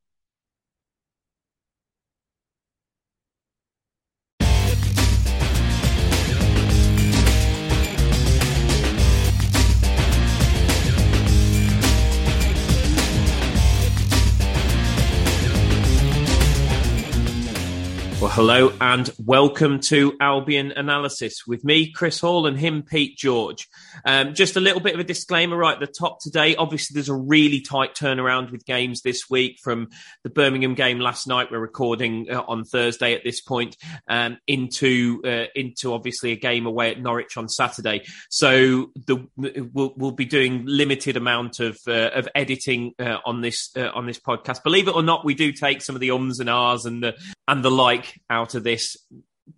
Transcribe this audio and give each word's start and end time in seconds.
Well, 18.21 18.29
hello 18.29 18.71
and 18.79 19.09
welcome 19.17 19.79
to 19.79 20.15
Albion 20.21 20.73
Analysis 20.73 21.47
with 21.47 21.63
me, 21.63 21.91
Chris 21.91 22.19
Hall, 22.19 22.45
and 22.45 22.55
him, 22.55 22.83
Pete 22.83 23.17
George. 23.17 23.67
Um, 24.05 24.35
just 24.35 24.55
a 24.55 24.59
little 24.59 24.79
bit 24.79 24.93
of 24.93 24.99
a 24.99 25.03
disclaimer 25.03 25.57
right 25.57 25.73
at 25.73 25.79
the 25.79 25.87
top 25.87 26.19
today. 26.21 26.55
Obviously, 26.55 26.93
there's 26.93 27.09
a 27.09 27.15
really 27.15 27.61
tight 27.61 27.95
turnaround 27.95 28.51
with 28.51 28.63
games 28.63 29.01
this 29.01 29.27
week 29.27 29.57
from 29.63 29.89
the 30.23 30.29
Birmingham 30.29 30.75
game 30.75 30.99
last 30.99 31.25
night. 31.25 31.47
We're 31.49 31.57
recording 31.57 32.27
uh, 32.29 32.43
on 32.47 32.63
Thursday 32.63 33.15
at 33.15 33.23
this 33.23 33.41
point, 33.41 33.75
um, 34.07 34.37
into 34.45 35.23
uh, 35.25 35.45
into 35.55 35.91
obviously 35.91 36.31
a 36.31 36.37
game 36.37 36.67
away 36.67 36.91
at 36.91 37.01
Norwich 37.01 37.37
on 37.37 37.49
Saturday. 37.49 38.03
So 38.29 38.91
the, 39.07 39.27
we'll, 39.35 39.95
we'll 39.97 40.11
be 40.11 40.25
doing 40.25 40.65
limited 40.67 41.17
amount 41.17 41.59
of 41.59 41.79
uh, 41.87 42.11
of 42.13 42.29
editing 42.35 42.93
uh, 42.99 43.17
on 43.25 43.41
this 43.41 43.71
uh, 43.75 43.89
on 43.95 44.05
this 44.05 44.19
podcast. 44.19 44.61
Believe 44.61 44.87
it 44.87 44.95
or 44.95 45.01
not, 45.01 45.25
we 45.25 45.33
do 45.33 45.51
take 45.51 45.81
some 45.81 45.95
of 45.95 46.01
the 46.01 46.11
ums 46.11 46.39
and 46.39 46.51
ahs 46.51 46.85
and 46.85 47.01
the 47.01 47.17
and 47.47 47.65
the 47.65 47.71
like 47.71 48.10
out 48.29 48.55
of 48.55 48.63
this, 48.63 48.97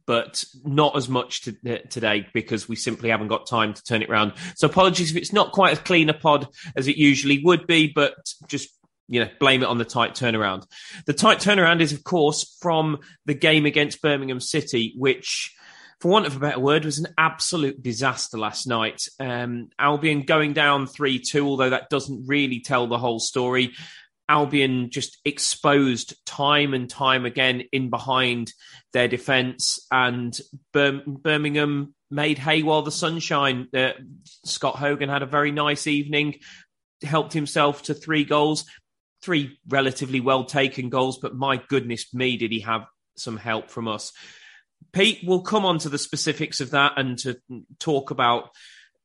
but 0.06 0.44
not 0.64 0.96
as 0.96 1.08
much 1.09 1.44
to, 1.44 1.56
uh, 1.68 1.78
today 1.90 2.28
because 2.34 2.68
we 2.68 2.75
simply 2.75 3.09
haven't 3.09 3.28
got 3.28 3.47
time 3.47 3.74
to 3.74 3.84
turn 3.84 4.02
it 4.02 4.09
around. 4.09 4.34
So 4.56 4.68
apologies 4.68 5.12
if 5.12 5.18
it's 5.18 5.34
not 5.34 5.52
quite 5.52 5.72
as 5.72 5.80
clean 5.80 6.09
a 6.09 6.14
pod 6.14 6.47
as 6.75 6.88
it 6.88 6.97
usually 6.97 7.44
would 7.44 7.68
be, 7.68 7.92
but 7.94 8.16
just 8.47 8.69
you 9.08 9.19
know, 9.19 9.30
blame 9.40 9.63
it 9.63 9.68
on 9.68 9.78
the 9.78 9.86
tight 9.86 10.16
turnaround. 10.16 10.66
The 11.06 11.13
tight 11.13 11.40
turnaround 11.40 11.81
is, 11.81 11.92
of 11.92 12.03
course, 12.03 12.58
from 12.62 13.00
the 13.25 13.34
game 13.34 13.66
against 13.66 14.02
Birmingham 14.02 14.40
City, 14.40 14.94
which, 14.97 15.53
for 16.00 16.09
want 16.09 16.25
of 16.25 16.36
a 16.36 16.40
better 16.40 16.59
word, 16.59 16.86
was 16.86 17.00
an 17.00 17.13
absolute 17.18 17.84
disaster 17.84 18.38
last 18.38 18.66
night. 18.66 19.03
Um, 19.19 19.69
Albion 19.78 20.22
going 20.22 20.53
down 20.53 20.88
3 20.88 21.19
2, 21.19 21.46
although 21.46 21.72
that 21.72 21.90
doesn't 21.90 22.28
really 22.28 22.62
tell 22.62 22.88
the 22.88 22.97
whole 22.97 23.19
story. 23.19 23.74
Albion 24.33 24.89
just 24.89 25.19
exposed 25.23 26.16
time 26.25 26.73
and 26.73 26.89
time 26.89 27.23
again 27.23 27.66
in 27.71 27.91
behind 27.91 28.51
their 28.91 29.07
defence, 29.07 29.85
and 29.91 30.35
Bir- 30.73 31.03
Birmingham 31.05 31.94
made 32.09 32.39
hay 32.39 32.63
while 32.63 32.81
the 32.81 32.91
sun 32.91 33.19
shine. 33.19 33.67
Uh, 33.75 33.91
Scott 34.44 34.75
Hogan 34.75 35.09
had 35.09 35.21
a 35.21 35.27
very 35.27 35.51
nice 35.51 35.85
evening, 35.85 36.39
helped 37.03 37.33
himself 37.33 37.83
to 37.83 37.94
three 37.94 38.23
goals, 38.23 38.66
three 39.21 39.59
relatively 39.69 40.19
well 40.19 40.45
taken 40.45 40.89
goals, 40.89 41.19
but 41.19 41.35
my 41.35 41.57
goodness 41.69 42.11
me, 42.11 42.35
did 42.35 42.51
he 42.51 42.61
have 42.61 42.88
some 43.15 43.38
help 43.38 43.69
from 43.69 43.88
us. 43.88 44.11
Pete 44.94 45.19
we'll 45.23 45.44
come 45.44 45.63
on 45.63 45.77
to 45.77 45.89
the 45.89 46.00
specifics 46.00 46.59
of 46.59 46.71
that 46.71 46.94
and 46.97 47.19
to 47.19 47.38
talk 47.79 48.09
about 48.09 48.50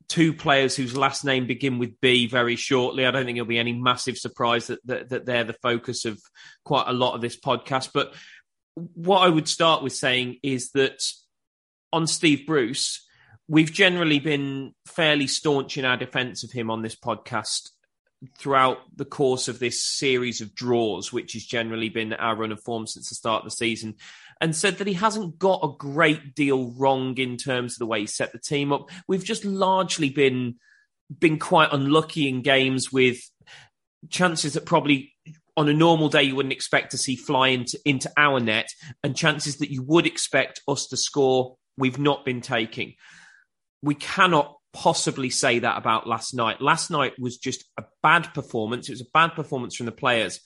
two 0.08 0.32
players 0.32 0.74
whose 0.74 0.96
last 0.96 1.24
name 1.24 1.46
begin 1.46 1.78
with 1.78 2.00
B 2.00 2.26
very 2.26 2.56
shortly. 2.56 3.06
I 3.06 3.10
don't 3.10 3.26
think 3.26 3.36
it'll 3.36 3.46
be 3.46 3.58
any 3.58 3.74
massive 3.74 4.16
surprise 4.16 4.69
that, 4.69 4.80
that, 4.86 5.08
that 5.10 5.26
they're 5.26 5.44
the 5.44 5.52
focus 5.52 6.04
of 6.04 6.20
quite 6.64 6.86
a 6.86 6.92
lot 6.92 7.14
of 7.14 7.20
this 7.20 7.38
podcast. 7.38 7.91
But 7.92 8.14
what 8.74 9.19
I 9.20 9.28
would 9.28 9.48
start 9.48 9.82
with 9.82 9.92
saying 9.92 10.38
is 10.42 10.70
that 10.70 11.02
on 11.92 12.06
Steve 12.06 12.46
Bruce, 12.46 13.06
we've 13.48 13.72
generally 13.72 14.19
been 14.19 14.74
fairly 14.86 15.26
staunch 15.26 15.76
in 15.76 15.84
our 15.84 15.96
defence 15.96 16.42
of 16.42 16.52
him 16.52 16.70
on 16.70 16.82
this 16.82 16.96
podcast 16.96 17.70
throughout 18.36 18.78
the 18.96 19.04
course 19.04 19.48
of 19.48 19.58
this 19.58 19.84
series 19.84 20.40
of 20.40 20.54
draws, 20.54 21.12
which 21.12 21.34
has 21.34 21.44
generally 21.44 21.88
been 21.88 22.12
our 22.12 22.34
run 22.34 22.52
of 22.52 22.62
form 22.62 22.86
since 22.86 23.08
the 23.08 23.14
start 23.14 23.40
of 23.40 23.44
the 23.44 23.56
season 23.56 23.94
and 24.41 24.54
said 24.54 24.78
that 24.78 24.87
he 24.87 24.94
hasn't 24.94 25.38
got 25.38 25.60
a 25.62 25.76
great 25.76 26.34
deal 26.34 26.72
wrong 26.72 27.16
in 27.19 27.37
terms 27.37 27.75
of 27.75 27.78
the 27.78 27.87
way 27.87 28.00
he 28.00 28.06
set 28.06 28.32
the 28.32 28.38
team 28.38 28.72
up. 28.72 28.88
We've 29.06 29.25
just 29.25 29.44
largely 29.44 30.10
been 30.10 30.56
been 31.19 31.38
quite 31.38 31.71
unlucky 31.72 32.28
in 32.28 32.43
games 32.43 32.93
with 32.93 33.19
chances 34.10 34.53
that 34.53 34.66
probably 34.66 35.15
on 35.56 35.69
a 35.69 35.72
normal 35.72 36.09
day 36.09 36.22
you 36.22 36.37
wouldn't 36.37 36.53
expect 36.53 36.91
to 36.91 36.99
see 36.99 37.16
fly 37.16 37.49
into, 37.49 37.78
into 37.84 38.10
our 38.16 38.38
net 38.41 38.69
and 39.03 39.16
chances 39.16 39.56
that 39.56 39.72
you 39.72 39.82
would 39.82 40.06
expect 40.06 40.60
us 40.69 40.87
to 40.87 40.97
score 40.97 41.56
we've 41.78 41.99
not 41.99 42.25
been 42.25 42.41
taking. 42.41 42.94
We 43.82 43.94
cannot 43.94 44.56
possibly 44.72 45.31
say 45.31 45.60
that 45.60 45.78
about 45.78 46.06
last 46.06 46.34
night. 46.34 46.60
Last 46.60 46.91
night 46.91 47.15
was 47.19 47.38
just 47.38 47.65
a 47.78 47.84
bad 48.03 48.34
performance. 48.34 48.88
It 48.88 48.93
was 48.93 49.00
a 49.00 49.12
bad 49.15 49.31
performance 49.31 49.75
from 49.75 49.87
the 49.87 49.93
players 49.93 50.41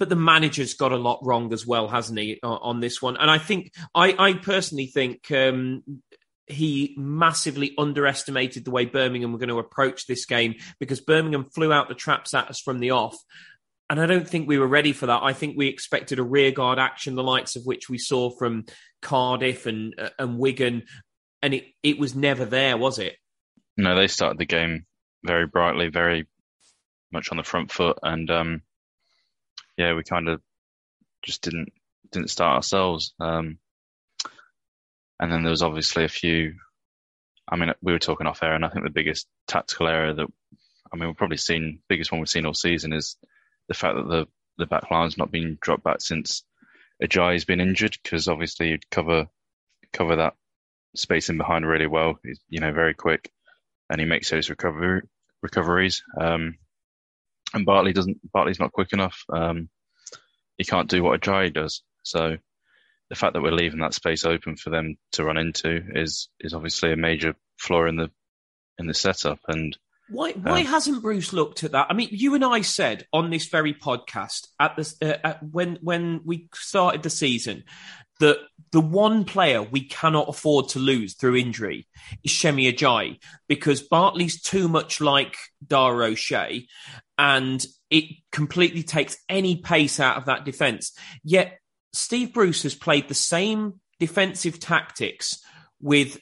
but 0.00 0.08
the 0.08 0.16
manager's 0.16 0.72
got 0.72 0.92
a 0.92 0.96
lot 0.96 1.20
wrong 1.22 1.52
as 1.52 1.66
well, 1.66 1.86
hasn't 1.86 2.18
he, 2.18 2.40
on 2.42 2.80
this 2.80 3.02
one? 3.02 3.18
And 3.18 3.30
I 3.30 3.36
think, 3.36 3.70
I, 3.94 4.16
I 4.18 4.32
personally 4.32 4.86
think 4.86 5.30
um, 5.30 5.84
he 6.46 6.94
massively 6.96 7.74
underestimated 7.76 8.64
the 8.64 8.70
way 8.70 8.86
Birmingham 8.86 9.30
were 9.30 9.38
going 9.38 9.50
to 9.50 9.58
approach 9.58 10.06
this 10.06 10.24
game 10.24 10.54
because 10.78 11.02
Birmingham 11.02 11.50
flew 11.54 11.70
out 11.70 11.88
the 11.88 11.94
traps 11.94 12.32
at 12.32 12.48
us 12.48 12.58
from 12.58 12.80
the 12.80 12.92
off. 12.92 13.18
And 13.90 14.00
I 14.00 14.06
don't 14.06 14.26
think 14.26 14.48
we 14.48 14.58
were 14.58 14.66
ready 14.66 14.94
for 14.94 15.04
that. 15.04 15.22
I 15.22 15.34
think 15.34 15.58
we 15.58 15.68
expected 15.68 16.18
a 16.18 16.22
rearguard 16.22 16.78
action, 16.78 17.14
the 17.14 17.22
likes 17.22 17.54
of 17.56 17.66
which 17.66 17.90
we 17.90 17.98
saw 17.98 18.30
from 18.30 18.64
Cardiff 19.02 19.66
and 19.66 19.94
uh, 19.98 20.10
and 20.18 20.38
Wigan, 20.38 20.84
and 21.42 21.52
it, 21.52 21.64
it 21.82 21.98
was 21.98 22.14
never 22.14 22.46
there, 22.46 22.78
was 22.78 22.98
it? 22.98 23.16
No, 23.76 23.96
they 23.96 24.06
started 24.06 24.38
the 24.38 24.46
game 24.46 24.86
very 25.24 25.46
brightly, 25.46 25.88
very 25.88 26.26
much 27.12 27.30
on 27.32 27.36
the 27.36 27.42
front 27.42 27.72
foot, 27.72 27.98
and 28.02 28.30
um, 28.30 28.62
yeah, 29.80 29.94
we 29.94 30.04
kind 30.04 30.28
of 30.28 30.42
just 31.22 31.40
didn't 31.40 31.72
didn't 32.12 32.28
start 32.28 32.56
ourselves. 32.56 33.14
Um, 33.18 33.58
and 35.18 35.32
then 35.32 35.42
there 35.42 35.50
was 35.50 35.62
obviously 35.62 36.04
a 36.04 36.08
few. 36.08 36.54
I 37.48 37.56
mean, 37.56 37.72
we 37.80 37.92
were 37.92 37.98
talking 37.98 38.26
off 38.26 38.42
air, 38.42 38.54
and 38.54 38.64
I 38.64 38.68
think 38.68 38.84
the 38.84 38.90
biggest 38.90 39.26
tactical 39.48 39.88
error 39.88 40.12
that 40.12 40.26
I 40.92 40.96
mean 40.96 41.08
we've 41.08 41.16
probably 41.16 41.38
seen 41.38 41.80
biggest 41.88 42.12
one 42.12 42.20
we've 42.20 42.28
seen 42.28 42.44
all 42.44 42.52
season 42.52 42.92
is 42.92 43.16
the 43.68 43.74
fact 43.74 43.96
that 43.96 44.08
the 44.08 44.26
the 44.58 44.66
back 44.66 44.90
line's 44.90 45.16
not 45.16 45.32
been 45.32 45.56
dropped 45.62 45.82
back 45.82 46.02
since 46.02 46.44
Ajayi's 47.02 47.46
been 47.46 47.60
injured 47.60 47.96
because 48.02 48.28
obviously 48.28 48.68
you'd 48.68 48.90
cover 48.90 49.28
cover 49.94 50.16
that 50.16 50.34
space 50.94 51.30
in 51.30 51.38
behind 51.38 51.66
really 51.66 51.86
well. 51.86 52.18
He's 52.22 52.40
you 52.50 52.60
know 52.60 52.72
very 52.72 52.92
quick, 52.92 53.32
and 53.88 53.98
he 53.98 54.06
makes 54.06 54.28
those 54.28 54.50
recovery 54.50 55.02
recoveries. 55.42 56.02
Um, 56.20 56.58
and 57.54 57.66
Bartley 57.66 57.92
doesn't. 57.92 58.18
Bartley's 58.32 58.60
not 58.60 58.72
quick 58.72 58.92
enough. 58.92 59.24
Um, 59.32 59.68
he 60.56 60.64
can't 60.64 60.90
do 60.90 61.02
what 61.02 61.20
Ajayi 61.20 61.52
does. 61.52 61.82
So 62.02 62.36
the 63.08 63.16
fact 63.16 63.34
that 63.34 63.42
we're 63.42 63.50
leaving 63.50 63.80
that 63.80 63.94
space 63.94 64.24
open 64.24 64.56
for 64.56 64.70
them 64.70 64.96
to 65.12 65.24
run 65.24 65.36
into 65.36 65.82
is 65.94 66.28
is 66.40 66.54
obviously 66.54 66.92
a 66.92 66.96
major 66.96 67.34
flaw 67.58 67.86
in 67.86 67.96
the 67.96 68.10
in 68.78 68.86
the 68.86 68.94
setup. 68.94 69.40
And 69.48 69.76
why 70.08 70.32
why 70.32 70.60
um, 70.60 70.66
hasn't 70.66 71.02
Bruce 71.02 71.32
looked 71.32 71.64
at 71.64 71.72
that? 71.72 71.88
I 71.90 71.94
mean, 71.94 72.08
you 72.12 72.34
and 72.34 72.44
I 72.44 72.62
said 72.62 73.06
on 73.12 73.30
this 73.30 73.46
very 73.46 73.74
podcast 73.74 74.48
at 74.58 74.76
this 74.76 74.96
uh, 75.02 75.16
at 75.22 75.42
when 75.42 75.78
when 75.82 76.20
we 76.24 76.48
started 76.54 77.02
the 77.02 77.10
season 77.10 77.64
that 78.20 78.38
the 78.72 78.80
one 78.80 79.24
player 79.24 79.62
we 79.62 79.84
cannot 79.84 80.28
afford 80.28 80.68
to 80.70 80.78
lose 80.78 81.14
through 81.14 81.36
injury 81.36 81.88
is 82.22 82.38
Semi 82.38 82.72
Ajayi 82.72 83.18
because 83.48 83.82
Bartley's 83.82 84.40
too 84.40 84.68
much 84.68 85.00
like 85.00 85.36
Dara 85.66 86.06
O'Shea 86.06 86.66
and 87.18 87.64
it 87.90 88.04
completely 88.30 88.82
takes 88.84 89.16
any 89.28 89.56
pace 89.56 89.98
out 89.98 90.16
of 90.16 90.26
that 90.26 90.44
defence. 90.44 90.92
Yet 91.24 91.58
Steve 91.92 92.32
Bruce 92.32 92.62
has 92.62 92.74
played 92.74 93.08
the 93.08 93.14
same 93.14 93.80
defensive 93.98 94.60
tactics 94.60 95.42
with 95.82 96.18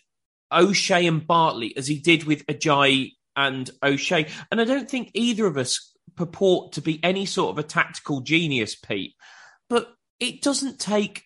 O'Shea 0.51 1.07
and 1.07 1.27
Bartley 1.27 1.77
as 1.77 1.87
he 1.87 1.99
did 1.99 2.25
with 2.25 2.47
Ajayi 2.47 3.13
and 3.37 3.71
O'Shea. 3.83 4.27
And 4.51 4.61
I 4.61 4.65
don't 4.65 4.89
think 4.89 5.11
either 5.13 5.47
of 5.47 5.59
us 5.59 5.93
purport 6.17 6.73
to 6.73 6.81
be 6.81 6.99
any 7.03 7.27
sort 7.27 7.51
of 7.51 7.59
a 7.59 7.69
tactical 7.69 8.21
genius, 8.21 8.75
Pete. 8.75 9.15
But 9.69 9.93
it 10.19 10.41
doesn't 10.43 10.81
take 10.81 11.23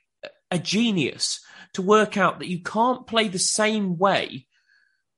a 0.53 0.59
genius 0.59 1.41
to 1.73 1.83
work 1.83 2.17
out 2.17 2.39
that 2.39 2.49
you 2.49 2.63
can't 2.63 3.07
play 3.07 3.27
the 3.27 3.39
same 3.39 3.97
way 3.97 4.47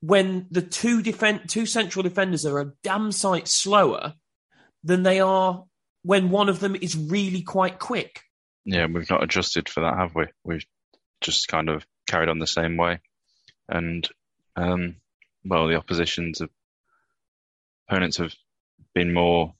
when 0.00 0.46
the 0.50 0.62
two 0.62 1.02
defend 1.02 1.48
two 1.48 1.66
central 1.66 2.02
defenders 2.02 2.46
are 2.46 2.60
a 2.60 2.72
damn 2.82 3.10
sight 3.10 3.48
slower 3.48 4.14
than 4.84 5.02
they 5.02 5.20
are 5.20 5.64
when 6.02 6.30
one 6.30 6.48
of 6.48 6.60
them 6.60 6.76
is 6.76 6.96
really 6.96 7.42
quite 7.42 7.78
quick. 7.78 8.20
Yeah, 8.64 8.86
we've 8.86 9.10
not 9.10 9.22
adjusted 9.22 9.68
for 9.68 9.80
that, 9.80 9.96
have 9.96 10.14
we? 10.14 10.26
We've 10.44 10.64
just 11.20 11.48
kind 11.48 11.68
of 11.68 11.84
carried 12.08 12.28
on 12.28 12.38
the 12.38 12.46
same 12.46 12.76
way, 12.76 13.00
and 13.68 14.08
um, 14.56 14.96
well, 15.44 15.66
the 15.66 15.76
opposition's 15.76 16.40
opponents 17.88 18.18
have 18.18 18.34
been 18.94 19.12
more 19.12 19.54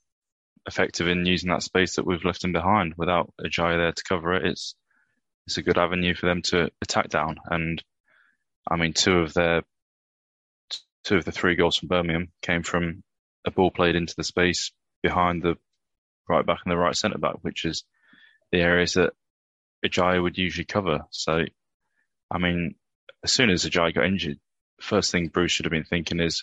effective 0.66 1.08
in 1.08 1.26
using 1.26 1.50
that 1.50 1.62
space 1.62 1.96
that 1.96 2.06
we've 2.06 2.24
left 2.24 2.42
them 2.42 2.52
behind 2.52 2.94
without 2.96 3.32
Ajayi 3.40 3.76
there 3.76 3.92
to 3.92 4.04
cover 4.04 4.34
it. 4.34 4.46
It's 4.46 4.74
it's 5.46 5.58
a 5.58 5.62
good 5.62 5.78
avenue 5.78 6.14
for 6.14 6.26
them 6.26 6.42
to 6.42 6.70
attack 6.80 7.08
down. 7.08 7.36
And 7.46 7.82
I 8.68 8.76
mean, 8.76 8.92
two 8.92 9.18
of 9.18 9.34
their 9.34 9.62
two 11.04 11.16
of 11.16 11.24
the 11.24 11.32
three 11.32 11.54
goals 11.54 11.76
from 11.76 11.88
Birmingham 11.88 12.32
came 12.40 12.62
from 12.62 13.02
a 13.46 13.50
ball 13.50 13.70
played 13.70 13.94
into 13.94 14.14
the 14.16 14.24
space 14.24 14.72
behind 15.02 15.42
the 15.42 15.56
right 16.28 16.46
back 16.46 16.60
and 16.64 16.72
the 16.72 16.76
right 16.76 16.96
centre 16.96 17.18
back, 17.18 17.36
which 17.42 17.64
is 17.64 17.84
the 18.50 18.60
areas 18.60 18.94
that 18.94 19.12
Ajayi 19.84 20.22
would 20.22 20.38
usually 20.38 20.64
cover. 20.64 21.04
So, 21.10 21.44
I 22.30 22.38
mean, 22.38 22.74
as 23.22 23.32
soon 23.32 23.50
as 23.50 23.66
Ajayi 23.66 23.94
got 23.94 24.06
injured, 24.06 24.38
first 24.80 25.12
thing 25.12 25.28
Bruce 25.28 25.52
should 25.52 25.66
have 25.66 25.72
been 25.72 25.84
thinking 25.84 26.20
is, 26.20 26.42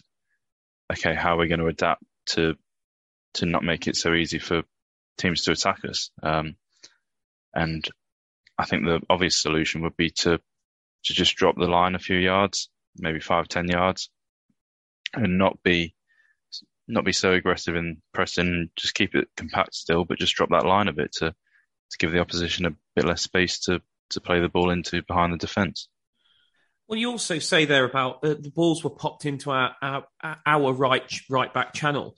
okay, 0.92 1.16
how 1.16 1.36
are 1.36 1.38
we 1.40 1.48
going 1.48 1.60
to 1.60 1.68
adapt 1.68 2.04
to 2.28 2.56
to 3.36 3.46
not 3.46 3.64
make 3.64 3.88
it 3.88 3.96
so 3.96 4.14
easy 4.14 4.40
for 4.40 4.64
teams 5.18 5.44
to 5.44 5.54
attack 5.54 5.86
us? 5.86 6.12
Um, 6.22 6.56
and 7.54 7.88
I 8.62 8.66
think 8.66 8.86
the 8.86 9.02
obvious 9.10 9.42
solution 9.42 9.82
would 9.82 9.98
be 9.98 10.12
to 10.12 10.40
to 11.06 11.14
just 11.14 11.36
drop 11.36 11.56
the 11.58 11.66
line 11.66 11.96
a 11.96 12.00
few 12.00 12.18
yards, 12.18 12.70
maybe 12.96 13.20
five, 13.20 13.48
ten 13.48 13.68
yards, 13.68 14.12
and 15.16 15.40
not 15.40 15.64
be 15.64 15.96
not 16.88 17.04
be 17.04 17.12
so 17.12 17.34
aggressive 17.34 17.76
in 17.76 18.04
pressing. 18.14 18.70
Just 18.76 18.94
keep 18.94 19.16
it 19.16 19.30
compact 19.36 19.74
still, 19.74 20.06
but 20.06 20.20
just 20.20 20.36
drop 20.36 20.50
that 20.52 20.68
line 20.68 20.90
a 20.90 20.94
bit 20.94 21.12
to 21.14 21.32
to 21.32 21.98
give 21.98 22.12
the 22.12 22.20
opposition 22.20 22.68
a 22.68 22.76
bit 22.96 23.06
less 23.06 23.24
space 23.24 23.62
to 23.62 23.82
to 24.12 24.22
play 24.22 24.40
the 24.40 24.50
ball 24.50 24.70
into 24.70 25.02
behind 25.02 25.34
the 25.34 25.38
defence. 25.38 25.88
Well, 26.88 27.00
you 27.00 27.10
also 27.10 27.40
say 27.40 27.66
there 27.66 27.86
about 27.86 28.24
uh, 28.24 28.36
the 28.40 28.52
balls 28.54 28.84
were 28.84 28.92
popped 28.92 29.26
into 29.26 29.50
our, 29.50 29.76
our, 29.82 30.06
our 30.46 30.72
right 30.72 31.12
right 31.32 31.52
back 31.52 31.74
channel, 31.74 32.16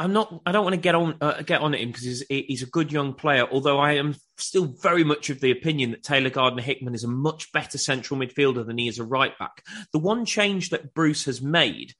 I'm 0.00 0.14
not. 0.14 0.40
I 0.46 0.52
don't 0.52 0.64
want 0.64 0.74
to 0.74 0.80
get 0.80 0.94
on 0.94 1.16
uh, 1.20 1.42
get 1.42 1.60
on 1.60 1.74
at 1.74 1.80
him 1.80 1.88
because 1.88 2.04
he's, 2.04 2.24
he's 2.30 2.62
a 2.62 2.66
good 2.66 2.90
young 2.90 3.12
player. 3.12 3.46
Although 3.52 3.78
I 3.78 3.92
am 3.92 4.16
still 4.38 4.64
very 4.64 5.04
much 5.04 5.28
of 5.28 5.40
the 5.40 5.50
opinion 5.50 5.90
that 5.90 6.02
Taylor 6.02 6.30
Gardner 6.30 6.62
Hickman 6.62 6.94
is 6.94 7.04
a 7.04 7.08
much 7.08 7.52
better 7.52 7.76
central 7.76 8.18
midfielder 8.18 8.66
than 8.66 8.78
he 8.78 8.88
is 8.88 8.98
a 8.98 9.04
right 9.04 9.38
back. 9.38 9.62
The 9.92 9.98
one 9.98 10.24
change 10.24 10.70
that 10.70 10.94
Bruce 10.94 11.26
has 11.26 11.42
made 11.42 11.92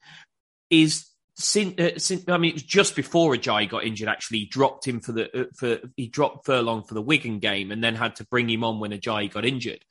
is 0.71 1.11
since, 1.35 1.79
uh, 1.79 1.99
since 1.99 2.27
I 2.27 2.39
mean, 2.39 2.51
it 2.51 2.55
was 2.55 2.63
just 2.63 2.97
before 2.97 3.35
Ajayi 3.35 3.69
got 3.69 3.85
injured. 3.85 4.09
Actually, 4.09 4.39
he 4.39 4.47
dropped 4.47 4.89
him 4.89 5.01
for 5.01 5.13
the 5.13 5.43
uh, 5.43 5.45
for 5.55 5.81
he 5.95 6.09
dropped 6.09 6.47
Furlong 6.47 6.85
for 6.85 6.95
the 6.95 7.03
Wigan 7.03 7.39
game, 7.39 7.71
and 7.71 7.85
then 7.85 7.97
had 7.97 8.17
to 8.17 8.25
bring 8.25 8.49
him 8.49 8.65
on 8.65 8.81
when 8.81 8.93
Ajayi 8.93 9.31
got 9.31 9.45
injured. 9.45 9.85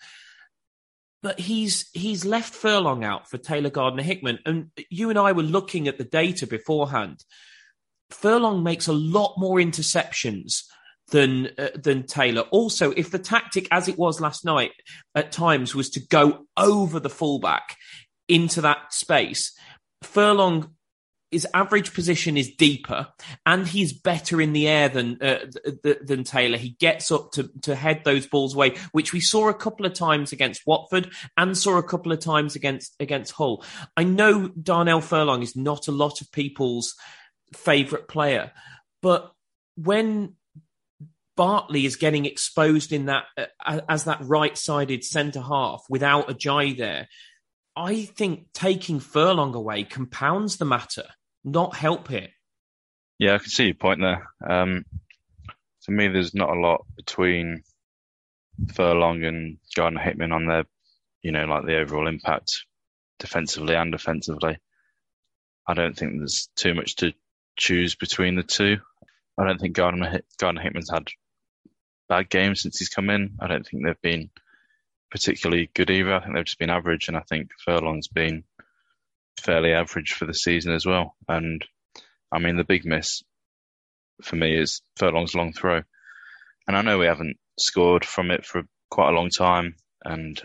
But 1.22 1.40
he's 1.40 1.92
he's 1.94 2.26
left 2.26 2.56
Furlong 2.56 3.04
out 3.04 3.30
for 3.30 3.38
Taylor 3.38 3.70
Gardner 3.70 4.02
Hickman, 4.02 4.40
and 4.48 4.72
you 4.90 5.12
and 5.12 5.20
I 5.20 5.34
were 5.34 5.44
looking 5.44 5.88
at 5.88 6.00
the 6.00 6.04
data 6.06 6.48
beforehand 6.48 7.24
Furlong 8.12 8.64
makes 8.64 8.88
a 8.88 8.94
lot 8.94 9.36
more 9.38 9.58
interceptions 9.58 10.64
than 11.12 11.50
uh, 11.58 11.70
than 11.76 12.06
Taylor. 12.06 12.42
Also, 12.52 12.92
if 12.92 13.12
the 13.12 13.20
tactic, 13.20 13.68
as 13.72 13.88
it 13.88 13.98
was 13.98 14.22
last 14.22 14.46
night, 14.46 14.72
at 15.16 15.32
times 15.32 15.76
was 15.76 15.90
to 15.92 16.00
go 16.00 16.46
over 16.58 17.00
the 17.00 17.10
fullback 17.10 17.78
into 18.28 18.62
that 18.62 18.94
space, 18.94 19.54
Furlong. 20.04 20.76
His 21.32 21.46
average 21.54 21.94
position 21.94 22.38
is 22.38 22.56
deeper, 22.58 23.10
and 23.46 23.68
he's 23.68 23.94
better 23.94 24.42
in 24.42 24.52
the 24.52 24.68
air 24.68 24.90
than 24.90 25.22
uh, 25.22 25.46
th- 25.84 26.00
than 26.04 26.24
Taylor. 26.24 26.58
He 26.58 26.72
gets 26.80 27.12
up 27.12 27.34
to 27.34 27.52
to 27.62 27.76
head 27.76 28.02
those 28.04 28.26
balls 28.26 28.56
away, 28.56 28.78
which 28.94 29.14
we 29.14 29.20
saw 29.20 29.48
a 29.48 29.54
couple 29.54 29.86
of 29.86 29.94
times 29.94 30.32
against 30.32 30.66
Watford, 30.66 31.12
and 31.38 31.56
saw 31.56 31.78
a 31.78 31.84
couple 31.84 32.12
of 32.12 32.20
times 32.20 32.56
against 32.56 32.96
against 33.00 33.34
Hull. 33.34 33.64
I 33.96 34.06
know 34.06 34.48
Darnell 34.48 35.02
Furlong 35.02 35.44
is 35.44 35.56
not 35.56 35.88
a 35.88 35.92
lot 35.92 36.20
of 36.20 36.32
people's 36.32 36.96
favourite 37.54 38.08
player. 38.08 38.52
But 39.02 39.32
when 39.76 40.36
Bartley 41.36 41.86
is 41.86 41.96
getting 41.96 42.26
exposed 42.26 42.92
in 42.92 43.06
that 43.06 43.26
uh, 43.38 43.80
as 43.88 44.04
that 44.04 44.20
right-sided 44.22 45.04
centre 45.04 45.42
half 45.42 45.84
without 45.90 46.28
Ajayi 46.28 46.78
there, 46.78 47.08
I 47.76 48.04
think 48.04 48.52
taking 48.54 49.00
Furlong 49.00 49.56
away 49.56 49.84
compounds 49.84 50.58
the 50.58 50.66
matter, 50.66 51.06
not 51.44 51.76
help 51.76 52.12
it. 52.12 52.32
Yeah, 53.20 53.36
I 53.36 53.38
can 53.38 53.50
see 53.50 53.66
your 53.66 53.76
point 53.76 54.02
there. 54.02 54.28
Um, 54.46 54.86
to 55.84 55.92
me, 55.92 56.10
there's 56.10 56.34
not 56.34 56.50
a 56.50 56.60
lot 56.60 56.86
between 56.98 57.64
Furlong 58.74 59.24
and 59.24 59.58
Gardner 59.76 60.02
Hickman 60.02 60.34
on 60.34 60.46
their, 60.46 60.66
you 61.22 61.32
know, 61.32 61.46
like 61.46 61.66
the 61.66 61.80
overall 61.80 62.08
impact 62.08 62.66
defensively 63.18 63.76
and 63.76 63.94
offensively. 63.94 64.58
I 65.68 65.74
don't 65.74 65.96
think 65.96 66.18
there's 66.18 66.50
too 66.56 66.74
much 66.74 66.98
to 66.98 67.14
choose 67.60 67.96
between 67.96 68.36
the 68.36 68.44
two. 68.44 68.78
I 69.38 69.46
don't 69.46 69.60
think 69.60 69.76
Gardner, 69.76 70.22
Gardner 70.40 70.62
Hickman's 70.62 70.90
had 70.90 71.08
bad 72.08 72.30
games 72.30 72.62
since 72.62 72.80
he's 72.80 72.90
come 72.90 73.10
in. 73.10 73.38
I 73.40 73.48
don't 73.48 73.66
think 73.66 73.86
they've 73.86 74.02
been 74.02 74.30
particularly 75.12 75.70
good 75.74 75.90
either. 75.92 76.14
I 76.14 76.20
think 76.22 76.36
they've 76.36 76.46
just 76.46 76.60
been 76.60 76.70
average, 76.70 77.08
and 77.08 77.18
I 77.18 77.22
think 77.22 77.52
Furlong's 77.66 78.08
been 78.08 78.44
fairly 79.40 79.74
average 79.74 80.14
for 80.14 80.26
the 80.26 80.34
season 80.34 80.74
as 80.74 80.86
well. 80.86 81.16
And 81.28 81.66
I 82.32 82.40
mean, 82.40 82.58
the 82.58 82.64
big 82.64 82.86
miss 82.86 83.24
for 84.24 84.36
me 84.36 84.58
is 84.58 84.82
Furlong's 84.98 85.36
long 85.36 85.54
throw. 85.54 85.82
And 86.68 86.78
I 86.78 86.82
know 86.82 86.98
we 86.98 87.06
haven't 87.06 87.38
scored 87.58 88.06
from 88.06 88.32
it 88.32 88.46
for 88.46 88.64
quite 88.90 89.10
a 89.10 89.16
long 89.16 89.30
time, 89.30 89.76
and 90.04 90.42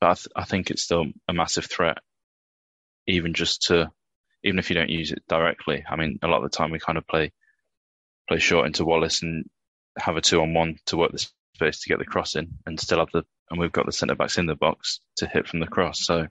but 0.00 0.06
I, 0.10 0.14
th- 0.14 0.28
I 0.36 0.44
think 0.44 0.70
it's 0.70 0.82
still 0.82 1.06
a 1.28 1.32
massive 1.32 1.66
threat, 1.66 1.98
even 3.06 3.34
just 3.34 3.62
to 3.62 3.90
even 4.44 4.58
if 4.58 4.70
you 4.70 4.74
don't 4.74 4.90
use 4.90 5.12
it 5.12 5.22
directly. 5.28 5.84
I 5.88 5.96
mean, 5.96 6.18
a 6.22 6.28
lot 6.28 6.44
of 6.44 6.50
the 6.50 6.56
time 6.56 6.70
we 6.70 6.78
kind 6.78 6.98
of 6.98 7.06
play 7.06 7.32
play 8.28 8.38
short 8.38 8.66
into 8.66 8.84
Wallace 8.84 9.22
and 9.22 9.44
have 9.98 10.16
a 10.16 10.20
two 10.20 10.40
on 10.40 10.54
one 10.54 10.76
to 10.86 10.96
work 10.96 11.12
the 11.12 11.26
space 11.54 11.80
to 11.80 11.88
get 11.88 11.98
the 11.98 12.04
cross 12.04 12.36
in, 12.36 12.58
and 12.66 12.78
still 12.78 12.98
have 12.98 13.10
the 13.12 13.24
and 13.50 13.60
we've 13.60 13.72
got 13.72 13.86
the 13.86 13.92
centre 13.92 14.14
backs 14.14 14.38
in 14.38 14.46
the 14.46 14.56
box 14.56 15.00
to 15.18 15.26
hit 15.26 15.46
from 15.46 15.60
the 15.60 15.66
cross. 15.66 16.04
So 16.04 16.26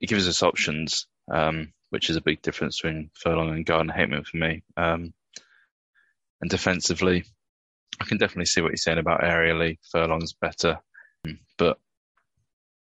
it 0.00 0.08
gives 0.08 0.28
us 0.28 0.42
options, 0.42 1.06
um, 1.32 1.72
which 1.90 2.10
is 2.10 2.16
a 2.16 2.20
big 2.20 2.42
difference 2.42 2.80
between 2.80 3.10
Furlong 3.14 3.50
and 3.50 3.64
Gardner 3.64 3.94
Hickman 3.94 4.24
for 4.24 4.36
me. 4.36 4.62
Um, 4.76 5.14
and 6.40 6.50
defensively, 6.50 7.24
I 7.98 8.04
can 8.04 8.18
definitely 8.18 8.44
see 8.44 8.60
what 8.60 8.72
you're 8.72 8.76
saying 8.76 8.98
about 8.98 9.22
aerially. 9.22 9.78
Furlong's 9.90 10.34
better, 10.34 10.80
but 11.56 11.78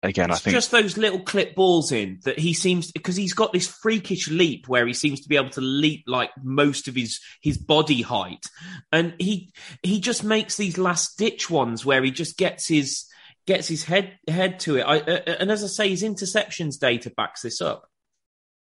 again, 0.06 0.30
it's 0.30 0.40
I 0.40 0.44
think 0.44 0.54
just 0.54 0.72
those 0.72 0.98
little 0.98 1.20
clip 1.20 1.56
balls 1.56 1.92
in 1.92 2.20
that 2.24 2.40
he 2.40 2.54
seems 2.54 2.92
because 2.92 3.16
he's 3.16 3.34
got 3.34 3.54
this 3.54 3.68
freakish 3.68 4.30
leap 4.30 4.68
where 4.68 4.86
he 4.86 4.94
seems 4.94 5.22
to 5.22 5.30
be 5.30 5.36
able 5.36 5.50
to 5.52 5.62
leap 5.62 6.04
like 6.08 6.32
most 6.44 6.88
of 6.88 6.96
his 6.96 7.20
his 7.42 7.58
body 7.58 8.02
height, 8.02 8.46
and 8.92 9.16
he 9.20 9.52
he 9.84 10.00
just 10.00 10.24
makes 10.24 10.58
these 10.58 10.78
last 10.78 11.18
ditch 11.18 11.50
ones 11.50 11.86
where 11.86 12.04
he 12.04 12.12
just 12.12 12.38
gets 12.38 12.68
his 12.68 13.06
gets 13.48 13.68
his 13.68 13.84
head 13.84 14.18
head 14.28 14.60
to 14.62 14.78
it. 14.78 14.84
I, 14.84 15.00
uh, 15.00 15.22
uh, 15.28 15.36
and 15.40 15.52
as 15.52 15.64
I 15.64 15.68
say, 15.68 15.90
his 15.90 16.04
interceptions 16.04 16.80
data 16.80 17.12
backs 17.16 17.42
this 17.42 17.62
up. 17.62 17.90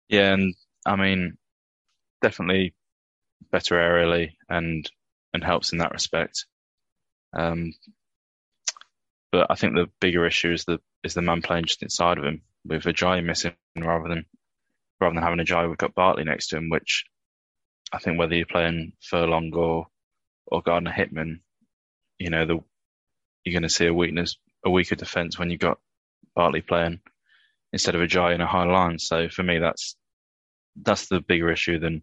Yeah, 0.09 0.33
and 0.33 0.55
I 0.85 0.95
mean, 0.95 1.37
definitely 2.21 2.73
better 3.51 3.75
aerially 3.75 4.31
and 4.49 4.89
and 5.33 5.43
helps 5.43 5.71
in 5.71 5.79
that 5.79 5.91
respect. 5.91 6.45
Um, 7.35 7.73
but 9.31 9.47
I 9.49 9.55
think 9.55 9.73
the 9.73 9.89
bigger 9.99 10.25
issue 10.25 10.51
is 10.51 10.65
the 10.65 10.79
is 11.03 11.13
the 11.13 11.21
man 11.21 11.41
playing 11.41 11.65
just 11.65 11.83
inside 11.83 12.17
of 12.17 12.23
him 12.23 12.41
with 12.65 12.85
a 12.85 12.93
Ajayi 12.93 13.23
missing 13.23 13.53
rather 13.77 14.07
than 14.07 14.25
rather 14.99 15.15
than 15.15 15.23
having 15.23 15.39
Ajayi, 15.39 15.67
we've 15.67 15.77
got 15.77 15.95
Bartley 15.95 16.23
next 16.23 16.47
to 16.47 16.57
him, 16.57 16.69
which 16.69 17.05
I 17.91 17.99
think 17.99 18.17
whether 18.17 18.35
you're 18.35 18.45
playing 18.45 18.93
Furlong 19.01 19.53
or 19.53 19.87
or 20.47 20.61
Gardner 20.61 20.91
Hickman, 20.91 21.41
you 22.19 22.29
know, 22.29 22.45
the, 22.45 22.59
you're 23.43 23.53
going 23.53 23.63
to 23.63 23.69
see 23.69 23.85
a 23.85 23.93
weakness, 23.93 24.37
a 24.65 24.69
weaker 24.69 24.95
defence 24.95 25.37
when 25.37 25.49
you've 25.49 25.59
got 25.59 25.79
Bartley 26.35 26.61
playing 26.61 26.99
instead 27.71 27.95
of 27.95 28.01
a 28.01 28.07
Ajayi 28.07 28.35
in 28.35 28.41
a 28.41 28.47
high 28.47 28.65
line. 28.65 28.99
So 28.99 29.29
for 29.29 29.43
me, 29.43 29.59
that's 29.59 29.95
that's 30.81 31.07
the 31.07 31.19
bigger 31.19 31.51
issue 31.51 31.79
than 31.79 32.01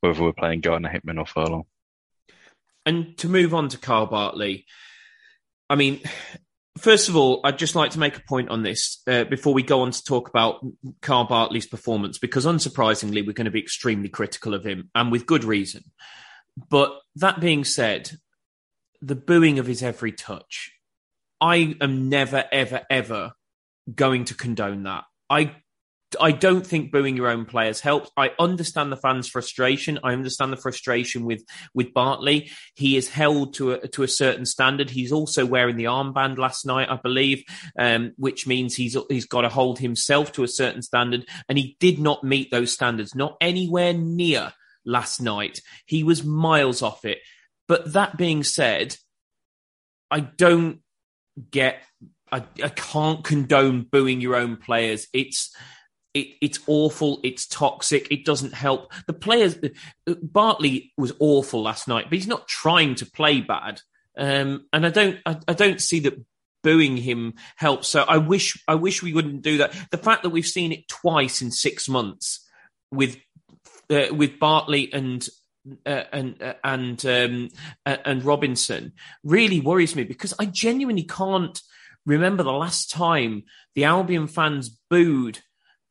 whether 0.00 0.22
we're 0.22 0.32
playing 0.32 0.60
Gardner 0.60 0.90
Hickman 0.90 1.18
or 1.18 1.26
Furlong. 1.26 1.64
And 2.86 3.16
to 3.18 3.28
move 3.28 3.54
on 3.54 3.68
to 3.68 3.78
Kyle 3.78 4.06
Bartley, 4.06 4.66
I 5.70 5.76
mean, 5.76 6.00
first 6.78 7.08
of 7.08 7.16
all, 7.16 7.40
I'd 7.44 7.58
just 7.58 7.74
like 7.74 7.92
to 7.92 7.98
make 7.98 8.16
a 8.16 8.22
point 8.22 8.48
on 8.48 8.62
this 8.62 9.02
uh, 9.06 9.24
before 9.24 9.54
we 9.54 9.62
go 9.62 9.82
on 9.82 9.90
to 9.90 10.04
talk 10.04 10.28
about 10.28 10.64
Kyle 11.00 11.24
Bartley's 11.24 11.66
performance, 11.66 12.18
because 12.18 12.46
unsurprisingly, 12.46 13.26
we're 13.26 13.32
going 13.32 13.44
to 13.46 13.50
be 13.50 13.60
extremely 13.60 14.08
critical 14.08 14.54
of 14.54 14.64
him, 14.64 14.90
and 14.94 15.12
with 15.12 15.26
good 15.26 15.44
reason. 15.44 15.84
But 16.70 16.92
that 17.16 17.40
being 17.40 17.64
said, 17.64 18.10
the 19.00 19.16
booing 19.16 19.58
of 19.58 19.66
his 19.66 19.82
every 19.82 20.12
touch, 20.12 20.72
I 21.40 21.76
am 21.80 22.08
never, 22.08 22.44
ever, 22.50 22.82
ever 22.90 23.32
going 23.92 24.24
to 24.26 24.34
condone 24.34 24.84
that. 24.84 25.04
I 25.28 25.56
I 26.20 26.32
don't 26.32 26.66
think 26.66 26.92
booing 26.92 27.16
your 27.16 27.28
own 27.28 27.44
players 27.44 27.80
helps. 27.80 28.10
I 28.16 28.32
understand 28.38 28.90
the 28.90 28.96
fans' 28.96 29.28
frustration. 29.28 29.98
I 30.02 30.12
understand 30.12 30.52
the 30.52 30.56
frustration 30.56 31.24
with 31.24 31.44
with 31.74 31.94
Bartley. 31.94 32.50
He 32.74 32.96
is 32.96 33.08
held 33.08 33.54
to 33.54 33.72
a, 33.72 33.88
to 33.88 34.02
a 34.02 34.08
certain 34.08 34.46
standard. 34.46 34.90
He's 34.90 35.12
also 35.12 35.46
wearing 35.46 35.76
the 35.76 35.84
armband 35.84 36.38
last 36.38 36.66
night, 36.66 36.90
I 36.90 36.96
believe, 36.96 37.44
um, 37.78 38.12
which 38.16 38.46
means 38.46 38.74
he's 38.74 38.96
he's 39.08 39.26
got 39.26 39.42
to 39.42 39.48
hold 39.48 39.78
himself 39.78 40.32
to 40.32 40.44
a 40.44 40.48
certain 40.48 40.82
standard, 40.82 41.26
and 41.48 41.58
he 41.58 41.76
did 41.80 41.98
not 41.98 42.24
meet 42.24 42.50
those 42.50 42.72
standards, 42.72 43.14
not 43.14 43.36
anywhere 43.40 43.92
near 43.92 44.52
last 44.84 45.20
night. 45.20 45.60
He 45.86 46.02
was 46.02 46.24
miles 46.24 46.82
off 46.82 47.04
it. 47.04 47.18
But 47.66 47.94
that 47.94 48.16
being 48.16 48.44
said, 48.44 48.96
I 50.10 50.20
don't 50.20 50.80
get. 51.50 51.82
I, 52.32 52.44
I 52.62 52.68
can't 52.68 53.22
condone 53.22 53.82
booing 53.82 54.20
your 54.20 54.34
own 54.34 54.56
players. 54.56 55.06
It's 55.12 55.54
it, 56.14 56.28
it's 56.40 56.60
awful. 56.66 57.20
It's 57.24 57.46
toxic. 57.46 58.10
It 58.10 58.24
doesn't 58.24 58.54
help. 58.54 58.92
The 59.06 59.12
players, 59.12 59.58
Bartley 60.06 60.92
was 60.96 61.12
awful 61.18 61.62
last 61.62 61.88
night, 61.88 62.06
but 62.08 62.14
he's 62.14 62.28
not 62.28 62.48
trying 62.48 62.94
to 62.96 63.06
play 63.06 63.40
bad. 63.40 63.80
Um, 64.16 64.66
and 64.72 64.86
I 64.86 64.90
don't, 64.90 65.18
I, 65.26 65.38
I, 65.48 65.54
don't 65.54 65.80
see 65.80 65.98
that 66.00 66.24
booing 66.62 66.96
him 66.96 67.34
helps. 67.56 67.88
So 67.88 68.02
I 68.02 68.18
wish, 68.18 68.62
I 68.68 68.76
wish 68.76 69.02
we 69.02 69.12
wouldn't 69.12 69.42
do 69.42 69.58
that. 69.58 69.74
The 69.90 69.98
fact 69.98 70.22
that 70.22 70.30
we've 70.30 70.46
seen 70.46 70.70
it 70.70 70.86
twice 70.86 71.42
in 71.42 71.50
six 71.50 71.88
months 71.88 72.48
with, 72.92 73.16
uh, 73.90 74.14
with 74.14 74.38
Bartley 74.38 74.92
and 74.92 75.28
uh, 75.86 76.04
and 76.12 76.42
uh, 76.42 76.54
and 76.62 77.06
um, 77.06 77.48
uh, 77.86 77.96
and 78.04 78.22
Robinson 78.22 78.92
really 79.22 79.60
worries 79.60 79.96
me 79.96 80.04
because 80.04 80.34
I 80.38 80.44
genuinely 80.44 81.04
can't 81.04 81.58
remember 82.04 82.42
the 82.42 82.52
last 82.52 82.90
time 82.90 83.44
the 83.74 83.84
Albion 83.84 84.26
fans 84.26 84.68
booed 84.90 85.40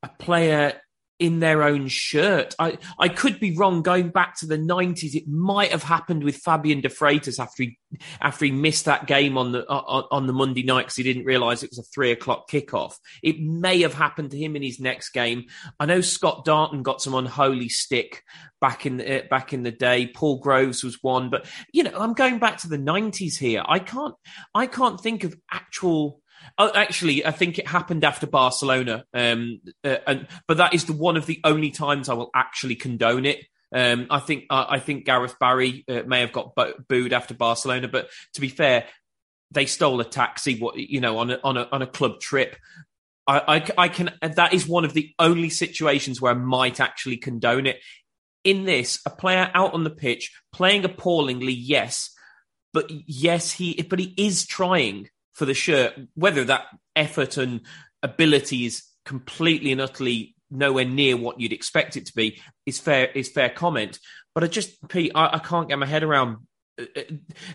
a 0.03 0.09
player 0.09 0.73
in 1.19 1.39
their 1.39 1.63
own 1.63 1.87
shirt. 1.87 2.55
I, 2.59 2.77
I 2.99 3.07
could 3.07 3.39
be 3.39 3.55
wrong. 3.55 3.81
Going 3.81 4.09
back 4.09 4.35
to 4.39 4.45
the 4.45 4.57
nineties, 4.57 5.15
it 5.15 5.27
might 5.27 5.71
have 5.71 5.83
happened 5.83 6.23
with 6.23 6.35
Fabian 6.37 6.81
de 6.81 6.89
Freitas 6.89 7.39
after 7.39 7.63
he 7.63 7.77
after 8.19 8.45
he 8.45 8.51
missed 8.51 8.85
that 8.85 9.05
game 9.05 9.37
on 9.37 9.51
the 9.51 9.65
on, 9.69 10.03
on 10.11 10.27
the 10.27 10.33
Monday 10.33 10.63
night 10.63 10.81
because 10.81 10.95
he 10.95 11.03
didn't 11.03 11.25
realise 11.25 11.63
it 11.63 11.69
was 11.69 11.79
a 11.79 11.83
three 11.83 12.11
o'clock 12.11 12.49
kickoff. 12.49 12.95
It 13.21 13.39
may 13.39 13.81
have 13.83 13.93
happened 13.93 14.31
to 14.31 14.37
him 14.37 14.55
in 14.55 14.63
his 14.63 14.79
next 14.79 15.11
game. 15.11 15.45
I 15.79 15.85
know 15.85 16.01
Scott 16.01 16.43
Darton 16.45 16.83
got 16.83 17.01
some 17.01 17.13
unholy 17.13 17.69
stick 17.69 18.23
back 18.59 18.85
in 18.85 18.97
the, 18.97 19.23
uh, 19.23 19.27
back 19.29 19.53
in 19.53 19.63
the 19.63 19.71
day. 19.71 20.07
Paul 20.07 20.39
Groves 20.39 20.83
was 20.83 21.01
one, 21.01 21.29
but 21.29 21.45
you 21.71 21.83
know 21.83 21.93
I'm 21.95 22.13
going 22.13 22.39
back 22.39 22.57
to 22.59 22.67
the 22.67 22.77
nineties 22.77 23.37
here. 23.37 23.63
I 23.65 23.79
can't 23.79 24.15
I 24.53 24.65
can't 24.65 24.99
think 24.99 25.23
of 25.23 25.35
actual 25.51 26.21
Oh, 26.57 26.71
actually, 26.73 27.25
I 27.25 27.31
think 27.31 27.57
it 27.57 27.67
happened 27.67 28.03
after 28.03 28.27
Barcelona, 28.27 29.05
um, 29.13 29.61
uh, 29.83 29.97
and 30.05 30.27
but 30.47 30.57
that 30.57 30.73
is 30.73 30.85
the 30.85 30.93
one 30.93 31.17
of 31.17 31.25
the 31.25 31.39
only 31.43 31.71
times 31.71 32.09
I 32.09 32.13
will 32.13 32.29
actually 32.35 32.75
condone 32.75 33.25
it. 33.25 33.45
Um, 33.73 34.07
I 34.09 34.19
think 34.19 34.45
uh, 34.49 34.65
I 34.69 34.79
think 34.79 35.05
Gareth 35.05 35.39
Barry 35.39 35.83
uh, 35.87 36.03
may 36.05 36.21
have 36.21 36.31
got 36.31 36.53
bo- 36.55 36.73
booed 36.87 37.13
after 37.13 37.33
Barcelona, 37.33 37.87
but 37.87 38.09
to 38.33 38.41
be 38.41 38.49
fair, 38.49 38.85
they 39.51 39.65
stole 39.65 39.99
a 39.99 40.05
taxi, 40.05 40.59
what 40.59 40.77
you 40.77 41.01
know, 41.01 41.17
on 41.17 41.31
a, 41.31 41.39
on 41.43 41.57
a 41.57 41.67
on 41.71 41.81
a 41.81 41.87
club 41.87 42.19
trip. 42.19 42.55
I, 43.25 43.39
I, 43.77 43.85
I 43.85 43.87
can. 43.87 44.11
That 44.21 44.53
is 44.53 44.67
one 44.67 44.85
of 44.85 44.93
the 44.93 45.13
only 45.17 45.49
situations 45.49 46.21
where 46.21 46.33
I 46.33 46.35
might 46.35 46.79
actually 46.79 47.17
condone 47.17 47.65
it. 47.65 47.79
In 48.43 48.65
this, 48.65 48.99
a 49.05 49.09
player 49.09 49.49
out 49.53 49.73
on 49.73 49.85
the 49.85 49.89
pitch 49.89 50.31
playing 50.51 50.83
appallingly, 50.83 51.53
yes, 51.53 52.13
but 52.73 52.91
yes, 53.07 53.51
he 53.51 53.81
but 53.89 53.99
he 53.99 54.13
is 54.17 54.45
trying 54.45 55.09
for 55.33 55.45
the 55.45 55.53
shirt, 55.53 55.93
whether 56.15 56.43
that 56.45 56.65
effort 56.95 57.37
and 57.37 57.61
ability 58.01 58.65
is 58.65 58.83
completely 59.05 59.71
and 59.71 59.81
utterly 59.81 60.35
nowhere 60.49 60.85
near 60.85 61.17
what 61.17 61.39
you'd 61.39 61.53
expect 61.53 61.97
it 61.97 62.05
to 62.05 62.13
be, 62.15 62.39
is 62.65 62.79
fair 62.79 63.07
is 63.07 63.29
fair 63.29 63.49
comment. 63.49 63.99
But 64.35 64.43
I 64.43 64.47
just, 64.47 64.87
Pete, 64.87 65.11
I, 65.13 65.35
I 65.35 65.39
can't 65.39 65.69
get 65.69 65.77
my 65.79 65.85
head 65.85 66.03
around 66.03 66.37
uh, 66.79 66.85
uh, 66.95 67.01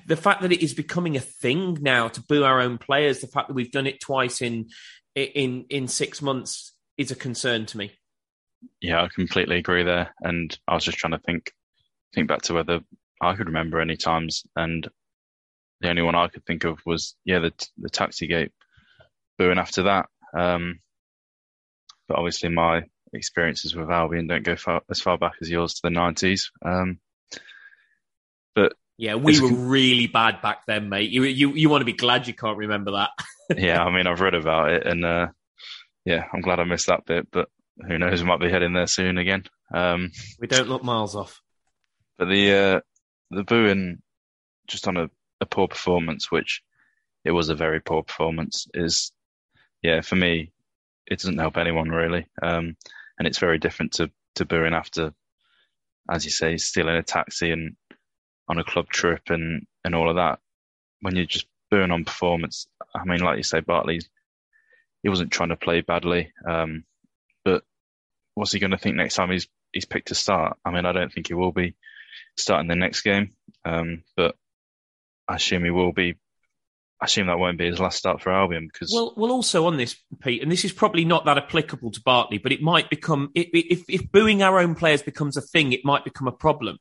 the 0.06 0.16
fact 0.16 0.42
that 0.42 0.52
it 0.52 0.62
is 0.62 0.75
becoming 0.75 1.16
a 1.16 1.20
thing 1.20 1.78
now 1.80 2.08
to 2.08 2.23
boo 2.23 2.44
our 2.44 2.61
own 2.61 2.78
players. 2.78 3.20
The 3.20 3.26
fact 3.26 3.49
that 3.49 3.54
we've 3.54 3.73
done 3.73 3.87
it 3.87 4.00
twice 4.00 4.42
in 4.42 4.68
in 5.14 5.66
in 5.70 5.88
six 5.88 6.23
months 6.23 6.75
is 6.97 7.11
a 7.11 7.16
concern 7.16 7.66
to 7.66 7.78
me. 7.78 7.92
Yeah, 8.80 9.02
I 9.02 9.08
completely 9.08 9.58
agree 9.58 9.85
there. 9.85 10.14
And 10.20 10.56
I 10.66 10.75
was 10.75 10.85
just 10.85 10.99
trying 10.99 11.12
to 11.12 11.20
think 11.20 11.52
think 12.14 12.28
back 12.28 12.42
to 12.42 12.54
whether 12.54 12.80
I 13.20 13.35
could 13.35 13.47
remember 13.47 13.80
any 13.80 13.97
times, 13.97 14.44
and 14.56 14.88
the 15.80 15.88
only 15.90 16.02
one 16.02 16.14
I 16.14 16.28
could 16.28 16.44
think 16.44 16.64
of 16.64 16.78
was 16.85 17.14
yeah 17.25 17.38
the 17.40 17.52
the 17.78 17.90
taxi 17.90 18.26
gate 18.26 18.52
booing 19.38 19.58
after 19.58 19.85
that. 19.85 20.06
Um, 20.37 20.80
but 22.08 22.18
obviously 22.18 22.49
my 22.49 22.82
experiences 23.12 23.75
with 23.75 23.90
Albion 23.90 24.26
don't 24.26 24.42
go 24.42 24.56
far, 24.56 24.82
as 24.90 25.00
far 25.00 25.18
back 25.18 25.35
as 25.40 25.50
yours 25.50 25.75
to 25.75 25.80
the 25.85 25.90
nineties. 25.90 26.50
Um, 26.64 26.99
but 28.54 28.73
yeah, 28.97 29.14
we 29.14 29.40
were 29.40 29.52
really 29.52 30.06
bad 30.08 30.42
back 30.42 30.66
then, 30.66 30.88
mate. 30.88 31.11
You 31.11 31.23
you 31.25 31.52
you 31.54 31.68
want 31.68 31.82
to 31.82 31.87
be 31.87 31.92
glad 31.92 32.26
you 32.26 32.35
can't 32.35 32.58
remember 32.58 32.92
that. 32.92 33.11
yeah, 33.56 33.82
I 33.82 33.94
mean 33.94 34.06
I've 34.06 34.20
read 34.20 34.35
about 34.35 34.73
it 34.73 34.87
and 34.87 35.04
uh, 35.04 35.28
yeah, 36.04 36.25
I'm 36.32 36.40
glad 36.40 36.61
I 36.61 36.64
missed 36.64 36.88
that 36.88 37.04
bit. 37.06 37.28
But 37.30 37.49
who 37.87 37.99
knows, 37.99 38.23
we 38.23 38.28
might 38.28 38.40
be 38.40 38.50
heading 38.50 38.73
there 38.73 38.87
soon 38.87 39.18
again. 39.18 39.44
Um, 39.73 40.11
we 40.40 40.49
don't 40.49 40.68
look 40.68 40.82
miles 40.82 41.14
off. 41.14 41.40
But 42.18 42.26
the 42.26 42.52
uh, 42.52 42.80
the 43.30 43.44
booing 43.44 44.02
just 44.66 44.88
on 44.88 44.97
a 44.97 45.11
a 45.40 45.47
poor 45.47 45.68
performance, 45.68 46.30
which 46.30 46.62
it 47.25 47.33
was 47.33 47.49
a 47.49 47.54
very 47.54 47.80
poor 47.80 48.02
performance, 48.02 48.66
is 48.75 49.12
yeah 49.83 50.00
for 50.00 50.16
me 50.16 50.52
it 51.09 51.18
doesn't 51.21 51.38
help 51.38 51.57
anyone 51.57 51.88
really, 51.88 52.26
um, 52.42 52.76
and 53.18 53.26
it's 53.26 53.38
very 53.38 53.59
different 53.59 53.92
to 53.92 54.11
to 54.37 54.45
booing 54.45 54.75
after, 54.75 55.12
as 56.11 56.25
you 56.25 56.30
say, 56.30 56.57
stealing 56.59 56.97
a 56.97 57.02
taxi 57.02 57.50
and 57.50 57.76
on 58.49 58.59
a 58.59 58.64
club 58.64 58.88
trip 58.88 59.30
and 59.30 59.66
and 59.85 59.95
all 59.95 60.11
of 60.11 60.16
that. 60.16 60.40
When 61.00 61.16
you're 61.16 61.25
just 61.25 61.47
booing 61.71 61.90
on 61.90 62.04
performance, 62.04 62.66
I 62.95 63.04
mean, 63.04 63.21
like 63.21 63.38
you 63.38 63.42
say, 63.42 63.61
Bartley, 63.61 64.00
he 65.02 65.09
wasn't 65.09 65.33
trying 65.33 65.50
to 65.50 65.57
play 65.57 65.80
badly, 65.80 66.33
um, 66.47 66.85
but 67.45 67.62
what's 68.35 68.52
he 68.52 68.59
going 68.59 68.73
to 68.73 68.78
think 68.78 68.97
next 68.97 69.14
time 69.14 69.30
he's 69.30 69.49
he's 69.73 69.87
picked 69.87 70.09
to 70.09 70.14
start? 70.14 70.59
I 70.64 70.71
mean, 70.71 70.85
I 70.85 70.92
don't 70.92 71.12
think 71.12 71.28
he 71.28 71.35
will 71.35 71.52
be 71.52 71.75
starting 72.37 72.68
the 72.68 72.76
next 72.76 73.02
game, 73.02 73.33
um, 73.64 74.02
but 74.16 74.37
I 75.28 75.37
assume 75.37 75.64
he 75.64 75.70
will 75.70 75.92
be. 75.92 76.16
I 77.00 77.04
assume 77.04 77.28
that 77.28 77.38
won't 77.38 77.58
be 77.58 77.66
his 77.66 77.78
last 77.78 77.99
start 77.99 78.20
for 78.20 78.32
Albion 78.32 78.68
because. 78.73 78.90
Well, 78.92 79.14
well, 79.16 79.30
also 79.30 79.66
on 79.66 79.76
this, 79.76 79.97
Pete, 80.20 80.42
and 80.42 80.50
this 80.50 80.64
is 80.64 80.73
probably 80.73 81.04
not 81.04 81.26
that 81.26 81.38
applicable 81.38 81.92
to 81.92 82.02
Bartley, 82.02 82.38
but 82.38 82.52
it 82.52 82.62
might 82.62 82.90
become 82.90 83.30
if 83.35 83.85
if 83.88 84.11
booing 84.11 84.42
our 84.42 84.58
own 84.58 84.75
players 84.75 85.02
becomes 85.02 85.37
a 85.37 85.42
thing, 85.42 85.73
it 85.73 85.85
might 85.85 86.04
become 86.04 86.26
a 86.26 86.32
problem. 86.32 86.78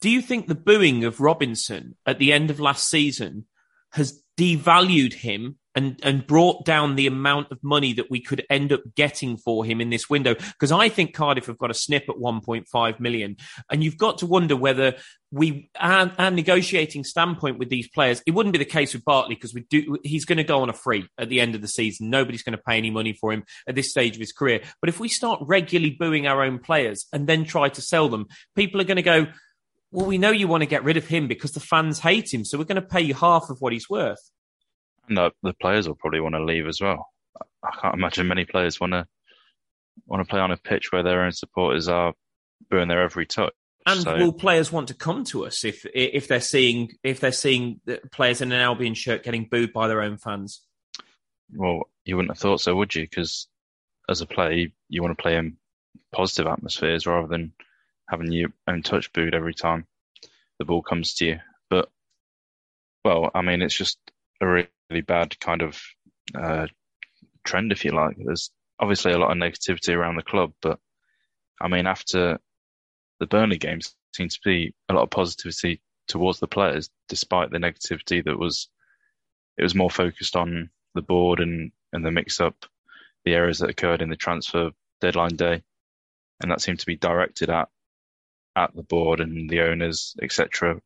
Do 0.00 0.08
you 0.08 0.22
think 0.22 0.46
the 0.46 0.54
booing 0.54 1.04
of 1.04 1.20
Robinson 1.20 1.96
at 2.06 2.18
the 2.18 2.32
end 2.32 2.50
of 2.50 2.60
last 2.60 2.88
season 2.88 3.46
has 3.92 4.22
devalued 4.38 5.12
him 5.12 5.58
and 5.74 6.00
and 6.02 6.26
brought 6.26 6.64
down 6.64 6.96
the 6.96 7.06
amount 7.06 7.50
of 7.50 7.58
money 7.62 7.92
that 7.92 8.10
we 8.10 8.20
could 8.20 8.44
end 8.50 8.72
up 8.72 8.82
getting 8.94 9.36
for 9.36 9.64
him 9.64 9.80
in 9.80 9.90
this 9.90 10.10
window. 10.10 10.34
Because 10.34 10.72
I 10.72 10.88
think 10.88 11.14
Cardiff 11.14 11.46
have 11.46 11.58
got 11.58 11.70
a 11.70 11.74
snip 11.74 12.04
at 12.08 12.16
1.5 12.16 13.00
million. 13.00 13.36
And 13.70 13.84
you've 13.84 13.96
got 13.96 14.18
to 14.18 14.26
wonder 14.26 14.56
whether 14.56 14.96
we 15.32 15.70
our, 15.78 16.12
our 16.18 16.30
negotiating 16.30 17.04
standpoint 17.04 17.56
with 17.56 17.68
these 17.68 17.88
players 17.88 18.20
it 18.26 18.32
wouldn't 18.32 18.52
be 18.52 18.58
the 18.58 18.64
case 18.64 18.94
with 18.94 19.04
Bartley 19.04 19.36
because 19.36 19.54
we 19.54 19.60
do 19.70 19.96
he's 20.02 20.24
going 20.24 20.38
to 20.38 20.44
go 20.44 20.62
on 20.62 20.68
a 20.68 20.72
free 20.72 21.06
at 21.18 21.28
the 21.28 21.40
end 21.40 21.54
of 21.54 21.62
the 21.62 21.68
season. 21.68 22.10
Nobody's 22.10 22.42
going 22.42 22.56
to 22.56 22.62
pay 22.62 22.76
any 22.76 22.90
money 22.90 23.12
for 23.12 23.32
him 23.32 23.44
at 23.68 23.74
this 23.74 23.90
stage 23.90 24.14
of 24.14 24.20
his 24.20 24.32
career. 24.32 24.60
But 24.80 24.88
if 24.88 24.98
we 24.98 25.08
start 25.08 25.40
regularly 25.42 25.96
booing 25.98 26.26
our 26.26 26.42
own 26.42 26.58
players 26.58 27.06
and 27.12 27.26
then 27.26 27.44
try 27.44 27.68
to 27.68 27.82
sell 27.82 28.08
them 28.08 28.26
people 28.56 28.80
are 28.80 28.84
going 28.84 28.96
to 28.96 29.02
go 29.02 29.26
well, 29.92 30.06
we 30.06 30.18
know 30.18 30.30
you 30.30 30.46
want 30.46 30.62
to 30.62 30.68
get 30.68 30.84
rid 30.84 30.96
of 30.96 31.06
him 31.06 31.26
because 31.26 31.50
the 31.52 31.60
fans 31.60 31.98
hate 31.98 32.32
him, 32.32 32.44
so 32.44 32.56
we're 32.56 32.64
going 32.64 32.80
to 32.80 32.82
pay 32.82 33.00
you 33.00 33.14
half 33.14 33.50
of 33.50 33.60
what 33.60 33.72
he's 33.72 33.90
worth. 33.90 34.30
And 35.10 35.18
the, 35.18 35.32
the 35.42 35.54
players 35.54 35.88
will 35.88 35.96
probably 35.96 36.20
want 36.20 36.36
to 36.36 36.44
leave 36.44 36.68
as 36.68 36.80
well. 36.80 37.08
I 37.64 37.76
can't 37.82 37.94
imagine 37.94 38.28
many 38.28 38.44
players 38.44 38.80
want 38.80 38.92
to 38.92 39.06
want 40.06 40.24
to 40.24 40.30
play 40.30 40.40
on 40.40 40.52
a 40.52 40.56
pitch 40.56 40.92
where 40.92 41.02
their 41.02 41.24
own 41.24 41.32
supporters 41.32 41.88
are 41.88 42.14
booing 42.70 42.88
their 42.88 43.02
every 43.02 43.26
touch. 43.26 43.52
And 43.86 44.00
So- 44.02 44.16
will 44.16 44.32
players 44.32 44.70
want 44.70 44.88
to 44.88 44.94
come 44.94 45.24
to 45.24 45.46
us 45.46 45.64
if 45.64 45.84
if 45.92 46.28
they're 46.28 46.40
seeing 46.40 46.92
if 47.02 47.18
they're 47.18 47.32
seeing 47.32 47.80
players 48.12 48.40
in 48.40 48.52
an 48.52 48.60
Albion 48.60 48.94
shirt 48.94 49.24
getting 49.24 49.48
booed 49.50 49.72
by 49.72 49.88
their 49.88 50.00
own 50.00 50.16
fans? 50.16 50.62
Well, 51.52 51.90
you 52.04 52.16
wouldn't 52.16 52.30
have 52.30 52.38
thought 52.38 52.60
so, 52.60 52.76
would 52.76 52.94
you? 52.94 53.02
Because 53.02 53.48
as 54.08 54.20
a 54.20 54.26
player, 54.26 54.52
you, 54.52 54.70
you 54.88 55.02
want 55.02 55.18
to 55.18 55.20
play 55.20 55.36
in 55.36 55.56
positive 56.12 56.46
atmospheres 56.46 57.06
rather 57.06 57.26
than 57.26 57.52
having 58.08 58.30
your 58.30 58.50
own 58.68 58.82
touch 58.82 59.12
booed 59.12 59.34
every 59.34 59.54
time 59.54 59.86
the 60.60 60.64
ball 60.64 60.82
comes 60.82 61.14
to 61.14 61.26
you. 61.26 61.38
But, 61.68 61.88
well, 63.04 63.30
I 63.34 63.42
mean, 63.42 63.62
it's 63.62 63.76
just 63.76 63.98
a 64.40 64.46
really 64.46 64.68
bad 65.00 65.38
kind 65.38 65.62
of 65.62 65.80
uh, 66.34 66.66
trend, 67.44 67.70
if 67.70 67.84
you 67.84 67.92
like. 67.92 68.16
There's 68.18 68.50
obviously 68.80 69.12
a 69.12 69.18
lot 69.18 69.30
of 69.30 69.38
negativity 69.38 69.94
around 69.94 70.16
the 70.16 70.22
club, 70.22 70.52
but 70.60 70.80
I 71.60 71.68
mean, 71.68 71.86
after 71.86 72.38
the 73.20 73.26
Burnley 73.26 73.58
games, 73.58 73.94
seems 74.12 74.34
to 74.34 74.40
be 74.44 74.74
a 74.88 74.94
lot 74.94 75.04
of 75.04 75.10
positivity 75.10 75.80
towards 76.08 76.40
the 76.40 76.48
players, 76.48 76.90
despite 77.08 77.50
the 77.50 77.58
negativity 77.58 78.24
that 78.24 78.38
was. 78.38 78.68
It 79.58 79.62
was 79.62 79.74
more 79.74 79.90
focused 79.90 80.36
on 80.36 80.70
the 80.94 81.02
board 81.02 81.38
and, 81.40 81.70
and 81.92 82.04
the 82.04 82.10
mix 82.10 82.40
up, 82.40 82.64
the 83.24 83.34
errors 83.34 83.58
that 83.58 83.68
occurred 83.68 84.00
in 84.00 84.08
the 84.08 84.16
transfer 84.16 84.70
deadline 85.00 85.36
day, 85.36 85.62
and 86.40 86.50
that 86.50 86.62
seemed 86.62 86.80
to 86.80 86.86
be 86.86 86.96
directed 86.96 87.50
at 87.50 87.68
at 88.56 88.74
the 88.74 88.82
board 88.82 89.20
and 89.20 89.48
the 89.48 89.60
owners, 89.60 90.16
etc. 90.22 90.80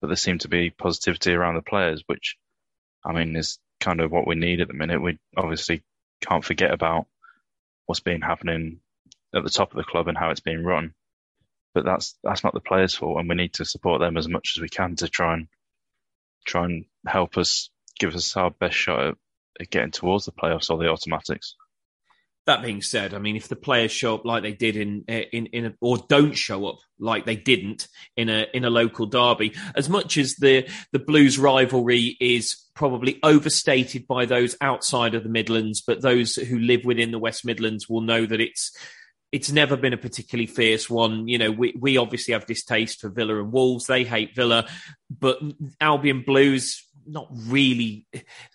But 0.00 0.08
there 0.08 0.16
seemed 0.16 0.42
to 0.42 0.48
be 0.48 0.70
positivity 0.70 1.32
around 1.32 1.54
the 1.54 1.62
players, 1.62 2.02
which 2.06 2.36
I 3.08 3.12
mean 3.12 3.34
is 3.34 3.58
kind 3.80 4.00
of 4.00 4.12
what 4.12 4.26
we 4.26 4.34
need 4.34 4.60
at 4.60 4.68
the 4.68 4.74
minute. 4.74 5.02
We 5.02 5.18
obviously 5.36 5.82
can't 6.20 6.44
forget 6.44 6.72
about 6.72 7.06
what's 7.86 8.00
been 8.00 8.20
happening 8.20 8.80
at 9.34 9.42
the 9.42 9.50
top 9.50 9.70
of 9.72 9.76
the 9.76 9.84
club 9.84 10.08
and 10.08 10.16
how 10.16 10.30
it's 10.30 10.40
being 10.40 10.62
run. 10.62 10.94
But 11.74 11.84
that's 11.84 12.16
that's 12.22 12.44
not 12.44 12.54
the 12.54 12.60
players' 12.60 12.94
fault, 12.94 13.18
and 13.18 13.28
we 13.28 13.34
need 13.34 13.54
to 13.54 13.64
support 13.64 14.00
them 14.00 14.16
as 14.16 14.28
much 14.28 14.54
as 14.56 14.60
we 14.60 14.68
can 14.68 14.96
to 14.96 15.08
try 15.08 15.34
and 15.34 15.48
try 16.46 16.64
and 16.64 16.84
help 17.06 17.36
us 17.36 17.70
give 17.98 18.14
us 18.14 18.36
our 18.36 18.50
best 18.50 18.76
shot 18.76 19.04
at, 19.04 19.14
at 19.60 19.70
getting 19.70 19.90
towards 19.90 20.24
the 20.24 20.32
playoffs 20.32 20.70
or 20.70 20.78
the 20.78 20.88
automatics. 20.88 21.54
That 22.46 22.62
being 22.62 22.80
said, 22.80 23.12
I 23.12 23.18
mean, 23.18 23.36
if 23.36 23.48
the 23.48 23.56
players 23.56 23.92
show 23.92 24.14
up 24.14 24.24
like 24.24 24.42
they 24.42 24.54
did 24.54 24.76
in 24.76 25.04
in 25.06 25.46
in 25.46 25.66
a, 25.66 25.74
or 25.82 25.98
don't 26.08 26.32
show 26.32 26.66
up 26.66 26.78
like 26.98 27.26
they 27.26 27.36
didn't 27.36 27.86
in 28.16 28.30
a 28.30 28.46
in 28.54 28.64
a 28.64 28.70
local 28.70 29.04
derby, 29.04 29.54
as 29.74 29.90
much 29.90 30.16
as 30.16 30.36
the 30.36 30.66
the 30.90 30.98
Blues 30.98 31.38
rivalry 31.38 32.16
is 32.18 32.56
probably 32.78 33.18
overstated 33.24 34.06
by 34.06 34.24
those 34.24 34.56
outside 34.60 35.16
of 35.16 35.24
the 35.24 35.28
Midlands, 35.28 35.82
but 35.84 36.00
those 36.00 36.36
who 36.36 36.60
live 36.60 36.84
within 36.84 37.10
the 37.10 37.18
West 37.18 37.44
Midlands 37.44 37.88
will 37.88 38.02
know 38.02 38.24
that 38.24 38.40
it's 38.40 38.70
it's 39.32 39.50
never 39.50 39.76
been 39.76 39.92
a 39.92 39.98
particularly 39.98 40.46
fierce 40.46 40.88
one. 40.88 41.26
You 41.26 41.38
know, 41.38 41.50
we 41.50 41.74
we 41.78 41.96
obviously 41.96 42.34
have 42.34 42.46
distaste 42.46 43.00
for 43.00 43.08
Villa 43.08 43.40
and 43.40 43.52
Wolves; 43.52 43.86
they 43.86 44.04
hate 44.04 44.36
Villa, 44.36 44.68
but 45.10 45.40
Albion 45.80 46.22
Blues 46.22 46.86
not 47.08 47.28
really 47.46 48.06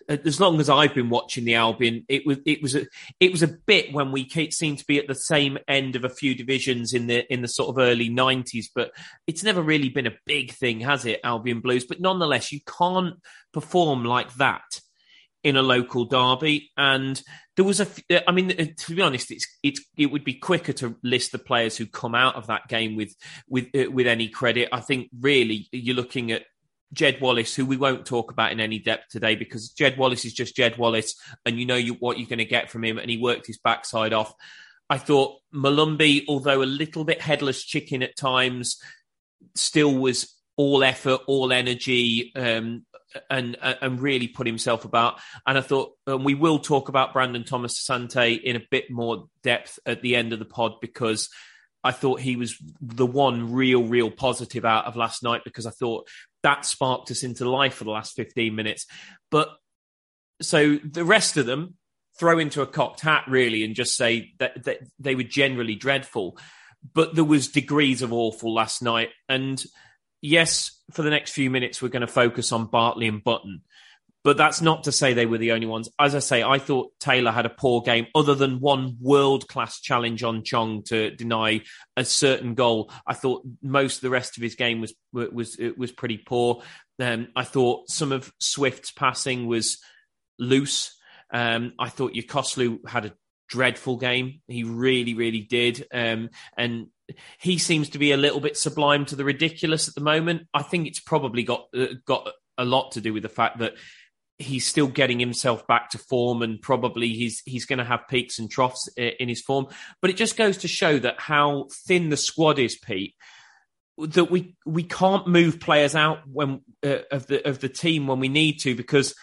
uh, 0.08 0.16
as 0.24 0.40
long 0.40 0.60
as 0.60 0.70
I've 0.70 0.94
been 0.94 1.10
watching 1.10 1.44
the 1.44 1.54
Albion, 1.54 2.04
it 2.08 2.26
was 2.26 2.38
it 2.46 2.62
was 2.62 2.74
a 2.74 2.86
it 3.20 3.32
was 3.32 3.42
a 3.42 3.48
bit 3.48 3.92
when 3.92 4.12
we 4.12 4.28
seemed 4.50 4.78
to 4.78 4.86
be 4.86 4.98
at 4.98 5.08
the 5.08 5.14
same 5.14 5.58
end 5.68 5.96
of 5.96 6.04
a 6.04 6.08
few 6.08 6.34
divisions 6.34 6.92
in 6.92 7.06
the 7.06 7.30
in 7.32 7.42
the 7.42 7.48
sort 7.48 7.70
of 7.70 7.82
early 7.82 8.08
nineties, 8.08 8.70
but 8.74 8.90
it's 9.26 9.42
never 9.42 9.62
really 9.62 9.88
been 9.88 10.06
a 10.06 10.18
big 10.26 10.52
thing, 10.52 10.80
has 10.80 11.04
it? 11.04 11.20
Albion 11.24 11.60
Blues, 11.60 11.84
but 11.84 12.00
nonetheless, 12.00 12.52
you 12.52 12.60
can't 12.66 13.16
perform 13.52 14.04
like 14.04 14.32
that 14.34 14.80
in 15.44 15.56
a 15.56 15.62
local 15.62 16.06
derby. 16.06 16.70
And 16.76 17.22
there 17.56 17.66
was 17.66 17.80
a, 17.80 17.86
uh, 18.10 18.20
I 18.26 18.32
mean, 18.32 18.50
uh, 18.50 18.64
to 18.76 18.94
be 18.94 19.02
honest, 19.02 19.30
it's 19.30 19.46
it's 19.62 19.84
it 19.96 20.06
would 20.06 20.24
be 20.24 20.34
quicker 20.34 20.72
to 20.74 20.96
list 21.04 21.32
the 21.32 21.38
players 21.38 21.76
who 21.76 21.86
come 21.86 22.14
out 22.14 22.34
of 22.34 22.48
that 22.48 22.66
game 22.68 22.96
with 22.96 23.14
with 23.48 23.68
uh, 23.76 23.90
with 23.90 24.06
any 24.06 24.28
credit. 24.28 24.70
I 24.72 24.80
think 24.80 25.10
really 25.20 25.68
you're 25.70 25.94
looking 25.94 26.32
at 26.32 26.42
Jed 26.94 27.20
Wallace, 27.20 27.54
who 27.54 27.66
we 27.66 27.76
won't 27.76 28.06
talk 28.06 28.30
about 28.30 28.52
in 28.52 28.60
any 28.60 28.78
depth 28.78 29.10
today 29.10 29.34
because 29.34 29.70
Jed 29.70 29.98
Wallace 29.98 30.24
is 30.24 30.32
just 30.32 30.56
Jed 30.56 30.78
Wallace, 30.78 31.16
and 31.44 31.58
you 31.58 31.66
know 31.66 31.76
you, 31.76 31.94
what 31.94 32.18
you're 32.18 32.28
going 32.28 32.38
to 32.38 32.44
get 32.44 32.70
from 32.70 32.84
him, 32.84 32.98
and 32.98 33.10
he 33.10 33.18
worked 33.18 33.46
his 33.46 33.58
backside 33.58 34.12
off. 34.12 34.32
I 34.88 34.98
thought 34.98 35.40
Molumby, 35.54 36.24
although 36.28 36.62
a 36.62 36.64
little 36.64 37.04
bit 37.04 37.20
headless 37.20 37.64
chicken 37.64 38.02
at 38.02 38.16
times, 38.16 38.80
still 39.54 39.94
was 39.94 40.34
all 40.56 40.84
effort, 40.84 41.20
all 41.26 41.52
energy, 41.52 42.32
um, 42.36 42.86
and 43.30 43.56
and 43.60 44.00
really 44.00 44.28
put 44.28 44.46
himself 44.46 44.84
about. 44.84 45.20
And 45.46 45.58
I 45.58 45.60
thought 45.60 45.92
and 46.06 46.24
we 46.24 46.34
will 46.34 46.58
talk 46.58 46.88
about 46.88 47.12
Brandon 47.12 47.44
Thomas 47.44 47.82
Asante 47.82 48.40
in 48.40 48.56
a 48.56 48.62
bit 48.70 48.90
more 48.90 49.28
depth 49.42 49.78
at 49.86 50.02
the 50.02 50.16
end 50.16 50.32
of 50.32 50.38
the 50.38 50.44
pod 50.44 50.74
because 50.80 51.28
I 51.82 51.92
thought 51.92 52.20
he 52.20 52.36
was 52.36 52.56
the 52.80 53.06
one 53.06 53.52
real, 53.52 53.84
real 53.84 54.10
positive 54.10 54.64
out 54.64 54.86
of 54.86 54.96
last 54.96 55.22
night 55.22 55.42
because 55.44 55.66
I 55.66 55.70
thought 55.70 56.08
that 56.44 56.64
sparked 56.64 57.10
us 57.10 57.22
into 57.22 57.48
life 57.48 57.74
for 57.74 57.84
the 57.84 57.90
last 57.90 58.14
15 58.14 58.54
minutes. 58.54 58.86
But 59.30 59.48
so 60.40 60.76
the 60.76 61.04
rest 61.04 61.36
of 61.36 61.46
them 61.46 61.76
throw 62.18 62.38
into 62.38 62.62
a 62.62 62.66
cocked 62.66 63.00
hat 63.00 63.24
really 63.26 63.64
and 63.64 63.74
just 63.74 63.96
say 63.96 64.32
that, 64.38 64.62
that 64.64 64.78
they 64.98 65.14
were 65.14 65.24
generally 65.24 65.74
dreadful. 65.74 66.38
But 66.92 67.14
there 67.14 67.24
was 67.24 67.48
degrees 67.48 68.02
of 68.02 68.12
awful 68.12 68.54
last 68.54 68.82
night. 68.82 69.08
And 69.28 69.62
yes, 70.20 70.78
for 70.92 71.02
the 71.02 71.10
next 71.10 71.32
few 71.32 71.48
minutes, 71.50 71.80
we're 71.80 71.88
going 71.88 72.02
to 72.02 72.06
focus 72.06 72.52
on 72.52 72.66
Bartley 72.66 73.08
and 73.08 73.24
Button. 73.24 73.62
But 74.24 74.38
that's 74.38 74.62
not 74.62 74.84
to 74.84 74.92
say 74.92 75.12
they 75.12 75.26
were 75.26 75.38
the 75.38 75.52
only 75.52 75.66
ones. 75.66 75.90
As 76.00 76.14
I 76.14 76.20
say, 76.20 76.42
I 76.42 76.58
thought 76.58 76.98
Taylor 76.98 77.30
had 77.30 77.44
a 77.44 77.50
poor 77.50 77.82
game, 77.82 78.06
other 78.14 78.34
than 78.34 78.58
one 78.58 78.96
world 78.98 79.46
class 79.48 79.80
challenge 79.80 80.24
on 80.24 80.42
Chong 80.42 80.82
to 80.84 81.10
deny 81.10 81.60
a 81.94 82.06
certain 82.06 82.54
goal. 82.54 82.90
I 83.06 83.12
thought 83.12 83.46
most 83.62 83.96
of 83.96 84.00
the 84.00 84.10
rest 84.10 84.38
of 84.38 84.42
his 84.42 84.54
game 84.54 84.80
was 84.80 84.94
was 85.12 85.58
was 85.76 85.92
pretty 85.92 86.16
poor. 86.16 86.62
Um, 86.98 87.28
I 87.36 87.44
thought 87.44 87.90
some 87.90 88.12
of 88.12 88.32
Swift's 88.38 88.92
passing 88.92 89.46
was 89.46 89.78
loose. 90.38 90.96
Um, 91.30 91.74
I 91.78 91.90
thought 91.90 92.14
Yokuslu 92.14 92.88
had 92.88 93.06
a 93.06 93.14
dreadful 93.48 93.96
game. 93.96 94.40
He 94.48 94.64
really, 94.64 95.14
really 95.14 95.40
did. 95.40 95.86
Um, 95.92 96.30
and 96.56 96.88
he 97.38 97.58
seems 97.58 97.90
to 97.90 97.98
be 97.98 98.12
a 98.12 98.16
little 98.16 98.40
bit 98.40 98.56
sublime 98.56 99.04
to 99.06 99.16
the 99.16 99.24
ridiculous 99.24 99.88
at 99.88 99.94
the 99.94 100.00
moment. 100.00 100.46
I 100.54 100.62
think 100.62 100.86
it's 100.86 101.00
probably 101.00 101.42
got 101.42 101.66
uh, 101.76 101.86
got 102.06 102.30
a 102.56 102.64
lot 102.64 102.92
to 102.92 103.00
do 103.00 103.12
with 103.12 103.22
the 103.22 103.28
fact 103.28 103.58
that 103.58 103.74
he's 104.38 104.66
still 104.66 104.88
getting 104.88 105.20
himself 105.20 105.66
back 105.66 105.90
to 105.90 105.98
form 105.98 106.42
and 106.42 106.60
probably 106.60 107.08
he's 107.08 107.42
he's 107.46 107.66
going 107.66 107.78
to 107.78 107.84
have 107.84 108.08
peaks 108.08 108.38
and 108.38 108.50
troughs 108.50 108.88
in 108.96 109.28
his 109.28 109.40
form. 109.40 109.66
But 110.00 110.10
it 110.10 110.16
just 110.16 110.36
goes 110.36 110.58
to 110.58 110.68
show 110.68 110.98
that 110.98 111.20
how 111.20 111.68
thin 111.86 112.08
the 112.08 112.16
squad 112.16 112.58
is 112.58 112.76
Pete 112.76 113.14
that 113.98 114.30
we 114.30 114.56
we 114.66 114.82
can't 114.82 115.28
move 115.28 115.60
players 115.60 115.94
out 115.94 116.26
when 116.26 116.60
uh, 116.84 116.98
of 117.10 117.26
the 117.26 117.46
of 117.48 117.60
the 117.60 117.68
team 117.68 118.06
when 118.06 118.18
we 118.18 118.28
need 118.28 118.60
to 118.60 118.74
because 118.74 119.14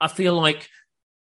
I 0.00 0.08
feel 0.08 0.34
like 0.34 0.68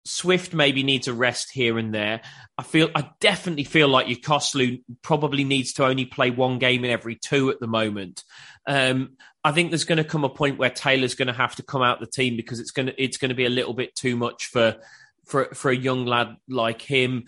Swift 0.07 0.53
maybe 0.53 0.83
needs 0.83 1.07
a 1.07 1.13
rest 1.13 1.51
here 1.51 1.77
and 1.77 1.93
there. 1.93 2.21
I 2.57 2.63
feel 2.63 2.89
I 2.95 3.09
definitely 3.19 3.65
feel 3.65 3.89
like 3.89 4.07
Yokuslu 4.07 4.81
probably 5.01 5.43
needs 5.43 5.73
to 5.73 5.85
only 5.85 6.05
play 6.05 6.29
one 6.29 6.59
game 6.59 6.85
in 6.85 6.91
every 6.91 7.15
two 7.15 7.49
at 7.49 7.59
the 7.59 7.67
moment. 7.67 8.23
Um, 8.65 9.17
I 9.43 9.51
think 9.51 9.69
there's 9.69 9.83
going 9.83 9.97
to 9.97 10.03
come 10.03 10.23
a 10.23 10.29
point 10.29 10.57
where 10.57 10.69
Taylor's 10.69 11.15
going 11.15 11.27
to 11.27 11.33
have 11.33 11.55
to 11.57 11.63
come 11.63 11.81
out 11.81 11.99
the 11.99 12.07
team 12.07 12.37
because 12.37 12.59
it's 12.59 12.71
going 12.71 12.87
to 12.87 13.01
it's 13.01 13.17
going 13.17 13.29
to 13.29 13.35
be 13.35 13.45
a 13.45 13.49
little 13.49 13.73
bit 13.73 13.95
too 13.95 14.15
much 14.15 14.45
for 14.47 14.77
for 15.25 15.45
for 15.53 15.71
a 15.71 15.75
young 15.75 16.05
lad 16.05 16.37
like 16.47 16.81
him. 16.81 17.25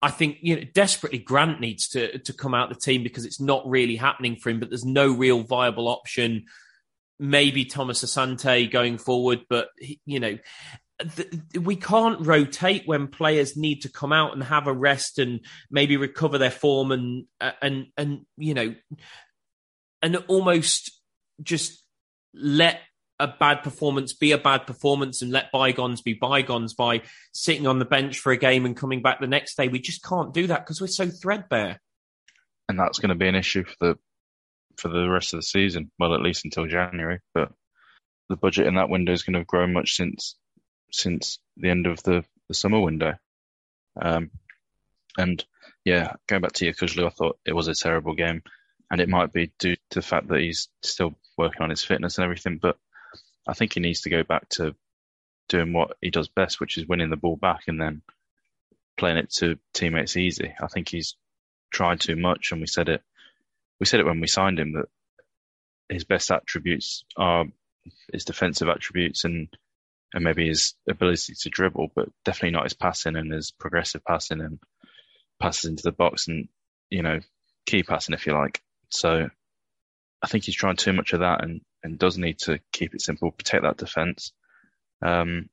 I 0.00 0.10
think 0.10 0.38
you 0.42 0.56
know 0.56 0.64
desperately 0.74 1.18
Grant 1.18 1.60
needs 1.60 1.88
to 1.90 2.18
to 2.18 2.32
come 2.32 2.54
out 2.54 2.68
the 2.68 2.76
team 2.76 3.02
because 3.02 3.24
it's 3.24 3.40
not 3.40 3.68
really 3.68 3.96
happening 3.96 4.36
for 4.36 4.50
him. 4.50 4.60
But 4.60 4.70
there's 4.70 4.84
no 4.84 5.12
real 5.12 5.42
viable 5.42 5.88
option. 5.88 6.44
Maybe 7.18 7.64
Thomas 7.64 8.04
Asante 8.04 8.70
going 8.70 8.98
forward, 8.98 9.44
but 9.48 9.68
you 10.06 10.20
know 10.20 10.38
we 11.60 11.76
can't 11.76 12.26
rotate 12.26 12.82
when 12.86 13.08
players 13.08 13.56
need 13.56 13.82
to 13.82 13.90
come 13.90 14.12
out 14.12 14.32
and 14.32 14.42
have 14.42 14.66
a 14.66 14.72
rest 14.72 15.18
and 15.18 15.40
maybe 15.70 15.96
recover 15.96 16.38
their 16.38 16.50
form 16.50 16.92
and 16.92 17.26
uh, 17.40 17.52
and 17.60 17.86
and 17.96 18.26
you 18.36 18.54
know 18.54 18.74
and 20.02 20.16
almost 20.28 20.90
just 21.42 21.84
let 22.34 22.80
a 23.18 23.28
bad 23.28 23.62
performance 23.62 24.12
be 24.12 24.32
a 24.32 24.38
bad 24.38 24.66
performance 24.66 25.22
and 25.22 25.30
let 25.30 25.52
bygones 25.52 26.02
be 26.02 26.12
bygones 26.12 26.74
by 26.74 27.02
sitting 27.32 27.66
on 27.66 27.78
the 27.78 27.84
bench 27.84 28.18
for 28.18 28.32
a 28.32 28.36
game 28.36 28.66
and 28.66 28.76
coming 28.76 29.00
back 29.00 29.20
the 29.20 29.26
next 29.28 29.56
day. 29.56 29.68
We 29.68 29.78
just 29.78 30.02
can't 30.02 30.34
do 30.34 30.48
that 30.48 30.60
because 30.60 30.80
we're 30.80 30.88
so 30.88 31.08
threadbare. 31.08 31.80
And 32.68 32.78
that's 32.78 32.98
going 32.98 33.10
to 33.10 33.14
be 33.14 33.28
an 33.28 33.36
issue 33.36 33.64
for 33.64 33.76
the 33.80 33.98
for 34.76 34.88
the 34.88 35.08
rest 35.08 35.34
of 35.34 35.38
the 35.38 35.44
season. 35.44 35.90
Well, 35.98 36.14
at 36.14 36.22
least 36.22 36.44
until 36.44 36.66
January. 36.66 37.20
But 37.32 37.52
the 38.28 38.36
budget 38.36 38.66
in 38.66 38.74
that 38.74 38.88
window 38.88 39.12
is 39.12 39.22
going 39.22 39.34
to 39.34 39.40
have 39.40 39.46
grown 39.46 39.72
much 39.72 39.94
since 39.94 40.36
since 40.92 41.38
the 41.56 41.70
end 41.70 41.86
of 41.86 42.02
the, 42.02 42.24
the 42.48 42.54
summer 42.54 42.80
window. 42.80 43.14
Um, 44.00 44.30
and 45.18 45.44
yeah, 45.84 46.14
going 46.28 46.42
back 46.42 46.52
to 46.52 46.70
Yokuslu, 46.70 47.06
I 47.06 47.10
thought 47.10 47.38
it 47.44 47.54
was 47.54 47.68
a 47.68 47.74
terrible 47.74 48.14
game. 48.14 48.42
and 48.92 49.00
it 49.00 49.08
might 49.08 49.32
be 49.32 49.50
due 49.58 49.74
to 49.74 50.00
the 50.00 50.02
fact 50.02 50.28
that 50.28 50.40
he's 50.40 50.68
still 50.82 51.14
working 51.38 51.62
on 51.62 51.70
his 51.70 51.82
fitness 51.82 52.18
and 52.18 52.24
everything. 52.24 52.58
But 52.60 52.76
I 53.48 53.54
think 53.54 53.72
he 53.72 53.80
needs 53.80 54.02
to 54.02 54.10
go 54.10 54.22
back 54.22 54.50
to 54.50 54.74
doing 55.48 55.72
what 55.72 55.96
he 56.02 56.10
does 56.10 56.28
best, 56.28 56.60
which 56.60 56.76
is 56.76 56.86
winning 56.86 57.08
the 57.08 57.16
ball 57.16 57.36
back 57.36 57.62
and 57.68 57.80
then 57.80 58.02
playing 58.98 59.16
it 59.16 59.30
to 59.30 59.58
teammates 59.72 60.18
easy. 60.18 60.54
I 60.60 60.66
think 60.66 60.90
he's 60.90 61.16
tried 61.72 62.00
too 62.00 62.16
much, 62.16 62.52
and 62.52 62.60
we 62.60 62.66
said 62.66 62.90
it. 62.90 63.02
We 63.80 63.86
said 63.86 64.00
it 64.00 64.06
when 64.06 64.20
we 64.20 64.26
signed 64.26 64.60
him 64.60 64.74
that 64.74 64.88
his 65.88 66.04
best 66.04 66.30
attributes 66.30 67.04
are 67.16 67.46
his 68.12 68.26
defensive 68.26 68.68
attributes 68.68 69.24
and 69.24 69.48
and 70.14 70.24
maybe 70.24 70.48
his 70.48 70.74
ability 70.88 71.34
to 71.34 71.50
dribble, 71.50 71.90
but 71.94 72.08
definitely 72.24 72.50
not 72.50 72.64
his 72.64 72.74
passing 72.74 73.16
and 73.16 73.32
his 73.32 73.50
progressive 73.50 74.04
passing 74.04 74.40
and 74.40 74.58
passes 75.40 75.64
into 75.64 75.82
the 75.82 75.92
box 75.92 76.28
and 76.28 76.48
you 76.90 77.02
know 77.02 77.20
key 77.66 77.82
passing 77.82 78.14
if 78.14 78.26
you 78.26 78.34
like. 78.34 78.62
So 78.90 79.28
I 80.22 80.26
think 80.26 80.44
he's 80.44 80.54
trying 80.54 80.76
too 80.76 80.92
much 80.92 81.12
of 81.12 81.20
that 81.20 81.42
and 81.42 81.60
and 81.82 81.98
does 81.98 82.16
need 82.16 82.38
to 82.40 82.60
keep 82.72 82.94
it 82.94 83.00
simple, 83.00 83.32
protect 83.32 83.64
that 83.64 83.76
defence, 83.76 84.32
um, 85.04 85.48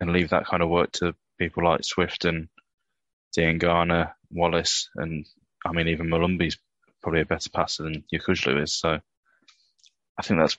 and 0.00 0.12
leave 0.12 0.30
that 0.30 0.46
kind 0.46 0.62
of 0.62 0.70
work 0.70 0.92
to 0.92 1.14
people 1.38 1.64
like 1.64 1.84
Swift 1.84 2.24
and 2.24 2.48
Diangana, 3.36 4.12
Wallace, 4.30 4.88
and 4.96 5.26
I 5.64 5.72
mean 5.72 5.88
even 5.88 6.06
Molumby's 6.06 6.58
probably 7.02 7.22
a 7.22 7.26
better 7.26 7.50
passer 7.50 7.82
than 7.82 8.04
Yokuslu 8.12 8.62
is. 8.62 8.72
So 8.72 9.00
I 10.18 10.22
think 10.22 10.40
that's 10.40 10.58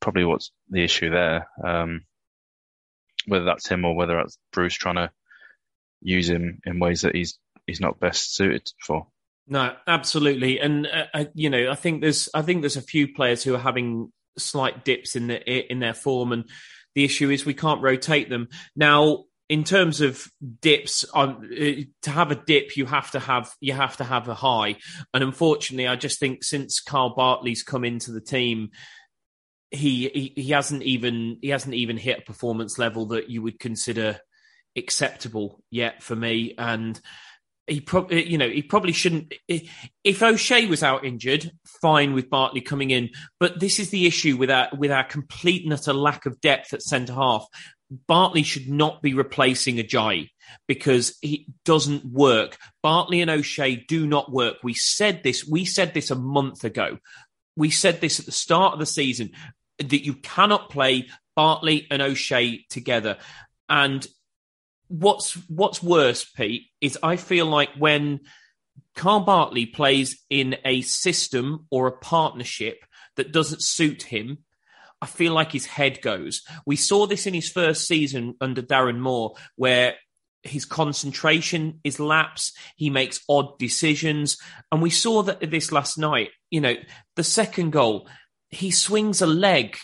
probably 0.00 0.24
what's 0.24 0.50
the 0.68 0.84
issue 0.84 1.10
there. 1.10 1.48
Um, 1.64 2.04
whether 3.28 3.44
that's 3.44 3.68
him 3.68 3.84
or 3.84 3.94
whether 3.94 4.16
that's 4.16 4.38
Bruce 4.52 4.74
trying 4.74 4.96
to 4.96 5.10
use 6.00 6.28
him 6.28 6.60
in 6.64 6.78
ways 6.78 7.02
that 7.02 7.14
he's 7.14 7.38
he's 7.66 7.80
not 7.80 8.00
best 8.00 8.34
suited 8.34 8.70
for. 8.80 9.06
No, 9.46 9.74
absolutely, 9.86 10.60
and 10.60 10.86
uh, 10.86 11.04
uh 11.14 11.24
you 11.34 11.50
know, 11.50 11.70
I 11.70 11.74
think 11.74 12.02
there's 12.02 12.28
I 12.34 12.42
think 12.42 12.62
there's 12.62 12.76
a 12.76 12.82
few 12.82 13.12
players 13.14 13.42
who 13.42 13.54
are 13.54 13.58
having 13.58 14.12
slight 14.36 14.84
dips 14.84 15.16
in 15.16 15.28
the 15.28 15.72
in 15.72 15.78
their 15.78 15.94
form, 15.94 16.32
and 16.32 16.44
the 16.94 17.04
issue 17.04 17.30
is 17.30 17.46
we 17.46 17.54
can't 17.54 17.82
rotate 17.82 18.28
them 18.28 18.48
now. 18.76 19.24
In 19.48 19.64
terms 19.64 20.02
of 20.02 20.26
dips, 20.60 21.06
um, 21.14 21.48
uh, 21.50 21.84
to 22.02 22.10
have 22.10 22.30
a 22.30 22.34
dip, 22.34 22.76
you 22.76 22.84
have 22.84 23.10
to 23.12 23.18
have 23.18 23.50
you 23.60 23.72
have 23.72 23.96
to 23.96 24.04
have 24.04 24.28
a 24.28 24.34
high, 24.34 24.76
and 25.14 25.24
unfortunately, 25.24 25.88
I 25.88 25.96
just 25.96 26.20
think 26.20 26.44
since 26.44 26.80
Kyle 26.80 27.14
Bartley's 27.14 27.62
come 27.62 27.82
into 27.82 28.12
the 28.12 28.20
team, 28.20 28.68
he, 29.70 30.08
he 30.08 30.42
he 30.42 30.50
hasn't 30.52 30.82
even 30.82 31.38
he 31.42 31.48
hasn't 31.48 31.74
even 31.74 31.96
hit 31.96 32.20
a 32.20 32.22
performance 32.22 32.78
level 32.78 33.06
that 33.06 33.28
you 33.28 33.42
would 33.42 33.58
consider 33.58 34.18
acceptable 34.76 35.62
yet 35.70 36.02
for 36.02 36.16
me, 36.16 36.54
and 36.56 37.00
he 37.68 37.80
probably, 37.80 38.28
you 38.28 38.38
know, 38.38 38.48
he 38.48 38.62
probably 38.62 38.92
shouldn't. 38.92 39.34
If 39.46 40.22
O'Shea 40.22 40.66
was 40.66 40.82
out 40.82 41.04
injured, 41.04 41.52
fine 41.82 42.14
with 42.14 42.30
Bartley 42.30 42.60
coming 42.60 42.90
in. 42.90 43.10
But 43.38 43.60
this 43.60 43.78
is 43.78 43.90
the 43.90 44.06
issue 44.06 44.36
with 44.36 44.50
our 44.50 44.68
with 44.76 44.90
our 44.90 45.04
complete 45.04 45.64
and 45.64 45.72
utter 45.72 45.92
lack 45.92 46.26
of 46.26 46.40
depth 46.40 46.72
at 46.72 46.82
centre 46.82 47.12
half. 47.12 47.46
Bartley 48.06 48.42
should 48.42 48.68
not 48.68 49.00
be 49.00 49.14
replacing 49.14 49.76
Ajayi 49.76 50.28
because 50.66 51.16
he 51.22 51.46
doesn't 51.64 52.04
work. 52.04 52.58
Bartley 52.82 53.22
and 53.22 53.30
O'Shea 53.30 53.76
do 53.76 54.06
not 54.06 54.30
work. 54.30 54.56
We 54.62 54.74
said 54.74 55.22
this. 55.22 55.46
We 55.46 55.64
said 55.64 55.94
this 55.94 56.10
a 56.10 56.14
month 56.14 56.64
ago. 56.64 56.98
We 57.56 57.70
said 57.70 58.00
this 58.00 58.20
at 58.20 58.26
the 58.26 58.32
start 58.32 58.74
of 58.74 58.78
the 58.78 58.86
season 58.86 59.30
that 59.78 60.04
you 60.04 60.14
cannot 60.14 60.70
play 60.70 61.08
Bartley 61.36 61.86
and 61.90 62.02
O'Shea 62.02 62.64
together. 62.68 63.18
And 63.68 64.06
what's 64.88 65.34
what's 65.48 65.82
worse, 65.82 66.24
Pete, 66.24 66.66
is 66.80 66.98
I 67.02 67.16
feel 67.16 67.46
like 67.46 67.70
when 67.78 68.20
Kyle 68.94 69.20
Bartley 69.20 69.66
plays 69.66 70.18
in 70.28 70.56
a 70.64 70.80
system 70.82 71.66
or 71.70 71.86
a 71.86 71.96
partnership 71.98 72.84
that 73.16 73.32
doesn't 73.32 73.62
suit 73.62 74.02
him, 74.02 74.38
I 75.00 75.06
feel 75.06 75.32
like 75.32 75.52
his 75.52 75.66
head 75.66 76.02
goes. 76.02 76.42
We 76.66 76.76
saw 76.76 77.06
this 77.06 77.26
in 77.26 77.34
his 77.34 77.48
first 77.48 77.86
season 77.86 78.34
under 78.40 78.62
Darren 78.62 78.98
Moore, 78.98 79.34
where 79.56 79.94
his 80.42 80.64
concentration 80.64 81.80
is 81.84 82.00
lapse. 82.00 82.52
He 82.76 82.90
makes 82.90 83.20
odd 83.28 83.58
decisions. 83.58 84.38
And 84.72 84.82
we 84.82 84.90
saw 84.90 85.22
that 85.24 85.50
this 85.50 85.70
last 85.72 85.98
night. 85.98 86.30
You 86.50 86.60
know, 86.60 86.74
the 87.16 87.24
second 87.24 87.70
goal, 87.70 88.08
he 88.50 88.70
swings 88.70 89.20
a 89.22 89.26
leg 89.26 89.76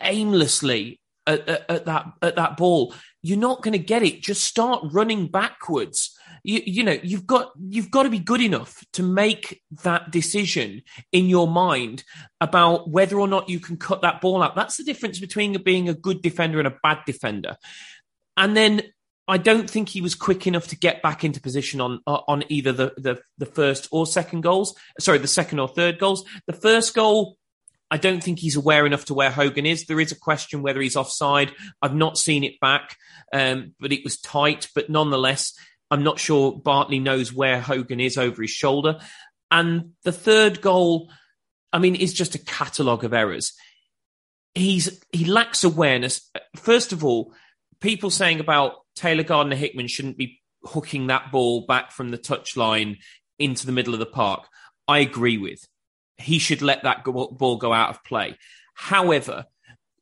aimlessly 0.00 1.00
at, 1.26 1.48
at, 1.48 1.70
at 1.70 1.84
that 1.86 2.06
at 2.22 2.36
that 2.36 2.56
ball 2.56 2.94
you're 3.22 3.38
not 3.38 3.62
going 3.62 3.72
to 3.72 3.78
get 3.78 4.02
it. 4.02 4.20
Just 4.20 4.42
start 4.42 4.84
running 4.90 5.28
backwards. 5.28 6.16
You, 6.42 6.60
you 6.64 6.82
know, 6.82 6.98
you've 7.02 7.26
got 7.26 7.52
you've 7.56 7.90
got 7.90 8.02
to 8.02 8.10
be 8.10 8.18
good 8.18 8.40
enough 8.40 8.84
to 8.94 9.02
make 9.04 9.62
that 9.84 10.10
decision 10.10 10.82
in 11.12 11.26
your 11.26 11.46
mind 11.46 12.02
about 12.40 12.90
whether 12.90 13.18
or 13.18 13.28
not 13.28 13.48
you 13.48 13.60
can 13.60 13.76
cut 13.76 14.02
that 14.02 14.20
ball 14.20 14.42
out. 14.42 14.56
That's 14.56 14.76
the 14.76 14.84
difference 14.84 15.20
between 15.20 15.60
being 15.62 15.88
a 15.88 15.94
good 15.94 16.20
defender 16.20 16.58
and 16.58 16.66
a 16.66 16.76
bad 16.82 16.98
defender. 17.06 17.56
And 18.36 18.56
then 18.56 18.82
I 19.28 19.38
don't 19.38 19.70
think 19.70 19.88
he 19.88 20.00
was 20.00 20.16
quick 20.16 20.48
enough 20.48 20.66
to 20.68 20.76
get 20.76 21.00
back 21.00 21.22
into 21.22 21.40
position 21.40 21.80
on 21.80 22.00
on 22.04 22.42
either 22.48 22.72
the, 22.72 22.92
the 22.96 23.20
the 23.38 23.46
first 23.46 23.86
or 23.92 24.04
second 24.04 24.40
goals. 24.40 24.74
Sorry, 24.98 25.18
the 25.18 25.28
second 25.28 25.60
or 25.60 25.68
third 25.68 26.00
goals. 26.00 26.24
The 26.48 26.54
first 26.54 26.92
goal 26.92 27.36
I 27.92 27.98
don't 27.98 28.24
think 28.24 28.38
he's 28.38 28.56
aware 28.56 28.86
enough 28.86 29.04
to 29.04 29.14
where 29.14 29.30
Hogan 29.30 29.66
is. 29.66 29.84
There 29.84 30.00
is 30.00 30.12
a 30.12 30.18
question 30.18 30.62
whether 30.62 30.80
he's 30.80 30.96
offside. 30.96 31.52
I've 31.82 31.94
not 31.94 32.16
seen 32.16 32.42
it 32.42 32.58
back, 32.58 32.96
um, 33.34 33.74
but 33.78 33.92
it 33.92 34.02
was 34.02 34.18
tight. 34.18 34.68
But 34.74 34.88
nonetheless, 34.88 35.52
I'm 35.90 36.02
not 36.02 36.18
sure 36.18 36.58
Bartley 36.58 37.00
knows 37.00 37.34
where 37.34 37.60
Hogan 37.60 38.00
is 38.00 38.16
over 38.16 38.40
his 38.40 38.50
shoulder. 38.50 38.98
And 39.50 39.90
the 40.04 40.12
third 40.12 40.62
goal, 40.62 41.12
I 41.70 41.80
mean, 41.80 41.94
is 41.94 42.14
just 42.14 42.34
a 42.34 42.38
catalogue 42.38 43.04
of 43.04 43.12
errors. 43.12 43.52
He's 44.54 44.98
he 45.12 45.26
lacks 45.26 45.62
awareness. 45.62 46.30
First 46.56 46.94
of 46.94 47.04
all, 47.04 47.34
people 47.80 48.08
saying 48.08 48.40
about 48.40 48.76
Taylor 48.96 49.22
Gardner 49.22 49.56
Hickman 49.56 49.86
shouldn't 49.86 50.16
be 50.16 50.40
hooking 50.64 51.08
that 51.08 51.30
ball 51.30 51.66
back 51.66 51.92
from 51.92 52.10
the 52.10 52.16
touchline 52.16 53.00
into 53.38 53.66
the 53.66 53.72
middle 53.72 53.92
of 53.92 54.00
the 54.00 54.06
park. 54.06 54.46
I 54.88 55.00
agree 55.00 55.36
with 55.36 55.68
he 56.22 56.38
should 56.38 56.62
let 56.62 56.82
that 56.84 57.04
ball 57.04 57.56
go 57.56 57.72
out 57.72 57.90
of 57.90 58.04
play. 58.04 58.36
However, 58.74 59.46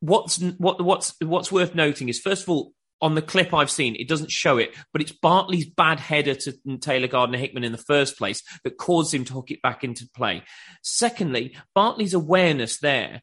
what's 0.01 0.39
what 0.59 0.83
what's 0.83 1.15
what's 1.21 1.53
worth 1.53 1.75
noting 1.75 2.09
is 2.09 2.21
first 2.21 2.45
of 2.45 2.49
all 2.49 2.73
on 3.03 3.15
the 3.15 3.23
clip 3.23 3.55
I've 3.55 3.71
seen, 3.71 3.97
it 3.97 4.09
doesn't 4.09 4.31
show 4.31 4.59
it, 4.59 4.75
but 4.93 5.01
it's 5.01 5.13
Bartley's 5.13 5.65
bad 5.65 5.99
header 5.99 6.35
to 6.35 6.79
Taylor 6.81 7.09
Gardner 7.09 7.39
Hickman 7.39 7.65
in 7.65 7.73
the 7.73 7.79
first 7.79 8.19
place 8.19 8.43
that 8.63 8.77
caused 8.77 9.15
him 9.15 9.25
to 9.25 9.33
hook 9.33 9.51
it 9.51 9.63
back 9.63 9.85
into 9.85 10.07
play. 10.15 10.43
Secondly, 10.83 11.57
Bartley's 11.75 12.13
awareness 12.13 12.79
there 12.79 13.23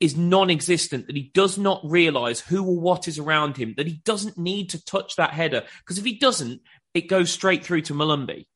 is 0.00 0.16
non-existent 0.16 1.06
that 1.06 1.16
he 1.16 1.30
does 1.34 1.58
not 1.58 1.82
realize 1.84 2.40
who 2.40 2.64
or 2.64 2.80
what 2.80 3.06
is 3.06 3.18
around 3.18 3.58
him 3.58 3.74
that 3.76 3.86
he 3.86 4.00
doesn't 4.04 4.38
need 4.38 4.70
to 4.70 4.84
touch 4.86 5.16
that 5.16 5.34
header 5.34 5.62
because 5.80 5.98
if 5.98 6.04
he 6.04 6.18
doesn't 6.18 6.62
it 6.94 7.02
goes 7.02 7.30
straight 7.30 7.62
through 7.62 7.82
to 7.82 7.92
Molumby 7.92 8.46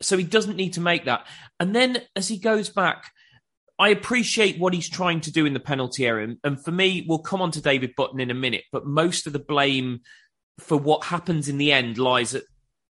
so 0.00 0.16
he 0.16 0.24
doesn't 0.24 0.56
need 0.56 0.74
to 0.74 0.80
make 0.80 1.04
that. 1.04 1.26
And 1.60 1.74
then 1.74 2.02
as 2.16 2.28
he 2.28 2.38
goes 2.38 2.68
back, 2.68 3.12
I 3.78 3.88
appreciate 3.88 4.58
what 4.58 4.74
he's 4.74 4.88
trying 4.88 5.20
to 5.22 5.32
do 5.32 5.46
in 5.46 5.54
the 5.54 5.60
penalty 5.60 6.06
area. 6.06 6.34
And 6.44 6.62
for 6.62 6.70
me, 6.70 7.04
we'll 7.08 7.18
come 7.18 7.42
on 7.42 7.50
to 7.52 7.60
David 7.60 7.94
Button 7.96 8.20
in 8.20 8.30
a 8.30 8.34
minute, 8.34 8.64
but 8.70 8.86
most 8.86 9.26
of 9.26 9.32
the 9.32 9.38
blame 9.38 10.00
for 10.58 10.76
what 10.76 11.04
happens 11.04 11.48
in 11.48 11.58
the 11.58 11.72
end 11.72 11.98
lies 11.98 12.34
at 12.34 12.44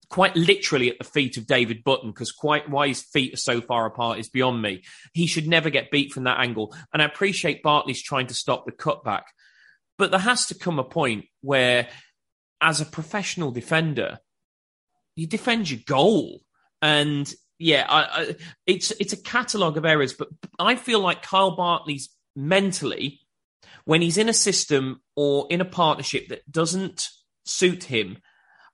quite 0.10 0.36
literally 0.36 0.90
at 0.90 0.98
the 0.98 1.04
feet 1.04 1.38
of 1.38 1.46
David 1.46 1.84
Button 1.84 2.10
because 2.10 2.32
quite 2.32 2.70
why 2.70 2.88
his 2.88 3.02
feet 3.02 3.34
are 3.34 3.38
so 3.38 3.62
far 3.62 3.86
apart 3.86 4.20
is 4.20 4.30
beyond 4.30 4.62
me. 4.62 4.84
He 5.14 5.28
should 5.28 5.48
never 5.48 5.70
get 5.70 5.92
beat 5.92 6.12
from 6.12 6.24
that 6.24 6.40
angle. 6.40 6.76
And 6.94 7.02
I 7.02 7.06
appreciate 7.06 7.62
Bartley's 7.62 8.02
trying 8.02 8.28
to 8.28 8.34
stop 8.34 8.66
the 8.66 8.72
cutback. 8.72 9.24
But 9.98 10.12
there 10.12 10.20
has 10.20 10.48
to 10.48 10.56
come 10.56 10.80
a 10.80 10.84
point 10.84 11.26
where, 11.42 11.90
as 12.62 12.82
a 12.82 12.86
professional 12.86 13.52
defender, 13.52 14.20
you 15.16 15.28
defend 15.28 15.70
your 15.70 15.82
goal. 15.86 16.42
And 16.82 17.32
yeah, 17.58 17.86
I, 17.88 18.02
I, 18.02 18.36
it's 18.66 18.92
it's 18.92 19.14
a 19.14 19.22
catalogue 19.22 19.78
of 19.78 19.86
errors, 19.86 20.14
but 20.14 20.30
I 20.58 20.76
feel 20.76 21.00
like 21.00 21.22
Kyle 21.22 21.56
Bartley's 21.56 22.10
mentally, 22.36 23.20
when 23.86 24.02
he's 24.02 24.18
in 24.18 24.30
a 24.30 24.34
system 24.34 25.02
or 25.16 25.48
in 25.50 25.62
a 25.62 25.66
partnership 25.66 26.30
that 26.30 26.50
doesn't 26.50 27.10
suit 27.46 27.84
him, 27.84 28.18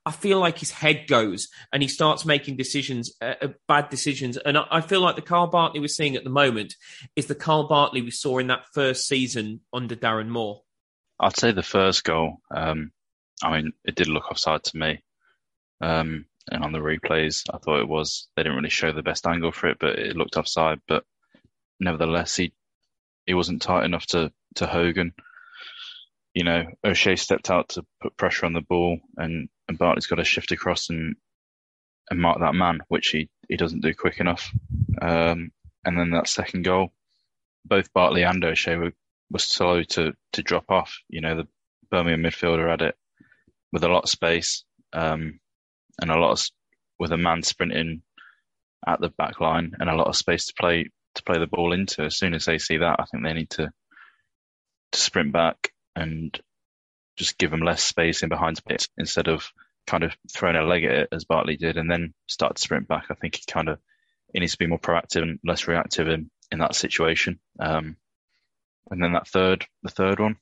I 0.05 0.11
feel 0.11 0.39
like 0.39 0.59
his 0.59 0.71
head 0.71 1.07
goes 1.07 1.47
and 1.73 1.81
he 1.81 1.89
starts 1.89 2.25
making 2.25 2.57
decisions, 2.57 3.11
uh, 3.21 3.33
uh 3.41 3.47
bad 3.67 3.89
decisions. 3.89 4.37
And 4.37 4.57
I, 4.57 4.65
I, 4.69 4.81
feel 4.81 5.01
like 5.01 5.15
the 5.15 5.21
Kyle 5.23 5.47
Bartley 5.47 5.79
we're 5.79 5.87
seeing 5.87 6.15
at 6.15 6.23
the 6.23 6.29
moment 6.29 6.75
is 7.15 7.25
the 7.25 7.35
Kyle 7.35 7.67
Bartley 7.67 8.03
we 8.03 8.11
saw 8.11 8.37
in 8.37 8.47
that 8.47 8.65
first 8.73 9.07
season 9.07 9.61
under 9.73 9.95
Darren 9.95 10.27
Moore. 10.27 10.61
I'd 11.19 11.35
say 11.37 11.51
the 11.51 11.63
first 11.63 12.03
goal. 12.03 12.37
Um, 12.53 12.91
I 13.41 13.51
mean, 13.55 13.73
it 13.83 13.95
did 13.95 14.07
look 14.07 14.29
offside 14.29 14.63
to 14.65 14.77
me. 14.77 15.03
Um, 15.81 16.25
and 16.51 16.63
on 16.63 16.71
the 16.71 16.79
replays, 16.79 17.43
I 17.51 17.57
thought 17.57 17.81
it 17.81 17.87
was. 17.87 18.27
They 18.35 18.43
didn't 18.43 18.57
really 18.57 18.69
show 18.69 18.91
the 18.91 19.01
best 19.03 19.25
angle 19.25 19.51
for 19.51 19.67
it, 19.67 19.77
but 19.79 19.97
it 19.97 20.15
looked 20.15 20.37
offside. 20.37 20.79
But 20.87 21.03
nevertheless, 21.79 22.35
he 22.35 22.53
he 23.25 23.33
wasn't 23.33 23.61
tight 23.61 23.85
enough 23.85 24.05
to 24.07 24.31
to 24.55 24.67
Hogan. 24.67 25.13
You 26.33 26.43
know, 26.43 26.65
O'Shea 26.83 27.15
stepped 27.15 27.49
out 27.49 27.69
to 27.69 27.85
put 28.01 28.17
pressure 28.17 28.45
on 28.45 28.53
the 28.53 28.61
ball, 28.61 28.99
and 29.17 29.49
and 29.67 29.77
Bartley's 29.77 30.07
got 30.07 30.17
to 30.17 30.23
shift 30.23 30.51
across 30.51 30.89
and 30.89 31.15
and 32.09 32.19
mark 32.19 32.39
that 32.39 32.55
man, 32.55 32.79
which 32.87 33.07
he 33.07 33.29
he 33.49 33.57
doesn't 33.57 33.81
do 33.81 33.93
quick 33.93 34.19
enough. 34.19 34.51
Um, 35.01 35.51
and 35.83 35.99
then 35.99 36.11
that 36.11 36.27
second 36.27 36.63
goal, 36.63 36.91
both 37.65 37.93
Bartley 37.93 38.23
and 38.23 38.43
O'Shea 38.43 38.75
were, 38.75 38.93
were 39.31 39.39
slow 39.39 39.83
to 39.83 40.13
to 40.33 40.43
drop 40.43 40.69
off. 40.69 40.99
You 41.09 41.21
know, 41.21 41.35
the 41.35 41.47
Birmingham 41.89 42.21
midfielder 42.21 42.69
had 42.69 42.81
it 42.81 42.95
with 43.71 43.83
a 43.83 43.87
lot 43.89 44.03
of 44.03 44.09
space 44.09 44.63
um, 44.93 45.39
and 46.01 46.11
a 46.11 46.17
lot 46.17 46.31
of 46.31 46.45
with 46.99 47.11
a 47.11 47.17
man 47.17 47.43
sprinting 47.43 48.01
at 48.87 48.99
the 49.01 49.09
back 49.09 49.39
line 49.39 49.73
and 49.79 49.89
a 49.89 49.95
lot 49.95 50.07
of 50.07 50.15
space 50.15 50.45
to 50.47 50.53
play 50.59 50.89
to 51.15 51.23
play 51.23 51.39
the 51.39 51.47
ball 51.47 51.73
into. 51.73 52.03
As 52.03 52.17
soon 52.17 52.33
as 52.33 52.45
they 52.45 52.57
see 52.57 52.77
that, 52.77 52.99
I 52.99 53.05
think 53.05 53.23
they 53.23 53.33
need 53.33 53.49
to 53.51 53.71
to 54.91 54.99
sprint 54.99 55.31
back 55.31 55.71
and 55.95 56.37
just 57.17 57.37
give 57.37 57.51
them 57.51 57.61
less 57.61 57.83
space 57.83 58.23
in 58.23 58.29
behind 58.29 58.63
pit 58.65 58.87
instead 58.97 59.27
of 59.27 59.51
kind 59.87 60.03
of 60.03 60.15
throwing 60.33 60.55
a 60.55 60.63
leg 60.63 60.83
at 60.83 60.91
it 60.91 61.09
as 61.11 61.25
Bartley 61.25 61.57
did 61.57 61.77
and 61.77 61.89
then 61.89 62.13
start 62.27 62.55
to 62.55 62.61
sprint 62.61 62.87
back. 62.87 63.05
I 63.09 63.13
think 63.13 63.35
he 63.35 63.43
kind 63.47 63.69
of 63.69 63.79
he 64.33 64.39
needs 64.39 64.53
to 64.53 64.57
be 64.57 64.67
more 64.67 64.79
proactive 64.79 65.21
and 65.21 65.39
less 65.45 65.67
reactive 65.67 66.07
in, 66.07 66.29
in 66.51 66.59
that 66.59 66.75
situation. 66.75 67.39
Um, 67.59 67.95
and 68.91 69.01
then 69.01 69.13
that 69.13 69.27
third, 69.27 69.65
the 69.83 69.89
third 69.89 70.19
one, 70.19 70.37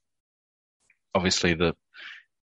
obviously 1.13 1.53
the 1.53 1.75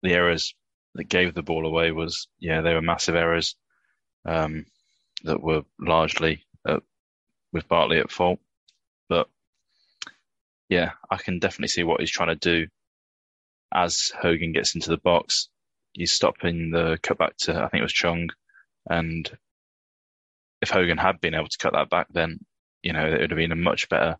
the 0.03 0.13
errors 0.13 0.55
that 0.95 1.05
gave 1.05 1.35
the 1.35 1.43
ball 1.43 1.67
away 1.67 1.91
was 1.93 2.29
yeah 2.39 2.61
they 2.61 2.75
were 2.75 2.83
massive 2.83 3.15
errors 3.15 3.57
um, 4.25 4.67
that 5.25 5.43
were 5.43 5.63
largely 5.79 6.45
uh, 6.67 6.81
with 7.53 7.69
Bartley 7.69 7.99
at 7.99 8.11
fault, 8.11 8.41
but 9.09 9.29
yeah 10.69 10.93
I 11.11 11.17
can 11.17 11.39
definitely 11.39 11.69
see 11.69 11.85
what 11.85 12.01
he's 12.01 12.11
trying 12.11 12.37
to 12.37 12.37
do 12.37 12.69
as 13.73 14.13
Hogan 14.17 14.53
gets 14.53 14.75
into 14.75 14.91
the 14.91 14.97
box. 14.97 15.49
He's 15.93 16.13
stopping 16.13 16.71
the 16.71 16.99
cutback 17.03 17.37
to 17.41 17.55
I 17.57 17.69
think 17.69 17.81
it 17.81 17.85
was 17.85 17.93
Chong, 17.93 18.31
and 18.89 19.31
if 20.63 20.71
Hogan 20.71 20.99
had 20.99 21.21
been 21.21 21.35
able 21.35 21.49
to 21.49 21.59
cut 21.59 21.75
that 21.75 21.91
back, 21.91 22.07
then 22.11 22.39
you 22.83 22.93
know 22.93 23.07
it 23.07 23.21
would 23.21 23.31
have 23.31 23.39
been 23.39 23.53
a 23.53 23.57
much 23.57 23.89
better 23.89 24.17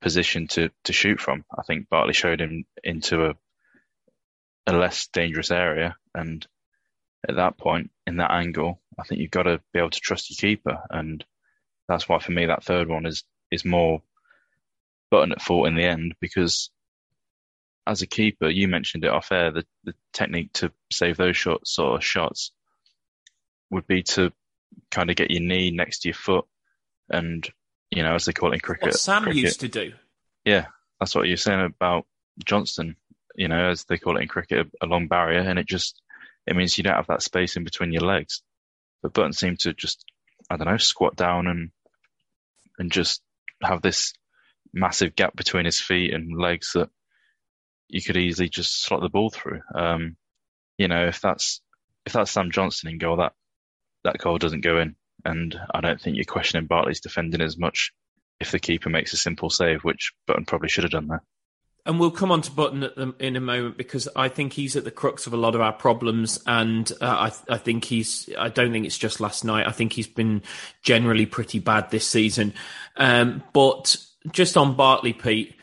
position 0.00 0.46
to 0.48 0.70
to 0.84 0.92
shoot 0.92 1.20
from. 1.20 1.44
I 1.56 1.62
think 1.62 1.88
Bartley 1.88 2.14
showed 2.14 2.40
him 2.40 2.64
into 2.82 3.26
a 3.26 3.34
a 4.68 4.76
less 4.76 5.08
dangerous 5.08 5.50
area, 5.50 5.96
and 6.14 6.46
at 7.28 7.36
that 7.36 7.58
point 7.58 7.90
in 8.06 8.18
that 8.18 8.30
angle, 8.30 8.80
I 8.98 9.02
think 9.04 9.20
you've 9.20 9.30
got 9.30 9.44
to 9.44 9.60
be 9.72 9.78
able 9.78 9.90
to 9.90 10.00
trust 10.00 10.30
your 10.30 10.36
keeper, 10.50 10.78
and 10.90 11.24
that's 11.88 12.08
why 12.08 12.18
for 12.18 12.32
me 12.32 12.46
that 12.46 12.64
third 12.64 12.88
one 12.88 13.06
is 13.06 13.24
is 13.50 13.64
more 13.64 14.02
button 15.10 15.32
at 15.32 15.40
fault 15.40 15.66
in 15.66 15.74
the 15.74 15.84
end 15.84 16.14
because 16.20 16.70
as 17.86 18.02
a 18.02 18.06
keeper, 18.06 18.50
you 18.50 18.68
mentioned 18.68 19.04
it 19.04 19.10
off 19.10 19.32
air, 19.32 19.50
the, 19.50 19.64
the 19.84 19.94
technique 20.12 20.52
to 20.52 20.70
save 20.92 21.16
those 21.16 21.38
short 21.38 21.66
sort 21.66 21.96
of 21.96 22.04
shots 22.04 22.52
would 23.70 23.86
be 23.86 24.02
to 24.02 24.30
kind 24.90 25.08
of 25.08 25.16
get 25.16 25.30
your 25.30 25.40
knee 25.40 25.70
next 25.70 26.00
to 26.00 26.08
your 26.08 26.14
foot 26.14 26.44
and 27.08 27.48
you 27.90 28.02
know, 28.02 28.14
as 28.14 28.26
they 28.26 28.32
call 28.32 28.50
it 28.50 28.56
in 28.56 28.60
cricket. 28.60 28.88
What 28.88 28.94
Sam 28.94 29.22
cricket, 29.22 29.42
used 29.42 29.60
to 29.60 29.68
do. 29.68 29.92
Yeah, 30.44 30.66
that's 31.00 31.14
what 31.14 31.26
you're 31.26 31.36
saying 31.36 31.64
about 31.64 32.06
Johnstone. 32.44 32.96
You 33.38 33.48
know, 33.48 33.70
as 33.70 33.84
they 33.84 33.98
call 33.98 34.16
it 34.18 34.22
in 34.22 34.28
cricket, 34.28 34.66
a 34.82 34.86
long 34.86 35.06
barrier, 35.06 35.40
and 35.40 35.58
it 35.58 35.66
just 35.66 36.00
it 36.46 36.56
means 36.56 36.76
you 36.76 36.84
don't 36.84 36.96
have 36.96 37.06
that 37.06 37.22
space 37.22 37.56
in 37.56 37.64
between 37.64 37.92
your 37.92 38.02
legs. 38.02 38.42
But 39.02 39.12
Button 39.14 39.32
seemed 39.32 39.60
to 39.60 39.72
just, 39.72 40.04
I 40.50 40.56
don't 40.56 40.66
know, 40.66 40.76
squat 40.76 41.14
down 41.16 41.46
and 41.46 41.70
and 42.78 42.90
just 42.90 43.22
have 43.62 43.80
this 43.80 44.12
massive 44.72 45.14
gap 45.14 45.36
between 45.36 45.64
his 45.66 45.80
feet 45.80 46.12
and 46.12 46.38
legs 46.38 46.72
that 46.74 46.90
you 47.88 48.02
could 48.02 48.16
easily 48.16 48.48
just 48.48 48.82
slot 48.82 49.00
the 49.02 49.08
ball 49.08 49.30
through. 49.30 49.60
Um, 49.74 50.16
you 50.76 50.88
know, 50.88 51.06
if 51.06 51.20
that's 51.20 51.60
if 52.04 52.12
that's 52.12 52.30
Sam 52.30 52.50
Johnstone 52.50 52.92
in 52.92 52.98
goal, 52.98 53.18
that 53.18 53.34
that 54.04 54.18
goal 54.18 54.38
doesn't 54.38 54.62
go 54.62 54.80
in 54.80 54.96
and 55.24 55.58
I 55.72 55.80
don't 55.80 56.00
think 56.00 56.16
you're 56.16 56.24
questioning 56.24 56.66
Bartley's 56.66 57.00
defending 57.00 57.40
as 57.40 57.58
much 57.58 57.92
if 58.40 58.50
the 58.50 58.58
keeper 58.58 58.88
makes 58.88 59.12
a 59.12 59.16
simple 59.16 59.50
save, 59.50 59.82
which 59.82 60.12
Button 60.26 60.44
probably 60.44 60.68
should 60.68 60.84
have 60.84 60.92
done 60.92 61.08
there. 61.08 61.22
And 61.86 61.98
we'll 61.98 62.10
come 62.10 62.30
on 62.30 62.42
to 62.42 62.50
Button 62.50 62.80
the, 62.80 63.14
in 63.18 63.34
a 63.34 63.40
moment 63.40 63.78
because 63.78 64.08
I 64.14 64.28
think 64.28 64.52
he's 64.52 64.76
at 64.76 64.84
the 64.84 64.90
crux 64.90 65.26
of 65.26 65.32
a 65.32 65.38
lot 65.38 65.54
of 65.54 65.62
our 65.62 65.72
problems, 65.72 66.38
and 66.46 66.90
uh, 67.00 67.30
I, 67.48 67.54
I, 67.54 67.56
think 67.56 67.84
he's. 67.84 68.28
I 68.38 68.50
don't 68.50 68.72
think 68.72 68.84
it's 68.84 68.98
just 68.98 69.20
last 69.20 69.42
night. 69.42 69.66
I 69.66 69.72
think 69.72 69.94
he's 69.94 70.06
been 70.06 70.42
generally 70.82 71.24
pretty 71.24 71.60
bad 71.60 71.90
this 71.90 72.06
season. 72.06 72.52
Um, 72.96 73.42
but 73.54 73.96
just 74.32 74.58
on 74.58 74.76
Bartley, 74.76 75.14
Pete, 75.14 75.58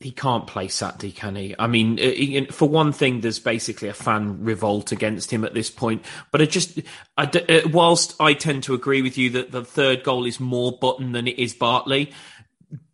he 0.00 0.10
can't 0.10 0.46
play 0.46 0.68
Saturday, 0.68 1.10
can 1.10 1.36
he? 1.36 1.54
I 1.58 1.66
mean, 1.66 1.98
uh, 1.98 2.52
for 2.52 2.68
one 2.68 2.92
thing, 2.92 3.20
there's 3.20 3.38
basically 3.38 3.88
a 3.88 3.94
fan 3.94 4.44
revolt 4.44 4.92
against 4.92 5.30
him 5.30 5.44
at 5.44 5.54
this 5.54 5.70
point. 5.70 6.04
But 6.30 6.42
I 6.42 6.46
just, 6.46 6.80
I, 7.16 7.24
uh, 7.24 7.68
whilst 7.72 8.14
I 8.20 8.34
tend 8.34 8.64
to 8.64 8.74
agree 8.74 9.00
with 9.00 9.16
you 9.16 9.30
that 9.30 9.52
the 9.52 9.64
third 9.64 10.04
goal 10.04 10.26
is 10.26 10.38
more 10.38 10.72
Button 10.72 11.12
than 11.12 11.26
it 11.26 11.38
is 11.38 11.54
Bartley, 11.54 12.12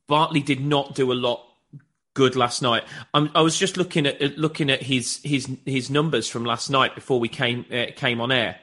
Bartley 0.06 0.40
did 0.40 0.60
not 0.60 0.94
do 0.94 1.10
a 1.10 1.14
lot 1.14 1.44
good 2.14 2.36
last 2.36 2.62
night. 2.62 2.84
I'm, 3.14 3.30
i 3.34 3.40
was 3.40 3.58
just 3.58 3.76
looking 3.76 4.06
at 4.06 4.38
looking 4.38 4.70
at 4.70 4.82
his 4.82 5.20
his 5.24 5.48
his 5.64 5.90
numbers 5.90 6.28
from 6.28 6.44
last 6.44 6.70
night 6.70 6.94
before 6.94 7.20
we 7.20 7.28
came 7.28 7.64
uh, 7.72 7.86
came 7.96 8.20
on 8.20 8.32
air. 8.32 8.58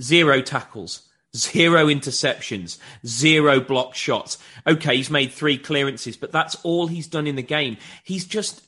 Zero 0.00 0.40
tackles, 0.40 1.10
Zero 1.36 1.86
interceptions, 1.86 2.78
zero 3.06 3.60
block 3.60 3.94
shots. 3.94 4.36
Okay, 4.66 4.96
he's 4.96 5.10
made 5.10 5.30
three 5.30 5.56
clearances, 5.56 6.16
but 6.16 6.32
that's 6.32 6.56
all 6.64 6.88
he's 6.88 7.06
done 7.06 7.28
in 7.28 7.36
the 7.36 7.42
game. 7.42 7.76
He's 8.02 8.24
just 8.24 8.66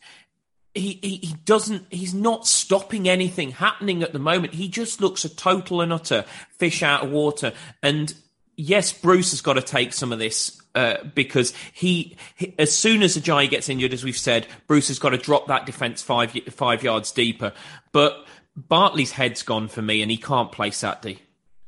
he, 0.73 1.01
he, 1.03 1.17
he 1.17 1.35
doesn't 1.45 1.87
he's 1.91 2.15
not 2.15 2.47
stopping 2.47 3.09
anything 3.09 3.51
happening 3.51 4.05
at 4.05 4.13
the 4.13 4.21
moment. 4.21 4.55
He 4.55 4.69
just 4.69 5.01
looks 5.01 5.25
a 5.25 5.29
total 5.29 5.81
and 5.81 5.93
utter 5.93 6.25
fish 6.57 6.85
out 6.85 7.03
of 7.03 7.11
water. 7.11 7.53
And 7.83 8.15
yes, 8.57 8.93
Bruce 8.93 9.33
has 9.33 9.41
got 9.41 9.55
to 9.55 9.63
take 9.63 9.93
some 9.93 10.13
of 10.13 10.21
this 10.21 10.62
uh, 10.75 11.05
because 11.15 11.53
he, 11.73 12.17
he, 12.35 12.55
as 12.59 12.75
soon 12.75 13.03
as 13.03 13.17
Ajayi 13.17 13.51
gets 13.51 13.69
injured, 13.69 13.93
as 13.93 14.05
we've 14.05 14.17
said, 14.17 14.47
Bruce 14.67 14.89
has 14.89 14.99
got 14.99 15.11
to 15.11 15.19
drop 15.19 15.49
that 15.49 15.67
defence 15.67 16.03
five 16.03 16.33
five 16.51 16.83
yards 16.83 17.13
deeper. 17.13 17.53
But 17.93 18.27
Bartley's 18.57 19.13
head's 19.13 19.43
gone 19.43 19.69
for 19.69 19.83
me, 19.83 20.03
and 20.03 20.11
he 20.11 20.17
can't 20.17 20.53
play 20.53 20.71
Saturday. 20.71 21.21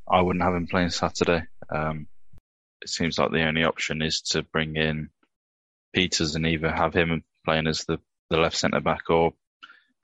I 0.09 0.21
wouldn't 0.21 0.45
have 0.45 0.55
him 0.55 0.67
playing 0.67 0.90
Saturday. 0.90 1.45
Um, 1.71 2.07
it 2.83 2.88
seems 2.88 3.19
like 3.19 3.31
the 3.31 3.47
only 3.47 3.64
option 3.64 4.03
is 4.03 4.21
to 4.23 4.43
bring 4.43 4.77
in 4.77 5.09
Pieters 5.97 6.37
and 6.37 6.47
either 6.47 6.71
have 6.71 6.95
him 6.95 7.25
playing 7.45 7.67
as 7.67 7.85
the, 7.85 7.99
the 8.31 8.37
left 8.37 8.57
centre 8.57 8.81
back 8.81 9.09
or 9.09 9.33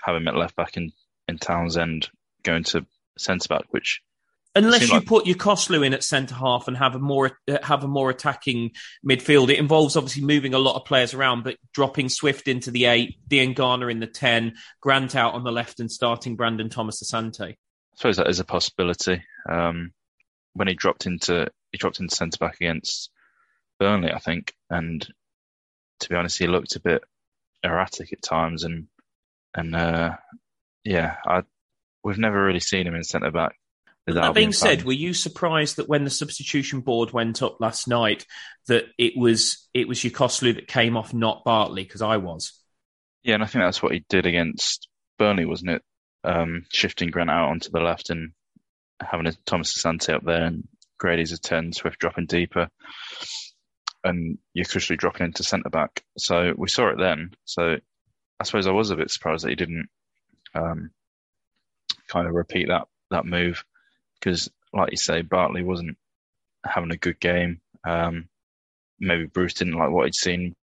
have 0.02 0.16
him 0.16 0.28
at 0.28 0.36
left 0.36 0.56
back 0.56 0.76
in, 0.76 0.92
in 1.28 1.38
Townsend 1.38 2.08
going 2.42 2.64
to 2.64 2.86
centre 3.18 3.48
back, 3.48 3.64
which 3.70 4.00
unless 4.54 4.88
you 4.88 4.94
like... 4.94 5.06
put 5.06 5.24
Yokuslu 5.26 5.84
in 5.84 5.94
at 5.94 6.04
centre 6.04 6.34
half 6.34 6.68
and 6.68 6.76
have 6.76 6.94
a 6.94 6.98
more 6.98 7.38
uh, 7.48 7.58
have 7.62 7.84
a 7.84 7.88
more 7.88 8.10
attacking 8.10 8.72
midfield, 9.08 9.50
it 9.50 9.58
involves 9.58 9.96
obviously 9.96 10.22
moving 10.22 10.54
a 10.54 10.58
lot 10.58 10.76
of 10.76 10.84
players 10.84 11.14
around, 11.14 11.44
but 11.44 11.56
dropping 11.72 12.08
Swift 12.08 12.48
into 12.48 12.70
the 12.70 12.86
eight, 12.86 13.16
Diangana 13.28 13.90
in 13.90 14.00
the 14.00 14.06
ten, 14.06 14.54
Grant 14.80 15.14
out 15.14 15.34
on 15.34 15.44
the 15.44 15.52
left, 15.52 15.80
and 15.80 15.90
starting 15.90 16.36
Brandon 16.36 16.68
Thomas 16.68 17.02
Asante. 17.02 17.52
I 17.52 17.56
suppose 17.96 18.16
that 18.16 18.28
is 18.28 18.40
a 18.40 18.44
possibility. 18.44 19.22
Um, 19.48 19.92
when 20.54 20.68
he 20.68 20.74
dropped 20.74 21.06
into 21.06 21.48
he 21.72 21.78
dropped 21.78 22.00
into 22.00 22.14
centre 22.14 22.38
back 22.38 22.56
against 22.56 23.10
Burnley, 23.78 24.12
I 24.12 24.18
think, 24.18 24.54
and 24.68 25.06
to 26.00 26.08
be 26.08 26.16
honest, 26.16 26.38
he 26.38 26.46
looked 26.46 26.76
a 26.76 26.80
bit 26.80 27.02
erratic 27.62 28.12
at 28.12 28.22
times, 28.22 28.64
and 28.64 28.88
and 29.54 29.74
uh, 29.76 30.16
yeah, 30.84 31.16
I 31.26 31.42
we've 32.02 32.18
never 32.18 32.42
really 32.42 32.60
seen 32.60 32.86
him 32.86 32.94
in 32.94 33.04
centre 33.04 33.30
back. 33.30 33.56
That 34.14 34.34
being 34.34 34.52
said, 34.52 34.84
were 34.84 34.92
you 34.92 35.14
surprised 35.14 35.76
that 35.76 35.88
when 35.88 36.04
the 36.04 36.10
substitution 36.10 36.80
board 36.80 37.12
went 37.12 37.42
up 37.42 37.60
last 37.60 37.88
night 37.88 38.26
that 38.66 38.84
it 38.98 39.14
was 39.16 39.68
it 39.74 39.88
was 39.88 40.00
Yokuslu 40.00 40.54
that 40.54 40.68
came 40.68 40.96
off, 40.96 41.12
not 41.14 41.44
Bartley? 41.44 41.82
Because 41.82 42.02
I 42.02 42.16
was. 42.18 42.52
Yeah, 43.22 43.34
and 43.34 43.42
I 43.42 43.46
think 43.46 43.64
that's 43.64 43.82
what 43.82 43.92
he 43.92 44.04
did 44.08 44.26
against 44.26 44.88
Burnley, 45.18 45.44
wasn't 45.44 45.70
it? 45.70 45.82
Um, 46.24 46.64
shifting 46.72 47.10
Grant 47.10 47.30
out 47.30 47.50
onto 47.50 47.70
the 47.70 47.80
left 47.80 48.10
and 48.10 48.32
having 49.00 49.26
a 49.26 49.32
Thomas 49.46 49.76
Asante 49.76 50.14
up 50.14 50.24
there 50.24 50.44
and 50.44 50.66
Grady's 50.98 51.32
a 51.32 51.38
10, 51.38 51.72
Swift 51.72 51.98
dropping 51.98 52.26
deeper, 52.26 52.68
and 54.04 54.38
Yokuslu 54.56 54.98
dropping 54.98 55.26
into 55.26 55.42
centre 55.42 55.70
back. 55.70 56.04
So 56.18 56.52
we 56.56 56.68
saw 56.68 56.88
it 56.90 56.98
then. 56.98 57.32
So 57.44 57.76
I 58.38 58.44
suppose 58.44 58.66
I 58.66 58.72
was 58.72 58.90
a 58.90 58.96
bit 58.96 59.10
surprised 59.10 59.44
that 59.44 59.50
he 59.50 59.56
didn't 59.56 59.88
um, 60.54 60.90
kind 62.08 62.26
of 62.26 62.34
repeat 62.34 62.68
that 62.68 62.86
that 63.10 63.26
move 63.26 63.64
because, 64.20 64.50
like 64.72 64.90
you 64.90 64.96
say, 64.96 65.22
Bartley 65.22 65.62
wasn't 65.62 65.96
having 66.64 66.90
a 66.90 66.96
good 66.96 67.18
game. 67.20 67.60
Um, 67.86 68.28
maybe 68.98 69.26
Bruce 69.26 69.54
didn't 69.54 69.78
like 69.78 69.90
what 69.90 70.04
he'd 70.04 70.14
seen 70.14 70.54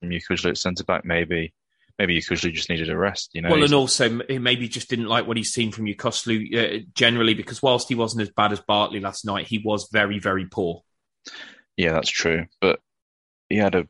from 0.00 0.10
Yokuslu 0.10 0.50
at 0.50 0.58
centre 0.58 0.84
back. 0.84 1.04
Maybe 1.04 1.54
maybe 1.98 2.20
Yokuslu 2.20 2.52
just 2.52 2.68
needed 2.68 2.90
a 2.90 2.96
rest. 2.96 3.30
You 3.32 3.42
know. 3.42 3.50
Well, 3.50 3.62
and 3.62 3.74
also 3.74 4.20
he 4.28 4.38
maybe 4.38 4.68
just 4.68 4.90
didn't 4.90 5.06
like 5.06 5.26
what 5.26 5.36
he's 5.36 5.52
seen 5.52 5.72
from 5.72 5.86
Yokuslu 5.86 6.56
uh, 6.56 6.84
generally 6.94 7.34
because 7.34 7.62
whilst 7.62 7.88
he 7.88 7.94
wasn't 7.94 8.22
as 8.22 8.30
bad 8.30 8.52
as 8.52 8.60
Bartley 8.60 9.00
last 9.00 9.24
night, 9.24 9.46
he 9.46 9.58
was 9.64 9.88
very 9.92 10.18
very 10.18 10.46
poor. 10.46 10.82
Yeah, 11.76 11.92
that's 11.92 12.10
true. 12.10 12.46
But 12.60 12.80
he 13.48 13.56
had 13.56 13.74
a, 13.74 13.88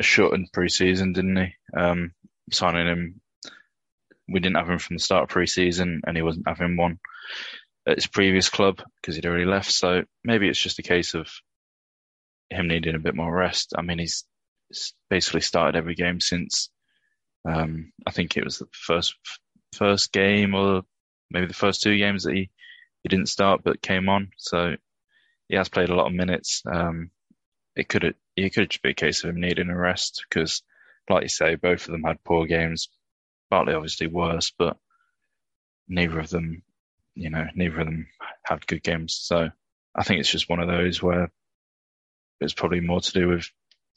a 0.00 0.02
shortened 0.02 0.48
pre-season, 0.52 1.12
didn't 1.12 1.36
he? 1.36 1.54
Um, 1.76 2.12
signing 2.50 2.86
him, 2.86 3.20
we 4.28 4.40
didn't 4.40 4.56
have 4.56 4.70
him 4.70 4.78
from 4.78 4.96
the 4.96 5.02
start 5.02 5.24
of 5.24 5.28
pre-season, 5.28 6.02
and 6.06 6.16
he 6.16 6.22
wasn't 6.22 6.48
having 6.48 6.76
one 6.76 6.98
at 7.86 7.96
his 7.96 8.06
previous 8.06 8.48
club 8.48 8.82
because 9.00 9.16
he'd 9.16 9.26
already 9.26 9.44
left. 9.44 9.70
So 9.72 10.04
maybe 10.22 10.48
it's 10.48 10.60
just 10.60 10.78
a 10.78 10.82
case 10.82 11.14
of 11.14 11.28
him 12.50 12.68
needing 12.68 12.94
a 12.94 13.00
bit 13.00 13.14
more 13.14 13.34
rest. 13.34 13.74
I 13.76 13.82
mean, 13.82 13.98
he's 13.98 14.24
basically 15.10 15.42
started 15.42 15.76
every 15.76 15.94
game 15.94 16.20
since 16.20 16.70
um, 17.46 17.92
I 18.06 18.10
think 18.10 18.36
it 18.36 18.44
was 18.44 18.58
the 18.58 18.68
first 18.72 19.14
first 19.74 20.12
game 20.12 20.54
or 20.54 20.82
maybe 21.30 21.46
the 21.46 21.54
first 21.54 21.82
two 21.82 21.96
games 21.98 22.24
that 22.24 22.34
he, 22.34 22.50
he 23.02 23.08
didn't 23.08 23.28
start 23.28 23.62
but 23.64 23.82
came 23.82 24.08
on. 24.08 24.30
So 24.38 24.76
he 25.48 25.56
has 25.56 25.68
played 25.68 25.90
a 25.90 25.94
lot 25.94 26.06
of 26.06 26.12
minutes. 26.12 26.62
Um, 26.70 27.10
it 27.76 27.88
could 27.88 28.14
it 28.36 28.54
could 28.54 28.70
just 28.70 28.82
be 28.82 28.90
a 28.90 28.94
case 28.94 29.22
of 29.22 29.30
him 29.30 29.40
needing 29.40 29.68
a 29.68 29.76
rest 29.76 30.24
because, 30.28 30.62
like 31.10 31.22
you 31.22 31.28
say, 31.28 31.56
both 31.56 31.86
of 31.86 31.92
them 31.92 32.04
had 32.04 32.24
poor 32.24 32.46
games. 32.46 32.88
Bartley 33.50 33.74
obviously 33.74 34.06
worse, 34.06 34.52
but 34.56 34.76
neither 35.88 36.18
of 36.18 36.30
them, 36.30 36.62
you 37.14 37.30
know, 37.30 37.46
neither 37.54 37.80
of 37.80 37.86
them 37.86 38.06
had 38.44 38.66
good 38.66 38.82
games. 38.82 39.18
So 39.20 39.50
I 39.94 40.02
think 40.02 40.20
it's 40.20 40.30
just 40.30 40.48
one 40.48 40.60
of 40.60 40.68
those 40.68 41.02
where 41.02 41.30
it's 42.40 42.54
probably 42.54 42.80
more 42.80 43.00
to 43.00 43.12
do 43.12 43.28
with 43.28 43.48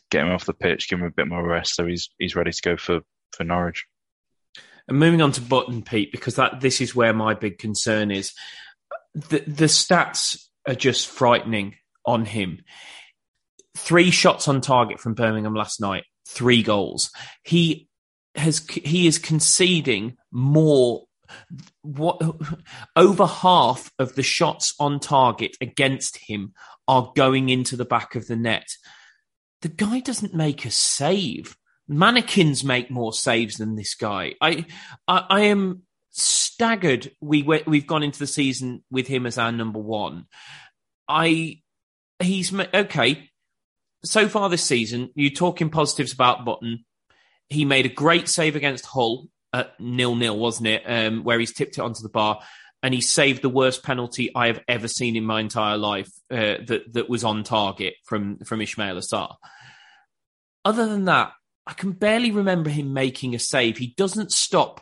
getting 0.10 0.28
him 0.28 0.34
off 0.34 0.46
the 0.46 0.54
pitch, 0.54 0.90
give 0.90 1.00
him 1.00 1.06
a 1.06 1.12
bit 1.12 1.28
more 1.28 1.46
rest, 1.46 1.76
so 1.76 1.86
he's 1.86 2.10
he's 2.20 2.36
ready 2.36 2.52
to 2.52 2.62
go 2.62 2.78
for 2.78 3.02
for 3.32 3.44
Norwich. 3.44 3.86
And 4.88 5.00
moving 5.00 5.22
on 5.22 5.32
to 5.34 5.42
Button, 5.42 5.84
Pete, 5.84 6.12
because 6.12 6.36
that 6.36 6.62
this 6.62 6.80
is 6.80 6.96
where 6.96 7.14
my 7.14 7.34
big 7.34 7.58
concern 7.58 8.12
is. 8.12 8.34
The 9.14 9.40
the 9.40 9.66
stats 9.66 10.46
are 10.68 10.76
just 10.76 11.08
frightening 11.08 11.76
on 12.06 12.26
him. 12.26 12.64
Three 13.76 14.12
shots 14.12 14.48
on 14.48 14.62
target 14.62 15.00
from 15.00 15.14
Birmingham 15.14 15.56
last 15.56 15.82
night, 15.82 16.06
three 16.28 16.64
goals. 16.64 17.12
He 17.44 17.90
has 18.36 18.66
he 18.68 19.08
is 19.08 19.18
conceding 19.18 20.18
more 20.32 21.07
what 21.82 22.22
over 22.96 23.26
half 23.26 23.92
of 24.00 24.16
the 24.16 24.24
shots 24.24 24.74
on 24.80 25.00
target 25.00 25.56
against 25.62 26.18
him 26.18 26.54
are 26.88 27.12
going 27.16 27.50
into 27.50 27.76
the 27.76 27.86
back 27.86 28.16
of 28.16 28.28
the 28.28 28.36
net. 28.36 28.68
The 29.62 29.70
guy 29.70 30.00
doesn't 30.00 30.34
make 30.34 30.66
a 30.66 30.72
save. 30.72 31.58
Mannequins 31.88 32.64
make 32.64 32.92
more 32.92 33.14
saves 33.14 33.58
than 33.58 33.76
this 33.76 33.96
guy. 33.96 34.34
I, 34.42 34.66
I, 35.08 35.26
I 35.30 35.42
am 35.42 35.84
staggered. 36.12 37.12
We 37.22 37.44
we've 37.44 37.88
gone 37.88 38.04
into 38.04 38.20
the 38.20 38.28
season 38.28 38.84
with 38.92 39.08
him 39.08 39.26
as 39.26 39.38
our 39.38 39.52
number 39.52 39.80
one. 39.80 40.26
I, 41.08 41.62
he's 42.20 42.54
okay. 42.54 43.30
So 44.04 44.28
far 44.28 44.50
this 44.50 44.64
season, 44.64 45.12
you're 45.16 45.32
talking 45.32 45.70
positives 45.70 46.14
about 46.14 46.46
Button. 46.46 46.86
He 47.50 47.66
made 47.66 47.86
a 47.86 47.90
great 47.90 48.28
save 48.28 48.56
against 48.56 48.86
Hull 48.86 49.28
at 49.54 49.80
nil 49.80 50.16
nil, 50.16 50.38
wasn't 50.38 50.68
it? 50.68 50.84
Um, 50.86 51.24
where 51.24 51.40
he's 51.40 51.54
tipped 51.54 51.78
it 51.78 51.82
onto 51.82 52.04
the 52.04 52.10
bar, 52.10 52.42
and 52.84 52.94
he 52.94 53.02
saved 53.02 53.42
the 53.42 53.50
worst 53.50 53.84
penalty 53.84 54.32
I 54.36 54.48
have 54.48 54.62
ever 54.68 54.88
seen 54.88 55.16
in 55.16 55.24
my 55.24 55.40
entire 55.40 55.78
life 55.78 56.10
uh, 56.32 56.58
that 56.68 56.94
that 56.94 57.10
was 57.10 57.24
on 57.24 57.44
target 57.44 57.96
from 58.06 58.40
from 58.40 58.60
Ismaila 58.60 59.04
Sarr. 59.04 59.36
Other 60.64 60.88
than 60.88 61.06
that, 61.06 61.32
I 61.66 61.74
can 61.74 61.92
barely 61.92 62.32
remember 62.32 62.70
him 62.70 62.94
making 62.94 63.36
a 63.36 63.40
save. 63.40 63.78
He 63.78 63.94
doesn't 63.98 64.32
stop 64.32 64.82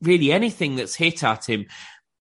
really 0.00 0.32
anything 0.32 0.76
that's 0.76 0.94
hit 0.94 1.24
at 1.24 1.48
him. 1.48 1.66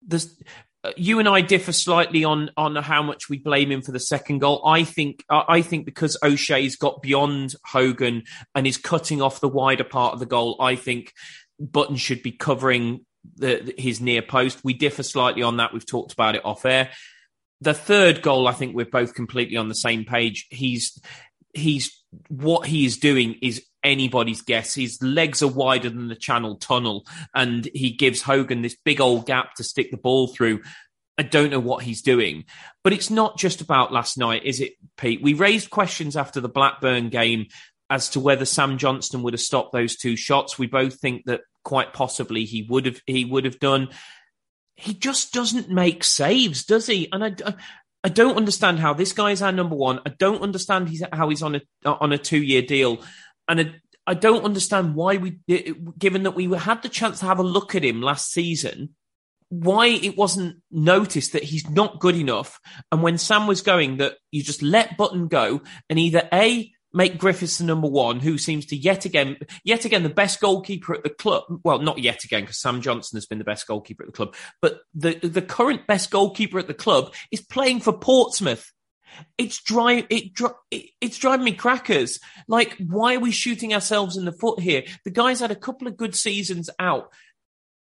There's, 0.06 0.36
uh, 0.84 0.92
you 0.98 1.20
and 1.20 1.30
I 1.30 1.42
differ 1.42 1.72
slightly 1.72 2.24
on 2.24 2.50
on 2.58 2.76
how 2.76 3.04
much 3.04 3.30
we 3.30 3.38
blame 3.38 3.72
him 3.72 3.82
for 3.82 3.92
the 3.92 4.00
second 4.00 4.40
goal. 4.40 4.62
I 4.66 4.84
think 4.84 5.24
I 5.30 5.62
think 5.62 5.86
because 5.86 6.18
O'Shea's 6.24 6.76
got 6.76 7.02
beyond 7.02 7.56
Hogan 7.66 8.24
and 8.56 8.66
is 8.66 8.78
cutting 8.78 9.22
off 9.22 9.42
the 9.42 9.48
wider 9.48 9.84
part 9.84 10.14
of 10.14 10.20
the 10.20 10.26
goal. 10.26 10.56
I 10.60 10.76
think 10.76 11.14
Button 11.62 11.96
should 11.96 12.24
be 12.24 12.32
covering 12.32 13.06
the, 13.36 13.74
his 13.78 14.02
near 14.02 14.22
post. 14.22 14.60
We 14.64 14.74
differ 14.74 15.04
slightly 15.04 15.44
on 15.44 15.58
that. 15.58 15.74
We've 15.74 15.86
talked 15.86 16.14
about 16.14 16.36
it 16.36 16.46
off 16.46 16.66
air. 16.66 16.90
The 17.62 17.74
third 17.74 18.22
goal, 18.22 18.48
I 18.48 18.54
think 18.54 18.76
we're 18.76 18.86
both 18.86 19.14
completely 19.14 19.58
on 19.58 19.70
the 19.70 19.76
same 19.76 20.04
page. 20.04 20.48
He's 20.50 21.00
he's 21.54 22.04
what 22.30 22.66
he 22.66 22.86
is 22.86 22.98
doing 22.98 23.36
is 23.42 23.64
anybody's 23.84 24.42
guess. 24.42 24.74
His 24.74 25.02
legs 25.02 25.44
are 25.44 25.48
wider 25.48 25.90
than 25.90 26.08
the 26.08 26.16
Channel 26.16 26.56
Tunnel, 26.56 27.06
and 27.36 27.70
he 27.74 27.92
gives 27.92 28.22
Hogan 28.22 28.62
this 28.62 28.78
big 28.84 29.00
old 29.00 29.28
gap 29.28 29.56
to 29.56 29.64
stick 29.64 29.92
the 29.92 29.98
ball 29.98 30.28
through. 30.28 30.62
I 31.18 31.24
don't 31.24 31.52
know 31.52 31.60
what 31.60 31.84
he's 31.84 32.02
doing, 32.02 32.46
but 32.84 32.94
it's 32.94 33.12
not 33.12 33.38
just 33.38 33.62
about 33.62 33.94
last 33.94 34.18
night, 34.18 34.44
is 34.44 34.60
it, 34.60 34.74
Pete? 34.98 35.22
We 35.22 35.36
raised 35.36 35.70
questions 35.70 36.16
after 36.16 36.42
the 36.42 36.50
Blackburn 36.50 37.10
game 37.10 37.48
as 37.92 38.10
to 38.10 38.20
whether 38.20 38.46
Sam 38.46 38.78
Johnstone 38.78 39.22
would 39.22 39.34
have 39.34 39.42
stopped 39.42 39.74
those 39.74 39.98
two 39.98 40.16
shots. 40.16 40.58
We 40.58 40.66
both 40.66 40.96
think 41.00 41.26
that 41.26 41.42
quite 41.64 41.94
possibly 41.94 42.46
he 42.46 42.64
would 42.64 42.86
have 42.86 43.02
he 43.06 43.26
would 43.26 43.46
have 43.46 43.60
done. 43.60 43.90
He 44.76 44.94
just 44.94 45.34
doesn't 45.34 45.70
make 45.70 46.04
saves, 46.04 46.64
does 46.64 46.88
he? 46.88 47.10
And 47.12 47.24
I, 47.24 47.54
I 48.04 48.10
don't 48.10 48.38
understand 48.38 48.80
how 48.80 48.94
this 48.94 49.12
guy 49.12 49.32
is 49.32 49.42
our 49.42 49.52
number 49.52 49.76
one. 49.76 50.00
I 50.06 50.10
don't 50.18 50.42
understand 50.42 50.88
he's, 50.88 51.04
how 51.12 51.30
he's 51.30 51.44
on 51.44 51.56
a 51.56 51.62
on 51.86 52.14
a 52.14 52.18
two 52.18 52.42
year 52.42 52.62
deal, 52.62 53.04
and 53.48 53.60
I, 53.60 53.76
I 54.08 54.14
don't 54.14 54.46
understand 54.46 54.96
why 54.96 55.18
we, 55.18 55.40
given 56.00 56.24
that 56.24 56.36
we 56.36 56.52
had 56.58 56.82
the 56.82 56.90
chance 56.90 57.20
to 57.20 57.26
have 57.26 57.40
a 57.40 57.44
look 57.44 57.76
at 57.76 57.84
him 57.84 58.02
last 58.02 58.32
season, 58.32 58.96
why 59.50 59.88
it 59.88 60.18
wasn't 60.18 60.62
noticed 60.72 61.34
that 61.34 61.44
he's 61.44 61.70
not 61.70 62.00
good 62.00 62.16
enough. 62.16 62.60
And 62.92 63.04
when 63.04 63.18
Sam 63.18 63.48
was 63.48 63.62
going, 63.62 63.98
that 63.98 64.16
you 64.32 64.42
just 64.44 64.64
let 64.64 64.98
Button 64.98 65.28
go 65.28 65.62
and 65.90 66.00
either 66.00 66.28
a 66.34 66.72
make 66.94 67.18
Griffiths 67.18 67.58
the 67.58 67.64
number 67.64 67.88
one, 67.88 68.20
who 68.20 68.38
seems 68.38 68.66
to 68.68 68.76
yet 68.76 69.06
again, 69.06 69.38
yet 69.64 69.86
again, 69.86 70.04
the 70.04 70.10
best 70.10 70.40
goalkeeper 70.40 70.94
at 70.94 71.04
the 71.04 71.10
club. 71.10 71.44
Well, 71.64 71.80
not 71.80 72.00
yet 72.00 72.24
again, 72.24 72.42
because 72.42 72.60
Sam 72.60 72.82
Johnstone 72.82 73.18
has 73.18 73.26
been 73.26 73.38
the 73.38 73.44
best 73.44 73.68
goalkeeper 73.68 74.04
at 74.04 74.08
the 74.08 74.16
club, 74.16 74.36
but 74.62 74.82
the, 74.94 75.14
the 75.16 75.42
current 75.42 75.88
best 75.88 76.12
goalkeeper 76.12 76.60
at 76.60 76.68
the 76.68 76.74
club 76.74 77.14
is 77.32 77.42
playing 77.42 77.80
for 77.80 77.94
Portsmouth. 77.94 78.72
It's 79.38 79.62
drive 79.62 80.06
it, 80.10 80.32
it, 80.72 80.90
it's 81.02 81.18
driving 81.18 81.44
me 81.44 81.54
crackers. 81.54 82.20
Like, 82.48 82.78
why 82.78 83.16
are 83.16 83.20
we 83.20 83.32
shooting 83.32 83.74
ourselves 83.74 84.16
in 84.16 84.24
the 84.24 84.32
foot 84.32 84.62
here? 84.62 84.84
The 85.04 85.12
guy's 85.12 85.42
had 85.42 85.52
a 85.52 85.56
couple 85.56 85.88
of 85.88 85.98
good 85.98 86.16
seasons 86.16 86.70
out. 86.80 87.12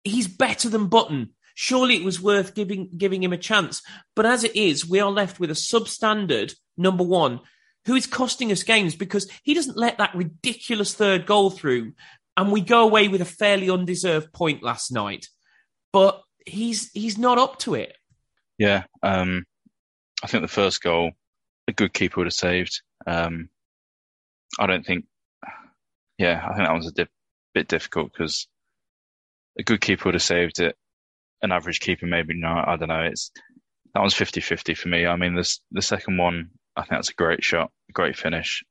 He's 0.04 0.28
better 0.28 0.68
than 0.68 0.88
Button. 0.88 1.30
Surely 1.54 1.96
it 1.96 2.04
was 2.04 2.20
worth 2.20 2.54
giving 2.54 2.90
giving 2.98 3.22
him 3.22 3.32
a 3.32 3.38
chance. 3.38 3.80
But 4.14 4.26
as 4.26 4.44
it 4.44 4.54
is, 4.54 4.86
we 4.86 5.00
are 5.00 5.10
left 5.10 5.40
with 5.40 5.50
a 5.50 5.54
substandard 5.54 6.54
number 6.76 7.02
one 7.02 7.40
who 7.86 7.94
is 7.94 8.06
costing 8.06 8.52
us 8.52 8.62
games 8.62 8.94
because 8.94 9.30
he 9.42 9.54
doesn't 9.54 9.76
let 9.76 9.98
that 9.98 10.14
ridiculous 10.14 10.94
third 10.94 11.24
goal 11.24 11.50
through. 11.50 11.92
And 12.36 12.52
we 12.52 12.60
go 12.60 12.82
away 12.82 13.08
with 13.08 13.22
a 13.22 13.26
fairly 13.26 13.70
undeserved 13.70 14.32
point 14.32 14.62
last 14.62 14.92
night. 14.92 15.28
But 15.92 16.20
he's 16.44 16.90
he's 16.92 17.16
not 17.16 17.38
up 17.38 17.58
to 17.60 17.74
it. 17.74 17.96
Yeah. 18.58 18.84
Um, 19.02 19.44
I 20.22 20.26
think 20.26 20.42
the 20.42 20.48
first 20.48 20.82
goal, 20.82 21.12
a 21.68 21.72
good 21.72 21.92
keeper 21.92 22.20
would 22.20 22.26
have 22.26 22.34
saved. 22.34 22.82
Um, 23.06 23.48
I 24.58 24.66
don't 24.66 24.84
think, 24.84 25.04
yeah, 26.18 26.42
I 26.44 26.54
think 26.54 26.66
that 26.66 26.74
was 26.74 26.86
a 26.86 27.08
bit 27.54 27.68
difficult 27.68 28.12
because 28.12 28.48
a 29.58 29.62
good 29.62 29.80
keeper 29.80 30.06
would 30.06 30.14
have 30.14 30.22
saved 30.22 30.60
it. 30.60 30.76
An 31.42 31.52
average 31.52 31.80
keeper, 31.80 32.06
maybe 32.06 32.34
not. 32.34 32.68
I 32.68 32.76
don't 32.76 32.88
know. 32.88 33.02
It's 33.02 33.30
that 33.94 34.02
was 34.02 34.14
50 34.14 34.40
50 34.40 34.74
for 34.74 34.88
me. 34.88 35.06
I 35.06 35.16
mean, 35.16 35.34
this, 35.34 35.60
the 35.70 35.82
second 35.82 36.16
one, 36.16 36.50
I 36.76 36.82
think 36.82 36.90
that's 36.90 37.10
a 37.10 37.14
great 37.14 37.42
shot, 37.42 37.70
great 37.92 38.16
finish. 38.16 38.64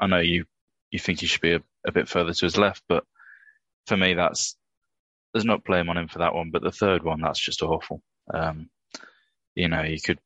I 0.00 0.06
know 0.06 0.18
you 0.18 0.46
you 0.90 0.98
think 0.98 1.20
he 1.20 1.26
should 1.26 1.40
be 1.40 1.54
a, 1.54 1.62
a 1.86 1.92
bit 1.92 2.08
further 2.08 2.32
to 2.32 2.46
his 2.46 2.58
left, 2.58 2.82
but 2.88 3.04
for 3.86 3.96
me, 3.96 4.14
that's 4.14 4.56
there's 5.32 5.44
not 5.44 5.64
blame 5.64 5.88
on 5.88 5.96
him 5.96 6.08
for 6.08 6.18
that 6.18 6.34
one. 6.34 6.50
But 6.50 6.62
the 6.62 6.72
third 6.72 7.02
one, 7.02 7.20
that's 7.20 7.40
just 7.40 7.62
awful. 7.62 8.02
Um, 8.32 8.68
you 9.54 9.68
know, 9.68 9.82
you 9.82 10.00
could 10.00 10.18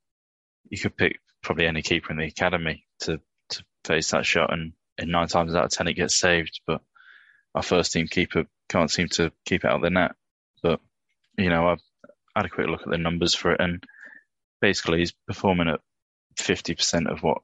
you 0.70 0.78
could 0.78 0.96
pick 0.96 1.18
probably 1.42 1.66
any 1.66 1.82
keeper 1.82 2.12
in 2.12 2.18
the 2.18 2.24
academy 2.26 2.86
to 3.00 3.20
to 3.50 3.64
face 3.84 4.10
that 4.10 4.24
shot, 4.24 4.52
and, 4.52 4.72
and 4.98 5.10
nine 5.10 5.28
times 5.28 5.54
out 5.54 5.64
of 5.64 5.70
ten 5.70 5.88
it 5.88 5.94
gets 5.94 6.18
saved. 6.18 6.60
But 6.66 6.80
our 7.54 7.62
first 7.62 7.92
team 7.92 8.08
keeper 8.08 8.46
can't 8.68 8.90
seem 8.90 9.08
to 9.08 9.32
keep 9.44 9.64
it 9.64 9.68
out 9.68 9.76
of 9.76 9.82
the 9.82 9.90
net. 9.90 10.12
But 10.62 10.80
you 11.36 11.50
know, 11.50 11.68
I've 11.68 11.82
had 12.34 12.46
a 12.46 12.50
quick 12.50 12.68
look 12.68 12.82
at 12.82 12.90
the 12.90 12.98
numbers 12.98 13.34
for 13.34 13.52
it, 13.52 13.60
and 13.60 13.84
basically 14.60 15.00
he's 15.00 15.12
performing 15.26 15.68
at 15.68 15.80
fifty 16.36 16.74
percent 16.74 17.08
of 17.08 17.22
what 17.22 17.38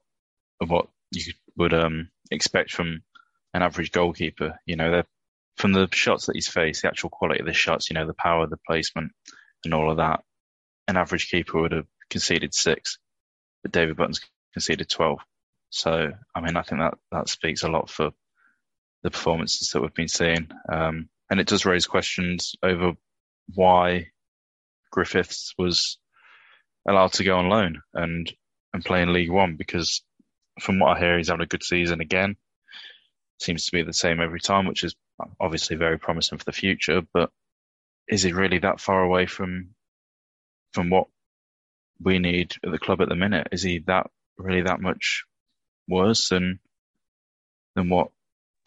of 0.59 0.69
what 0.69 0.87
you 1.11 1.33
would 1.57 1.73
um, 1.73 2.09
expect 2.29 2.71
from 2.71 3.03
an 3.53 3.61
average 3.61 3.91
goalkeeper. 3.91 4.59
You 4.65 4.75
know, 4.75 5.03
from 5.57 5.73
the 5.73 5.87
shots 5.91 6.25
that 6.25 6.35
he's 6.35 6.47
faced, 6.47 6.81
the 6.81 6.87
actual 6.87 7.09
quality 7.09 7.39
of 7.39 7.45
the 7.45 7.53
shots, 7.53 7.89
you 7.89 7.93
know, 7.93 8.07
the 8.07 8.13
power, 8.13 8.47
the 8.47 8.59
placement, 8.67 9.11
and 9.63 9.73
all 9.73 9.91
of 9.91 9.97
that. 9.97 10.21
An 10.87 10.97
average 10.97 11.29
keeper 11.29 11.61
would 11.61 11.71
have 11.71 11.87
conceded 12.09 12.53
six, 12.53 12.97
but 13.61 13.71
David 13.71 13.97
Button's 13.97 14.21
conceded 14.53 14.89
twelve. 14.89 15.19
So, 15.69 16.11
I 16.35 16.41
mean, 16.41 16.57
I 16.57 16.63
think 16.63 16.81
that 16.81 16.95
that 17.11 17.29
speaks 17.29 17.63
a 17.63 17.69
lot 17.69 17.89
for 17.89 18.11
the 19.03 19.11
performances 19.11 19.69
that 19.69 19.81
we've 19.81 19.93
been 19.93 20.07
seeing, 20.07 20.49
um, 20.71 21.09
and 21.29 21.39
it 21.39 21.47
does 21.47 21.65
raise 21.65 21.87
questions 21.87 22.55
over 22.61 22.93
why 23.55 24.07
Griffiths 24.91 25.53
was 25.57 25.97
allowed 26.87 27.13
to 27.13 27.23
go 27.23 27.37
on 27.37 27.49
loan 27.49 27.81
and 27.93 28.31
and 28.73 28.85
play 28.85 29.01
in 29.01 29.13
League 29.13 29.31
One 29.31 29.55
because 29.55 30.01
from 30.59 30.79
what 30.79 30.97
I 30.97 30.99
hear, 30.99 31.17
he's 31.17 31.29
having 31.29 31.43
a 31.43 31.47
good 31.47 31.63
season 31.63 32.01
again. 32.01 32.35
Seems 33.39 33.65
to 33.65 33.71
be 33.71 33.83
the 33.83 33.93
same 33.93 34.19
every 34.19 34.39
time, 34.39 34.67
which 34.67 34.83
is 34.83 34.95
obviously 35.39 35.75
very 35.75 35.97
promising 35.97 36.37
for 36.37 36.45
the 36.45 36.51
future. 36.51 37.01
But 37.13 37.31
is 38.07 38.23
he 38.23 38.33
really 38.33 38.59
that 38.59 38.79
far 38.79 39.01
away 39.01 39.25
from 39.25 39.69
from 40.73 40.89
what 40.89 41.07
we 41.99 42.19
need 42.19 42.55
at 42.63 42.71
the 42.71 42.79
club 42.79 43.01
at 43.01 43.09
the 43.09 43.15
minute? 43.15 43.47
Is 43.51 43.63
he 43.63 43.79
that 43.87 44.09
really 44.37 44.61
that 44.63 44.81
much 44.81 45.23
worse 45.87 46.29
than 46.29 46.59
than 47.75 47.89
what 47.89 48.11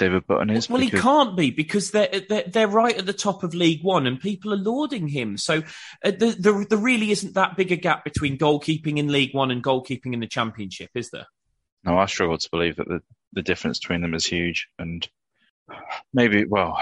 David 0.05 0.27
Button 0.27 0.51
is. 0.51 0.69
Well, 0.69 0.81
because... 0.81 0.99
he 0.99 1.03
can't 1.03 1.37
be 1.37 1.51
because 1.51 1.91
they're, 1.91 2.21
they're, 2.29 2.45
they're 2.47 2.69
right 2.69 2.99
at 2.99 3.07
the 3.07 3.15
top 3.15 3.43
of 3.43 3.55
League 3.55 3.83
One, 3.83 4.07
and 4.07 4.21
people 4.21 4.53
are 4.53 4.59
lauding 4.59 5.09
him. 5.09 5.39
So 5.39 5.63
uh, 6.05 6.11
the, 6.11 6.37
the, 6.39 6.67
there 6.69 6.79
really 6.79 7.11
isn't 7.11 7.35
that 7.35 7.57
big 7.57 7.73
a 7.73 7.77
gap 7.77 8.05
between 8.05 8.37
goalkeeping 8.37 8.99
in 8.99 9.09
League 9.09 9.35
One 9.35 9.51
and 9.51 9.65
goalkeeping 9.65 10.13
in 10.13 10.21
the 10.21 10.27
Championship, 10.27 10.91
is 10.95 11.11
there? 11.11 11.27
No, 11.85 11.99
I 11.99 12.05
struggle 12.07 12.37
to 12.37 12.51
believe 12.51 12.77
that 12.77 12.89
the 12.89 13.01
the 13.33 13.43
difference 13.43 13.79
between 13.79 14.03
them 14.03 14.15
is 14.15 14.27
huge, 14.27 14.69
and 14.79 15.09
maybe 16.13 16.45
well, 16.45 16.79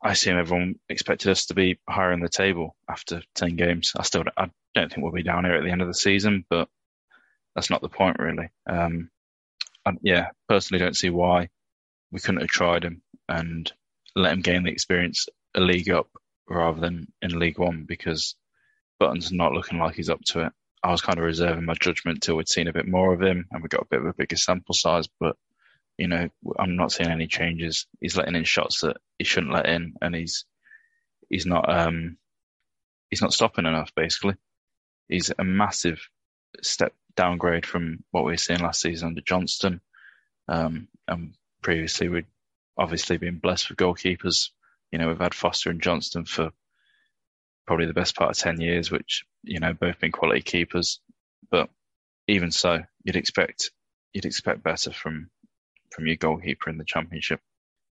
I 0.00 0.12
assume 0.12 0.38
everyone 0.38 0.76
expected 0.88 1.30
us 1.30 1.46
to 1.46 1.54
be 1.54 1.80
higher 1.88 2.12
in 2.12 2.20
the 2.20 2.28
table 2.28 2.76
after 2.88 3.22
ten 3.34 3.56
games. 3.56 3.92
I 3.96 4.04
still 4.04 4.22
I 4.36 4.50
don't 4.74 4.88
think 4.88 5.02
we'll 5.02 5.12
be 5.12 5.24
down 5.24 5.44
here 5.44 5.56
at 5.56 5.64
the 5.64 5.72
end 5.72 5.82
of 5.82 5.88
the 5.88 5.94
season, 5.94 6.44
but 6.48 6.68
that's 7.56 7.70
not 7.70 7.82
the 7.82 7.88
point 7.88 8.20
really. 8.20 8.50
Um, 8.70 9.10
and 9.84 9.98
yeah, 10.02 10.28
personally, 10.48 10.82
don't 10.82 10.96
see 10.96 11.10
why 11.10 11.48
we 12.10 12.20
couldn't 12.20 12.40
have 12.40 12.48
tried 12.48 12.84
him 12.84 13.02
and 13.28 13.72
let 14.14 14.32
him 14.32 14.40
gain 14.40 14.64
the 14.64 14.70
experience 14.70 15.26
a 15.54 15.60
league 15.60 15.90
up 15.90 16.08
rather 16.48 16.80
than 16.80 17.12
in 17.22 17.38
League 17.38 17.58
One 17.58 17.84
because 17.86 18.34
Button's 18.98 19.32
not 19.32 19.52
looking 19.52 19.78
like 19.78 19.94
he's 19.94 20.10
up 20.10 20.20
to 20.26 20.46
it. 20.46 20.52
I 20.82 20.90
was 20.90 21.02
kind 21.02 21.18
of 21.18 21.24
reserving 21.24 21.64
my 21.64 21.74
judgment 21.74 22.22
till 22.22 22.36
we'd 22.36 22.48
seen 22.48 22.68
a 22.68 22.72
bit 22.72 22.86
more 22.86 23.12
of 23.12 23.22
him 23.22 23.46
and 23.50 23.62
we 23.62 23.68
got 23.68 23.82
a 23.82 23.88
bit 23.90 24.00
of 24.00 24.06
a 24.06 24.14
bigger 24.14 24.36
sample 24.36 24.74
size. 24.74 25.08
But 25.20 25.36
you 25.98 26.06
know, 26.06 26.28
I'm 26.58 26.76
not 26.76 26.92
seeing 26.92 27.10
any 27.10 27.26
changes. 27.26 27.86
He's 28.00 28.16
letting 28.16 28.36
in 28.36 28.44
shots 28.44 28.80
that 28.80 28.98
he 29.18 29.24
shouldn't 29.24 29.52
let 29.52 29.66
in, 29.66 29.94
and 30.00 30.14
he's 30.14 30.44
he's 31.28 31.44
not 31.44 31.68
um 31.68 32.16
he's 33.10 33.20
not 33.20 33.32
stopping 33.32 33.66
enough. 33.66 33.92
Basically, 33.96 34.36
he's 35.08 35.32
a 35.36 35.44
massive 35.44 36.00
step 36.62 36.94
downgrade 37.16 37.66
from 37.66 38.04
what 38.12 38.24
we 38.24 38.32
were 38.32 38.36
seeing 38.36 38.60
last 38.60 38.80
season 38.80 39.08
under 39.08 39.20
Johnstone. 39.20 39.80
Um, 40.46 40.86
and 41.08 41.34
previously 41.62 42.08
we'd 42.08 42.26
obviously 42.76 43.18
been 43.18 43.38
blessed 43.38 43.68
with 43.68 43.78
goalkeepers. 43.78 44.50
You 44.90 44.98
know, 44.98 45.08
we've 45.08 45.18
had 45.18 45.34
Foster 45.34 45.70
and 45.70 45.82
Johnstone 45.82 46.24
for 46.24 46.50
probably 47.66 47.86
the 47.86 47.92
best 47.92 48.16
part 48.16 48.30
of 48.30 48.38
10 48.38 48.60
years, 48.60 48.90
which, 48.90 49.24
you 49.42 49.60
know, 49.60 49.74
both 49.74 50.00
been 50.00 50.12
quality 50.12 50.40
keepers. 50.42 51.00
But 51.50 51.68
even 52.26 52.50
so, 52.50 52.80
you'd 53.04 53.16
expect, 53.16 53.70
you'd 54.12 54.24
expect 54.24 54.62
better 54.62 54.92
from, 54.92 55.30
from 55.90 56.06
your 56.06 56.16
goalkeeper 56.16 56.70
in 56.70 56.78
the 56.78 56.84
championship. 56.84 57.40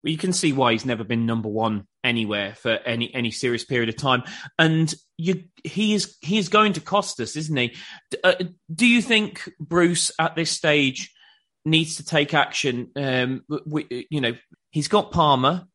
Well, 0.03 0.13
you 0.13 0.19
can 0.19 0.33
see 0.33 0.53
why 0.53 0.73
he's 0.73 0.87
never 0.87 1.03
been 1.03 1.27
number 1.27 1.49
one 1.49 1.89
anywhere 2.05 2.55
for 2.55 2.71
any 2.71 3.13
any 3.13 3.33
serious 3.33 3.65
period 3.65 3.89
of 3.89 3.97
time, 3.97 4.23
and 4.57 4.95
you, 5.17 5.43
he 5.65 5.93
is 5.93 6.17
he 6.21 6.39
is 6.39 6.49
going 6.49 6.75
to 6.75 6.81
cost 6.81 7.19
us, 7.19 7.35
isn't 7.35 7.57
he? 7.57 7.75
Uh, 8.23 8.35
do 8.73 8.87
you 8.87 9.03
think 9.03 9.51
Bruce 9.59 10.13
at 10.17 10.37
this 10.37 10.53
stage 10.53 11.13
needs 11.71 11.97
to 11.97 12.05
take 12.05 12.35
action. 12.35 12.91
Um, 12.97 13.45
we, 13.67 14.07
you 14.11 14.21
know, 14.21 14.35
he's 14.71 14.89
got 14.89 15.13
Palmer, 15.13 15.67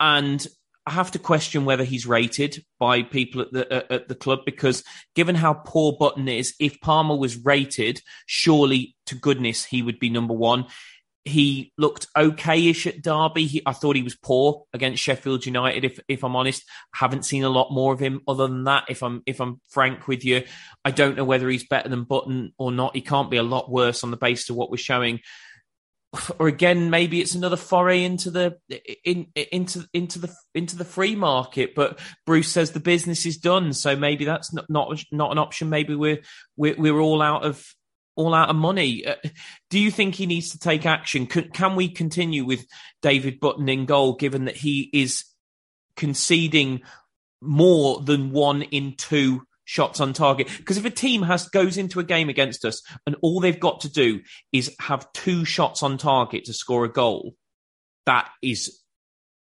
and 0.00 0.46
I 0.86 0.92
have 0.92 1.10
to 1.10 1.18
question 1.18 1.64
whether 1.64 1.84
he's 1.84 2.06
rated 2.06 2.64
by 2.78 3.02
people 3.02 3.42
at 3.42 3.52
the 3.52 3.92
at 3.92 4.08
the 4.08 4.14
club 4.14 4.40
because 4.46 4.82
given 5.14 5.34
how 5.34 5.54
poor 5.54 5.96
Button 5.98 6.28
is, 6.28 6.54
if 6.58 6.80
Palmer 6.80 7.16
was 7.16 7.44
rated, 7.44 8.00
surely 8.26 8.96
to 9.06 9.14
goodness 9.14 9.64
he 9.64 9.82
would 9.82 9.98
be 9.98 10.08
number 10.08 10.34
one. 10.34 10.66
He 11.28 11.72
looked 11.78 12.06
okay-ish 12.16 12.86
at 12.86 13.02
Derby. 13.02 13.46
He, 13.46 13.62
I 13.64 13.72
thought 13.72 13.96
he 13.96 14.02
was 14.02 14.16
poor 14.16 14.64
against 14.72 15.02
Sheffield 15.02 15.46
United. 15.46 15.84
If 15.84 16.00
if 16.08 16.24
I'm 16.24 16.36
honest, 16.36 16.64
haven't 16.94 17.24
seen 17.24 17.44
a 17.44 17.48
lot 17.48 17.72
more 17.72 17.92
of 17.92 18.00
him. 18.00 18.22
Other 18.26 18.46
than 18.46 18.64
that, 18.64 18.84
if 18.88 19.02
I'm 19.02 19.22
if 19.26 19.40
I'm 19.40 19.60
frank 19.68 20.08
with 20.08 20.24
you, 20.24 20.44
I 20.84 20.90
don't 20.90 21.16
know 21.16 21.24
whether 21.24 21.48
he's 21.48 21.66
better 21.66 21.88
than 21.88 22.04
Button 22.04 22.52
or 22.58 22.72
not. 22.72 22.96
He 22.96 23.02
can't 23.02 23.30
be 23.30 23.36
a 23.36 23.42
lot 23.42 23.70
worse 23.70 24.02
on 24.02 24.10
the 24.10 24.16
basis 24.16 24.50
of 24.50 24.56
what 24.56 24.70
we're 24.70 24.78
showing 24.78 25.20
or 26.38 26.48
again 26.48 26.88
maybe 26.88 27.20
it's 27.20 27.34
another 27.34 27.56
foray 27.56 28.02
into 28.02 28.30
the 28.30 28.56
in 29.04 29.26
into 29.34 29.86
into 29.92 30.18
the 30.18 30.34
into 30.54 30.74
the 30.76 30.84
free 30.84 31.14
market 31.14 31.74
but 31.74 32.00
bruce 32.24 32.48
says 32.48 32.70
the 32.70 32.80
business 32.80 33.26
is 33.26 33.36
done 33.36 33.74
so 33.74 33.94
maybe 33.94 34.24
that's 34.24 34.52
not 34.52 34.64
not, 34.70 34.98
not 35.12 35.32
an 35.32 35.38
option 35.38 35.68
maybe 35.68 35.94
we're, 35.94 36.20
we're 36.56 36.74
we're 36.78 37.00
all 37.00 37.20
out 37.20 37.44
of 37.44 37.62
all 38.18 38.34
out 38.34 38.50
of 38.50 38.56
money 38.56 39.06
uh, 39.06 39.14
do 39.70 39.78
you 39.78 39.90
think 39.90 40.14
he 40.14 40.26
needs 40.26 40.50
to 40.50 40.58
take 40.58 40.84
action 40.84 41.26
can, 41.26 41.48
can 41.50 41.76
we 41.76 41.88
continue 41.88 42.44
with 42.44 42.66
david 43.00 43.40
button 43.40 43.68
in 43.68 43.86
goal 43.86 44.14
given 44.14 44.44
that 44.44 44.56
he 44.56 44.90
is 44.92 45.24
conceding 45.96 46.82
more 47.40 48.00
than 48.00 48.30
one 48.30 48.62
in 48.62 48.94
two 48.96 49.42
shots 49.68 50.00
on 50.00 50.14
target. 50.14 50.48
Because 50.56 50.78
if 50.78 50.86
a 50.86 50.90
team 50.90 51.20
has 51.22 51.46
goes 51.48 51.76
into 51.76 52.00
a 52.00 52.04
game 52.04 52.30
against 52.30 52.64
us 52.64 52.82
and 53.06 53.14
all 53.20 53.38
they've 53.38 53.60
got 53.60 53.82
to 53.82 53.90
do 53.90 54.20
is 54.50 54.74
have 54.80 55.12
two 55.12 55.44
shots 55.44 55.82
on 55.82 55.98
target 55.98 56.46
to 56.46 56.54
score 56.54 56.86
a 56.86 56.92
goal, 56.92 57.34
that 58.06 58.30
is 58.42 58.80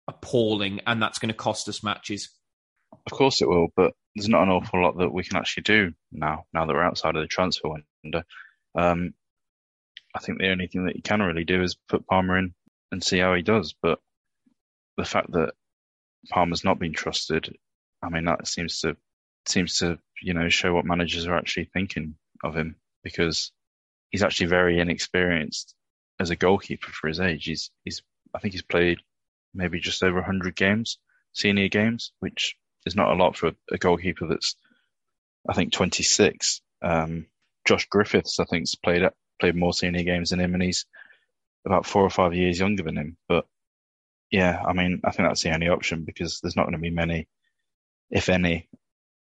appalling, 0.07 0.81
and 0.85 1.01
that's 1.01 1.17
going 1.17 1.29
to 1.29 1.33
cost 1.33 1.67
us 1.67 1.83
matches. 1.83 2.29
Of 3.07 3.11
course 3.11 3.41
it 3.41 3.49
will, 3.49 3.69
but 3.75 3.93
there's 4.15 4.29
not 4.29 4.43
an 4.43 4.49
awful 4.49 4.83
lot 4.83 4.99
that 4.99 5.11
we 5.11 5.23
can 5.23 5.37
actually 5.37 5.63
do 5.63 5.93
now. 6.11 6.45
Now 6.53 6.67
that 6.67 6.73
we're 6.73 6.83
outside 6.83 7.15
of 7.15 7.23
the 7.23 7.27
transfer 7.27 7.69
window, 8.03 8.21
um, 8.75 9.13
I 10.15 10.19
think 10.19 10.39
the 10.39 10.51
only 10.51 10.67
thing 10.67 10.85
that 10.85 10.95
you 10.95 11.01
can 11.01 11.21
really 11.21 11.45
do 11.45 11.61
is 11.61 11.75
put 11.89 12.07
Palmer 12.07 12.37
in 12.37 12.53
and 12.91 13.03
see 13.03 13.19
how 13.19 13.33
he 13.33 13.41
does. 13.41 13.73
But 13.81 13.99
the 14.97 15.05
fact 15.05 15.31
that 15.31 15.53
Palmer's 16.29 16.63
not 16.63 16.79
been 16.79 16.93
trusted, 16.93 17.55
I 18.01 18.09
mean, 18.09 18.25
that 18.25 18.47
seems 18.47 18.81
to 18.81 18.95
seems 19.45 19.79
to 19.79 19.99
you 20.21 20.33
know 20.33 20.49
show 20.49 20.73
what 20.73 20.85
managers 20.85 21.27
are 21.27 21.35
actually 21.35 21.65
thinking 21.65 22.15
of 22.43 22.55
him 22.55 22.77
because 23.03 23.51
he's 24.09 24.23
actually 24.23 24.47
very 24.47 24.79
inexperienced 24.79 25.75
as 26.19 26.29
a 26.29 26.35
goalkeeper 26.35 26.91
for 26.91 27.07
his 27.07 27.19
age. 27.19 27.45
He's 27.45 27.71
he's 27.83 28.01
I 28.33 28.39
think 28.39 28.53
he's 28.53 28.61
played 28.61 28.99
maybe 29.53 29.79
just 29.79 30.03
over 30.03 30.15
100 30.15 30.55
games, 30.55 30.97
senior 31.33 31.67
games, 31.67 32.11
which 32.19 32.55
is 32.85 32.95
not 32.95 33.11
a 33.11 33.15
lot 33.15 33.35
for 33.35 33.51
a, 33.71 33.77
goalkeeper 33.77 34.27
that's 34.27 34.55
I 35.47 35.53
think 35.53 35.73
26. 35.73 36.61
Um, 36.81 37.27
Josh 37.65 37.87
Griffiths 37.87 38.39
I 38.39 38.45
think's 38.45 38.75
played 38.75 39.03
played 39.39 39.55
more 39.55 39.73
senior 39.73 40.03
games 40.03 40.29
than 40.29 40.39
him, 40.39 40.53
and 40.53 40.63
he's 40.63 40.85
about 41.65 41.85
four 41.85 42.03
or 42.03 42.09
five 42.09 42.33
years 42.33 42.59
younger 42.59 42.83
than 42.83 42.97
him. 42.97 43.17
But 43.27 43.45
yeah, 44.31 44.61
I 44.65 44.73
mean, 44.73 45.01
I 45.03 45.11
think 45.11 45.27
that's 45.27 45.43
the 45.43 45.53
only 45.53 45.69
option 45.69 46.03
because 46.03 46.39
there's 46.39 46.55
not 46.55 46.63
going 46.63 46.73
to 46.73 46.79
be 46.79 46.89
many, 46.89 47.27
if 48.09 48.29
any, 48.29 48.67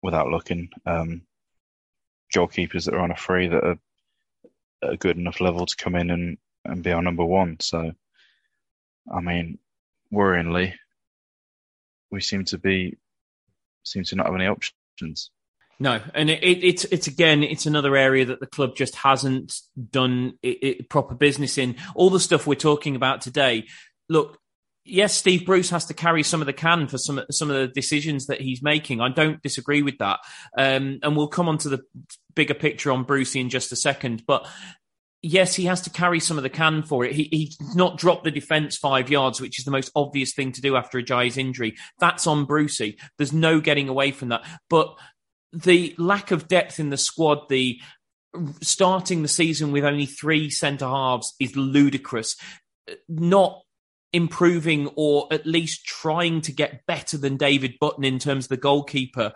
without 0.02 0.28
looking, 0.28 0.70
um, 0.86 1.22
goalkeepers 2.34 2.84
that 2.86 2.94
are 2.94 3.00
on 3.00 3.10
a 3.10 3.16
free 3.16 3.48
that 3.48 3.64
are 3.64 3.78
a 4.82 4.96
good 4.96 5.16
enough 5.16 5.40
level 5.40 5.66
to 5.66 5.76
come 5.76 5.94
in 5.94 6.10
and, 6.10 6.38
and 6.64 6.82
be 6.82 6.92
our 6.92 7.02
number 7.02 7.24
one. 7.24 7.58
So, 7.60 7.92
I 9.12 9.20
mean, 9.20 9.58
worryingly, 10.12 10.74
we 12.10 12.20
seem 12.20 12.44
to 12.46 12.58
be 12.58 12.96
seem 13.84 14.04
to 14.04 14.16
not 14.16 14.26
have 14.26 14.34
any 14.34 14.46
options. 14.46 15.30
No, 15.80 16.00
and 16.14 16.30
it, 16.30 16.42
it, 16.42 16.64
it's 16.64 16.84
it's 16.84 17.06
again 17.08 17.42
it's 17.42 17.66
another 17.66 17.96
area 17.96 18.24
that 18.26 18.40
the 18.40 18.46
club 18.46 18.76
just 18.76 18.94
hasn't 18.94 19.54
done 19.90 20.34
it, 20.42 20.88
proper 20.88 21.14
business 21.14 21.58
in. 21.58 21.76
All 21.94 22.10
the 22.10 22.20
stuff 22.20 22.46
we're 22.46 22.54
talking 22.54 22.94
about 22.94 23.20
today. 23.20 23.66
Look, 24.08 24.38
yes, 24.84 25.14
Steve 25.14 25.44
Bruce 25.44 25.70
has 25.70 25.86
to 25.86 25.94
carry 25.94 26.22
some 26.22 26.40
of 26.40 26.46
the 26.46 26.52
can 26.52 26.86
for 26.86 26.98
some 26.98 27.20
some 27.30 27.50
of 27.50 27.56
the 27.56 27.68
decisions 27.68 28.26
that 28.26 28.40
he's 28.40 28.62
making. 28.62 29.00
I 29.00 29.08
don't 29.08 29.42
disagree 29.42 29.82
with 29.82 29.98
that, 29.98 30.20
um, 30.56 31.00
and 31.02 31.16
we'll 31.16 31.28
come 31.28 31.48
on 31.48 31.58
to 31.58 31.68
the 31.68 31.80
bigger 32.34 32.54
picture 32.54 32.92
on 32.92 33.04
Brucey 33.04 33.40
in 33.40 33.48
just 33.48 33.72
a 33.72 33.76
second. 33.76 34.24
But 34.26 34.46
yes, 35.22 35.54
he 35.54 35.64
has 35.64 35.80
to 35.82 35.90
carry 35.90 36.20
some 36.20 36.36
of 36.36 36.42
the 36.42 36.50
can 36.50 36.82
for 36.82 37.04
it. 37.04 37.12
He, 37.12 37.28
he's 37.30 37.56
not 37.74 37.96
dropped 37.96 38.24
the 38.24 38.30
defence 38.30 38.76
five 38.76 39.10
yards, 39.10 39.40
which 39.40 39.58
is 39.58 39.64
the 39.64 39.70
most 39.70 39.90
obvious 39.94 40.34
thing 40.34 40.52
to 40.52 40.60
do 40.60 40.76
after 40.76 41.00
Ajayi's 41.00 41.38
injury. 41.38 41.76
That's 41.98 42.26
on 42.26 42.44
Brucey. 42.44 42.98
There's 43.18 43.32
no 43.32 43.60
getting 43.60 43.88
away 43.88 44.10
from 44.10 44.28
that. 44.30 44.44
But 44.68 44.96
the 45.52 45.94
lack 45.98 46.30
of 46.30 46.48
depth 46.48 46.80
in 46.80 46.90
the 46.90 46.96
squad, 46.96 47.48
the 47.48 47.80
starting 48.60 49.22
the 49.22 49.28
season 49.28 49.72
with 49.72 49.84
only 49.84 50.06
three 50.06 50.50
centre 50.50 50.86
halves 50.86 51.34
is 51.38 51.56
ludicrous. 51.56 52.36
Not 53.08 53.60
improving 54.12 54.90
or 54.94 55.26
at 55.30 55.46
least 55.46 55.84
trying 55.86 56.40
to 56.42 56.52
get 56.52 56.84
better 56.86 57.16
than 57.16 57.36
David 57.36 57.74
Button 57.80 58.04
in 58.04 58.18
terms 58.18 58.46
of 58.46 58.50
the 58.50 58.56
goalkeeper. 58.56 59.32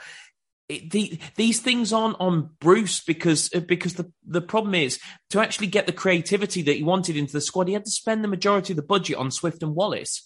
It, 0.68 0.90
the, 0.90 1.18
these 1.36 1.60
things 1.60 1.92
aren't 1.92 2.20
on 2.20 2.50
Bruce 2.60 3.02
because 3.02 3.50
uh, 3.54 3.60
because 3.60 3.94
the 3.94 4.10
the 4.26 4.40
problem 4.40 4.74
is 4.74 4.98
to 5.30 5.40
actually 5.40 5.68
get 5.68 5.86
the 5.86 5.92
creativity 5.92 6.60
that 6.62 6.76
he 6.76 6.82
wanted 6.82 7.16
into 7.16 7.32
the 7.32 7.40
squad, 7.40 7.68
he 7.68 7.74
had 7.74 7.84
to 7.84 7.90
spend 7.90 8.24
the 8.24 8.28
majority 8.28 8.72
of 8.72 8.76
the 8.76 8.82
budget 8.82 9.16
on 9.16 9.30
Swift 9.30 9.62
and 9.62 9.76
Wallace, 9.76 10.24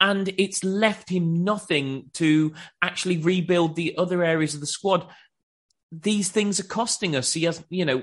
and 0.00 0.32
it's 0.38 0.62
left 0.62 1.10
him 1.10 1.42
nothing 1.42 2.10
to 2.14 2.54
actually 2.80 3.18
rebuild 3.18 3.74
the 3.74 3.96
other 3.98 4.22
areas 4.22 4.54
of 4.54 4.60
the 4.60 4.66
squad. 4.68 5.08
These 5.92 6.30
things 6.30 6.58
are 6.58 6.64
costing 6.64 7.14
us. 7.14 7.32
He 7.32 7.44
has, 7.44 7.62
you 7.68 7.84
know, 7.84 8.02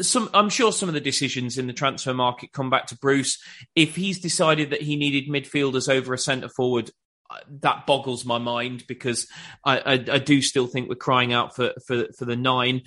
some 0.00 0.30
I'm 0.34 0.50
sure 0.50 0.72
some 0.72 0.88
of 0.88 0.94
the 0.94 1.00
decisions 1.00 1.58
in 1.58 1.66
the 1.66 1.72
transfer 1.72 2.14
market 2.14 2.52
come 2.52 2.70
back 2.70 2.86
to 2.88 2.98
Bruce. 2.98 3.42
If 3.74 3.96
he's 3.96 4.20
decided 4.20 4.70
that 4.70 4.82
he 4.82 4.96
needed 4.96 5.30
midfielders 5.30 5.88
over 5.88 6.12
a 6.12 6.18
centre 6.18 6.48
forward, 6.48 6.90
uh, 7.30 7.38
that 7.60 7.86
boggles 7.86 8.24
my 8.24 8.38
mind 8.38 8.84
because 8.86 9.26
I, 9.64 9.78
I, 9.78 9.92
I, 9.92 10.18
do 10.18 10.42
still 10.42 10.66
think 10.66 10.88
we're 10.88 10.96
crying 10.96 11.32
out 11.32 11.54
for, 11.54 11.72
for 11.86 12.06
for 12.18 12.24
the 12.24 12.36
nine. 12.36 12.82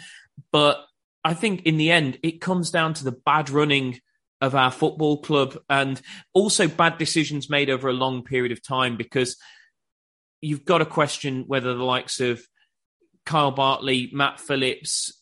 But 0.51 0.84
I 1.24 1.34
think 1.34 1.64
in 1.64 1.78
the 1.78 1.91
end, 1.91 2.20
it 2.24 2.41
comes 2.41 2.70
down 2.70 2.95
to 2.95 3.03
the 3.03 3.11
bad 3.26 3.49
running 3.49 3.99
of 4.41 4.55
our 4.55 4.72
football 4.72 5.22
club 5.22 5.57
and 5.70 6.01
also 6.34 6.68
bad 6.68 6.97
decisions 6.97 7.49
made 7.49 7.70
over 7.70 7.88
a 7.88 7.93
long 7.93 8.24
period 8.24 8.51
of 8.51 8.61
time 8.61 8.97
because 8.97 9.38
you've 10.41 10.66
got 10.66 10.80
to 10.80 10.86
question 10.86 11.45
whether 11.47 11.74
the 11.74 11.84
likes 11.84 12.20
of 12.20 12.45
Kyle 13.26 13.51
Bartley, 13.51 14.09
Matt 14.13 14.39
Phillips, 14.39 15.13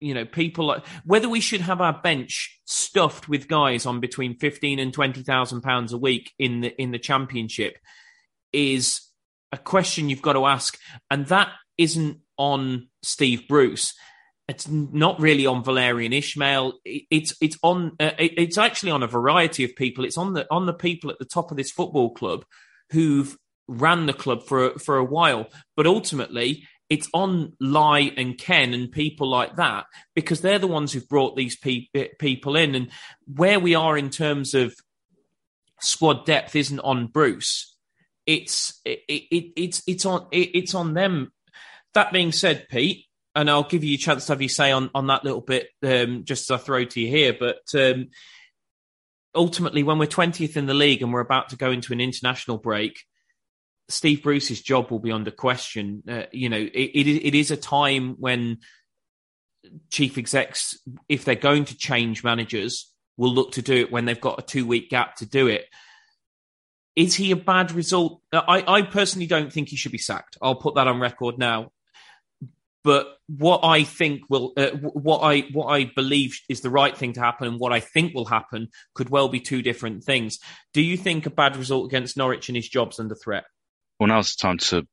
you 0.00 0.14
know, 0.14 0.24
people 0.24 0.66
like 0.66 0.86
whether 1.04 1.28
we 1.28 1.40
should 1.40 1.60
have 1.60 1.80
our 1.80 1.92
bench 1.92 2.60
stuffed 2.64 3.28
with 3.28 3.48
guys 3.48 3.86
on 3.86 4.00
between 4.00 4.38
fifteen 4.38 4.78
and 4.78 4.92
twenty 4.92 5.22
thousand 5.22 5.62
pounds 5.62 5.92
a 5.92 5.98
week 5.98 6.32
in 6.38 6.60
the 6.60 6.80
in 6.80 6.92
the 6.92 6.98
championship 6.98 7.76
is 8.52 9.00
a 9.52 9.58
question 9.58 10.08
you've 10.08 10.22
got 10.22 10.34
to 10.34 10.46
ask, 10.46 10.78
and 11.10 11.26
that 11.26 11.50
isn't 11.76 12.20
on 12.36 12.88
Steve 13.02 13.48
Bruce. 13.48 13.94
It's 14.48 14.68
not 14.68 15.20
really 15.20 15.46
on 15.46 15.62
Valérien 15.64 16.16
Ismaël. 16.16 16.72
It's 16.84 17.34
it's 17.40 17.58
on 17.62 17.92
uh, 18.00 18.12
it's 18.18 18.56
actually 18.56 18.92
on 18.92 19.02
a 19.02 19.08
variety 19.08 19.64
of 19.64 19.76
people. 19.76 20.04
It's 20.04 20.16
on 20.16 20.32
the 20.32 20.46
on 20.50 20.66
the 20.66 20.72
people 20.72 21.10
at 21.10 21.18
the 21.18 21.24
top 21.24 21.50
of 21.50 21.56
this 21.56 21.70
football 21.70 22.14
club 22.14 22.44
who've 22.90 23.36
ran 23.66 24.06
the 24.06 24.14
club 24.14 24.44
for 24.44 24.78
for 24.78 24.96
a 24.96 25.04
while, 25.04 25.48
but 25.76 25.86
ultimately 25.86 26.66
it's 26.88 27.08
on 27.12 27.52
Lai 27.60 28.12
and 28.16 28.38
Ken 28.38 28.72
and 28.72 28.90
people 28.90 29.28
like 29.28 29.56
that 29.56 29.86
because 30.14 30.40
they're 30.40 30.58
the 30.58 30.66
ones 30.66 30.92
who've 30.92 31.08
brought 31.08 31.36
these 31.36 31.56
pe- 31.56 31.88
people 32.18 32.56
in. 32.56 32.74
And 32.74 32.90
where 33.26 33.60
we 33.60 33.74
are 33.74 33.98
in 33.98 34.10
terms 34.10 34.54
of 34.54 34.74
squad 35.80 36.24
depth 36.24 36.56
isn't 36.56 36.80
on 36.80 37.06
Bruce. 37.06 37.76
It's 38.26 38.80
it, 38.84 39.00
it, 39.08 39.52
it's 39.56 39.82
it's 39.86 40.04
on 40.06 40.26
it, 40.32 40.50
it's 40.54 40.74
on 40.74 40.94
them. 40.94 41.32
That 41.94 42.12
being 42.12 42.32
said, 42.32 42.68
Pete, 42.68 43.06
and 43.34 43.50
I'll 43.50 43.62
give 43.62 43.84
you 43.84 43.94
a 43.94 43.98
chance 43.98 44.26
to 44.26 44.32
have 44.32 44.42
you 44.42 44.48
say 44.48 44.70
on 44.70 44.90
on 44.94 45.06
that 45.08 45.24
little 45.24 45.40
bit 45.40 45.68
um, 45.82 46.24
just 46.24 46.50
as 46.50 46.60
I 46.60 46.62
throw 46.62 46.84
to 46.84 47.00
you 47.00 47.08
here, 47.08 47.36
but. 47.38 47.62
Um, 47.74 48.08
ultimately, 49.34 49.84
when 49.84 49.98
we're 49.98 50.06
20th 50.06 50.56
in 50.56 50.66
the 50.66 50.74
league 50.74 51.00
and 51.00 51.12
we're 51.12 51.20
about 51.20 51.50
to 51.50 51.56
go 51.56 51.70
into 51.70 51.92
an 51.92 52.00
international 52.00 52.56
break, 52.56 53.04
Steve 53.88 54.22
Bruce's 54.22 54.60
job 54.60 54.90
will 54.90 54.98
be 54.98 55.12
under 55.12 55.30
question. 55.30 56.02
Uh, 56.08 56.22
you 56.32 56.48
know, 56.48 56.58
it, 56.58 56.70
it, 56.70 57.06
it 57.06 57.34
is 57.34 57.50
a 57.50 57.56
time 57.56 58.16
when 58.18 58.58
chief 59.90 60.18
execs, 60.18 60.78
if 61.08 61.24
they're 61.24 61.34
going 61.34 61.64
to 61.66 61.76
change 61.76 62.22
managers, 62.22 62.92
will 63.16 63.32
look 63.32 63.52
to 63.52 63.62
do 63.62 63.74
it 63.74 63.90
when 63.90 64.04
they've 64.04 64.20
got 64.20 64.38
a 64.38 64.42
two 64.42 64.66
week 64.66 64.90
gap 64.90 65.16
to 65.16 65.26
do 65.26 65.46
it. 65.46 65.66
Is 66.96 67.14
he 67.14 67.30
a 67.30 67.36
bad 67.36 67.72
result? 67.72 68.20
I, 68.32 68.64
I 68.66 68.82
personally 68.82 69.26
don't 69.26 69.52
think 69.52 69.68
he 69.68 69.76
should 69.76 69.92
be 69.92 69.98
sacked. 69.98 70.36
I'll 70.42 70.56
put 70.56 70.74
that 70.74 70.88
on 70.88 71.00
record 71.00 71.38
now. 71.38 71.70
But 72.84 73.16
what 73.26 73.60
I 73.64 73.84
think 73.84 74.22
will, 74.28 74.52
uh, 74.56 74.70
what 74.70 75.18
I 75.18 75.40
what 75.52 75.66
I 75.66 75.84
believe 75.84 76.40
is 76.48 76.60
the 76.60 76.70
right 76.70 76.96
thing 76.96 77.12
to 77.14 77.20
happen, 77.20 77.48
and 77.48 77.60
what 77.60 77.72
I 77.72 77.80
think 77.80 78.14
will 78.14 78.24
happen, 78.24 78.68
could 78.94 79.10
well 79.10 79.28
be 79.28 79.40
two 79.40 79.62
different 79.62 80.04
things. 80.04 80.38
Do 80.72 80.80
you 80.80 80.96
think 80.96 81.26
a 81.26 81.30
bad 81.30 81.56
result 81.56 81.86
against 81.86 82.16
Norwich 82.16 82.48
and 82.48 82.56
his 82.56 82.68
job's 82.68 82.98
under 82.98 83.14
threat? 83.14 83.44
Well, 83.98 84.08
now's 84.08 84.34
the 84.34 84.42
time 84.42 84.58
to 84.58 84.86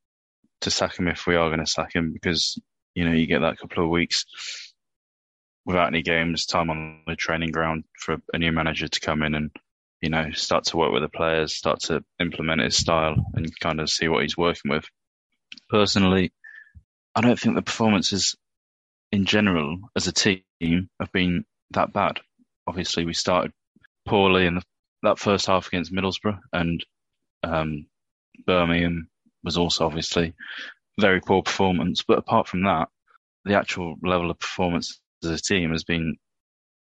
to 0.61 0.71
sack 0.71 0.97
him 0.97 1.07
if 1.07 1.27
we 1.27 1.35
are 1.35 1.49
going 1.49 1.63
to 1.63 1.69
sack 1.69 1.93
him 1.93 2.11
because 2.13 2.59
you 2.95 3.05
know 3.05 3.11
you 3.11 3.27
get 3.27 3.39
that 3.39 3.57
couple 3.57 3.83
of 3.83 3.89
weeks 3.89 4.25
without 5.65 5.87
any 5.87 6.01
games, 6.01 6.45
time 6.45 6.69
on 6.69 7.01
the 7.07 7.15
training 7.15 7.51
ground 7.51 7.83
for 7.99 8.17
a 8.33 8.37
new 8.37 8.51
manager 8.51 8.87
to 8.87 8.99
come 8.99 9.23
in 9.23 9.33
and 9.33 9.51
you 10.01 10.09
know 10.09 10.31
start 10.31 10.65
to 10.65 10.77
work 10.77 10.91
with 10.91 11.03
the 11.03 11.09
players, 11.09 11.55
start 11.55 11.79
to 11.81 12.03
implement 12.19 12.61
his 12.61 12.77
style, 12.77 13.15
and 13.33 13.59
kind 13.59 13.79
of 13.79 13.89
see 13.89 14.07
what 14.07 14.23
he's 14.23 14.37
working 14.37 14.71
with. 14.71 14.85
Personally, 15.69 16.31
I 17.15 17.21
don't 17.21 17.39
think 17.39 17.55
the 17.55 17.61
performances 17.61 18.35
in 19.11 19.25
general 19.25 19.79
as 19.95 20.07
a 20.07 20.11
team 20.11 20.41
have 20.99 21.11
been 21.11 21.45
that 21.71 21.93
bad. 21.93 22.19
Obviously, 22.67 23.05
we 23.05 23.13
started 23.13 23.51
poorly 24.05 24.45
in 24.45 24.55
the, 24.55 24.61
that 25.03 25.19
first 25.19 25.47
half 25.47 25.67
against 25.67 25.93
Middlesbrough, 25.93 26.39
and 26.53 26.85
um, 27.43 27.87
Birmingham 28.45 29.09
was 29.43 29.57
also 29.57 29.85
obviously 29.85 30.33
very 30.99 31.21
poor 31.21 31.41
performance. 31.41 32.03
But 32.03 32.17
apart 32.17 32.47
from 32.47 32.63
that, 32.63 32.89
the 33.43 33.55
actual 33.55 33.95
level 34.01 34.31
of 34.31 34.39
performance 34.39 34.99
as 35.23 35.29
a 35.29 35.37
team 35.37 35.71
has 35.71 35.83
been 35.83 36.17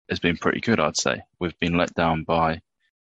has 0.10 0.20
been 0.20 0.38
pretty 0.38 0.60
good. 0.60 0.80
I'd 0.80 0.98
say 0.98 1.22
we've 1.40 1.58
been 1.60 1.78
let 1.78 1.94
down 1.94 2.24
by 2.24 2.62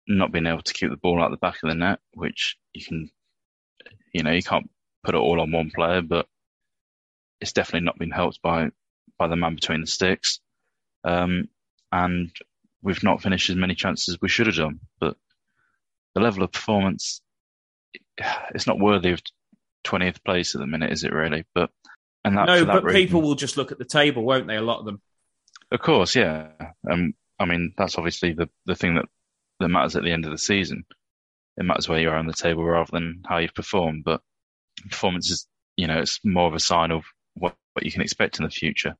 not 0.08 0.32
being 0.32 0.46
able 0.46 0.62
to 0.62 0.72
keep 0.72 0.90
the 0.90 0.96
ball 0.96 1.22
out 1.22 1.30
the 1.30 1.36
back 1.36 1.56
of 1.62 1.68
the 1.68 1.74
net, 1.74 2.00
which 2.14 2.56
you 2.72 2.84
can, 2.84 3.10
you 4.12 4.22
know, 4.22 4.32
you 4.32 4.42
can't 4.42 4.68
put 5.04 5.14
it 5.14 5.18
all 5.18 5.40
on 5.40 5.52
one 5.52 5.70
player, 5.74 6.02
but 6.02 6.26
it's 7.40 7.52
definitely 7.52 7.84
not 7.84 7.98
been 7.98 8.10
helped 8.10 8.42
by 8.42 8.70
by 9.18 9.28
the 9.28 9.36
man 9.36 9.54
between 9.54 9.80
the 9.80 9.86
sticks. 9.86 10.40
Um, 11.04 11.48
and 11.92 12.30
we've 12.82 13.02
not 13.02 13.22
finished 13.22 13.50
as 13.50 13.56
many 13.56 13.74
chances 13.74 14.14
as 14.14 14.20
we 14.20 14.28
should 14.28 14.46
have 14.46 14.56
done. 14.56 14.80
But 15.00 15.16
the 16.14 16.20
level 16.20 16.42
of 16.42 16.52
performance 16.52 17.22
it's 18.54 18.66
not 18.66 18.78
worthy 18.78 19.12
of 19.12 19.20
20th 19.84 20.22
place 20.24 20.54
at 20.54 20.60
the 20.60 20.66
minute, 20.66 20.92
is 20.92 21.04
it 21.04 21.12
really? 21.12 21.44
But 21.54 21.70
and 22.24 22.36
that, 22.36 22.46
no, 22.46 22.64
but 22.64 22.84
reason, 22.84 23.00
people 23.00 23.22
will 23.22 23.34
just 23.34 23.56
look 23.56 23.72
at 23.72 23.78
the 23.78 23.84
table, 23.84 24.22
won't 24.22 24.46
they? 24.46 24.56
A 24.56 24.62
lot 24.62 24.80
of 24.80 24.84
them. 24.84 25.00
Of 25.70 25.80
course, 25.80 26.16
yeah. 26.16 26.48
Um, 26.90 27.14
I 27.38 27.44
mean, 27.44 27.72
that's 27.76 27.96
obviously 27.96 28.32
the 28.32 28.48
the 28.66 28.74
thing 28.74 28.96
that 28.96 29.06
that 29.60 29.68
matters 29.68 29.96
at 29.96 30.02
the 30.02 30.12
end 30.12 30.24
of 30.24 30.30
the 30.30 30.38
season. 30.38 30.84
It 31.56 31.64
matters 31.64 31.88
where 31.88 32.00
you 32.00 32.10
are 32.10 32.16
on 32.16 32.26
the 32.26 32.32
table 32.32 32.64
rather 32.64 32.90
than 32.92 33.22
how 33.26 33.38
you've 33.38 33.54
performed. 33.54 34.04
But 34.04 34.20
performance 34.88 35.30
is, 35.30 35.46
you 35.76 35.86
know, 35.86 35.98
it's 35.98 36.20
more 36.24 36.46
of 36.46 36.54
a 36.54 36.60
sign 36.60 36.92
of 36.92 37.04
what, 37.34 37.56
what 37.72 37.84
you 37.84 37.90
can 37.90 38.02
expect 38.02 38.38
in 38.38 38.44
the 38.44 38.50
future. 38.50 38.94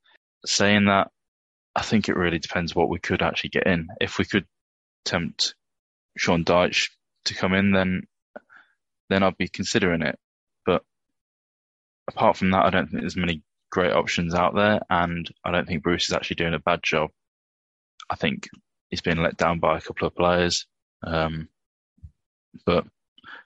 Saying 0.45 0.87
that, 0.87 1.11
I 1.77 1.83
think 1.83 2.09
it 2.09 2.17
really 2.17 2.39
depends 2.39 2.75
what 2.75 2.89
we 2.89 2.99
could 2.99 3.23
actually 3.23 3.51
get 3.51 3.67
in. 3.67 3.89
If 4.01 4.19
we 4.19 4.25
could 4.25 4.47
tempt 5.05 5.55
Sean 6.17 6.45
Dyche 6.45 6.91
to 7.27 7.35
come 7.35 7.55
in, 7.55 7.71
then 7.71 8.07
then 9.09 9.23
I'd 9.23 9.37
be 9.37 9.49
considering 9.49 10.03
it. 10.03 10.19
But 10.65 10.83
apart 12.09 12.37
from 12.37 12.51
that, 12.51 12.65
I 12.65 12.71
don't 12.71 12.89
think 12.89 13.03
there's 13.03 13.17
many 13.17 13.43
great 13.71 13.93
options 13.93 14.35
out 14.35 14.55
there, 14.55 14.81
and 14.91 15.29
I 15.45 15.51
don't 15.51 15.67
think 15.67 15.83
Bruce 15.83 16.09
is 16.09 16.15
actually 16.15 16.37
doing 16.37 16.55
a 16.55 16.59
bad 16.59 16.81
job. 16.83 17.11
I 18.11 18.17
think 18.17 18.49
he's 18.89 19.03
been 19.03 19.23
let 19.23 19.37
down 19.37 19.59
by 19.59 19.77
a 19.77 19.81
couple 19.81 20.07
of 20.07 20.17
players. 20.17 20.67
Um, 21.03 21.49
but 22.65 22.87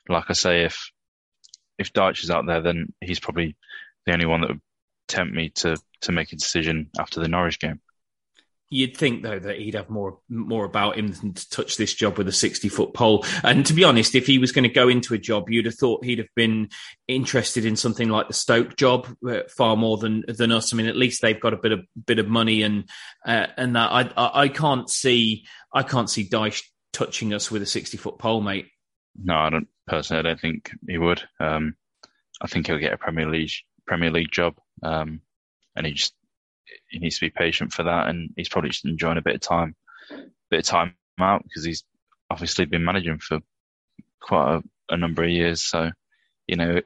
like 0.08 0.24
I 0.28 0.34
say, 0.34 0.64
if 0.64 0.90
if 1.78 1.92
Dyche 1.92 2.24
is 2.24 2.30
out 2.30 2.46
there, 2.46 2.62
then 2.62 2.92
he's 3.00 3.20
probably 3.20 3.56
the 4.06 4.12
only 4.12 4.26
one 4.26 4.40
that 4.42 4.50
would 4.50 4.60
tempt 5.08 5.34
me 5.34 5.50
to 5.50 5.76
to 6.02 6.12
make 6.12 6.32
a 6.32 6.36
decision 6.36 6.90
after 6.98 7.20
the 7.20 7.28
Norwich 7.28 7.58
game. 7.58 7.80
You'd 8.74 8.96
think 8.96 9.22
though 9.22 9.38
that 9.38 9.58
he'd 9.58 9.74
have 9.74 9.90
more 9.90 10.18
more 10.30 10.64
about 10.64 10.96
him 10.96 11.08
than 11.08 11.34
to 11.34 11.50
touch 11.50 11.76
this 11.76 11.92
job 11.92 12.16
with 12.16 12.26
a 12.26 12.32
sixty 12.32 12.70
foot 12.70 12.94
pole. 12.94 13.22
And 13.44 13.66
to 13.66 13.74
be 13.74 13.84
honest, 13.84 14.14
if 14.14 14.26
he 14.26 14.38
was 14.38 14.50
going 14.50 14.62
to 14.62 14.70
go 14.70 14.88
into 14.88 15.12
a 15.12 15.18
job, 15.18 15.50
you'd 15.50 15.66
have 15.66 15.74
thought 15.74 16.06
he'd 16.06 16.20
have 16.20 16.34
been 16.34 16.70
interested 17.06 17.66
in 17.66 17.76
something 17.76 18.08
like 18.08 18.28
the 18.28 18.34
Stoke 18.34 18.74
job 18.76 19.14
uh, 19.28 19.40
far 19.54 19.76
more 19.76 19.98
than 19.98 20.24
than 20.26 20.52
us. 20.52 20.72
I 20.72 20.76
mean, 20.78 20.86
at 20.86 20.96
least 20.96 21.20
they've 21.20 21.38
got 21.38 21.52
a 21.52 21.58
bit 21.58 21.72
of 21.72 21.80
bit 22.06 22.18
of 22.18 22.28
money 22.28 22.62
and 22.62 22.88
uh, 23.26 23.48
and 23.58 23.76
that. 23.76 23.92
I, 23.92 24.10
I, 24.16 24.42
I 24.44 24.48
can't 24.48 24.88
see 24.88 25.44
I 25.74 25.82
can't 25.82 26.08
see 26.08 26.26
Dyche 26.26 26.62
touching 26.94 27.34
us 27.34 27.50
with 27.50 27.60
a 27.60 27.66
sixty 27.66 27.98
foot 27.98 28.18
pole, 28.18 28.40
mate. 28.40 28.68
No, 29.22 29.34
I 29.34 29.50
don't 29.50 29.68
personally. 29.86 30.20
I 30.20 30.22
don't 30.22 30.40
think 30.40 30.70
he 30.88 30.96
would. 30.96 31.22
Um, 31.38 31.76
I 32.40 32.46
think 32.46 32.68
he'll 32.68 32.78
get 32.78 32.94
a 32.94 32.96
Premier 32.96 33.28
League 33.28 33.52
Premier 33.86 34.10
League 34.10 34.32
job, 34.32 34.54
um, 34.82 35.20
and 35.76 35.86
he 35.86 35.92
just 35.92 36.14
he 36.88 36.98
needs 36.98 37.16
to 37.16 37.26
be 37.26 37.30
patient 37.30 37.72
for 37.72 37.84
that, 37.84 38.08
and 38.08 38.30
he's 38.36 38.48
probably 38.48 38.70
just 38.70 38.84
enjoying 38.84 39.18
a 39.18 39.22
bit 39.22 39.34
of 39.34 39.40
time, 39.40 39.74
bit 40.50 40.60
of 40.60 40.66
time 40.66 40.94
out 41.20 41.42
because 41.44 41.64
he's 41.64 41.84
obviously 42.30 42.64
been 42.64 42.84
managing 42.84 43.18
for 43.18 43.40
quite 44.20 44.56
a, 44.56 44.94
a 44.94 44.96
number 44.96 45.22
of 45.22 45.30
years. 45.30 45.62
So, 45.62 45.90
you 46.46 46.56
know, 46.56 46.80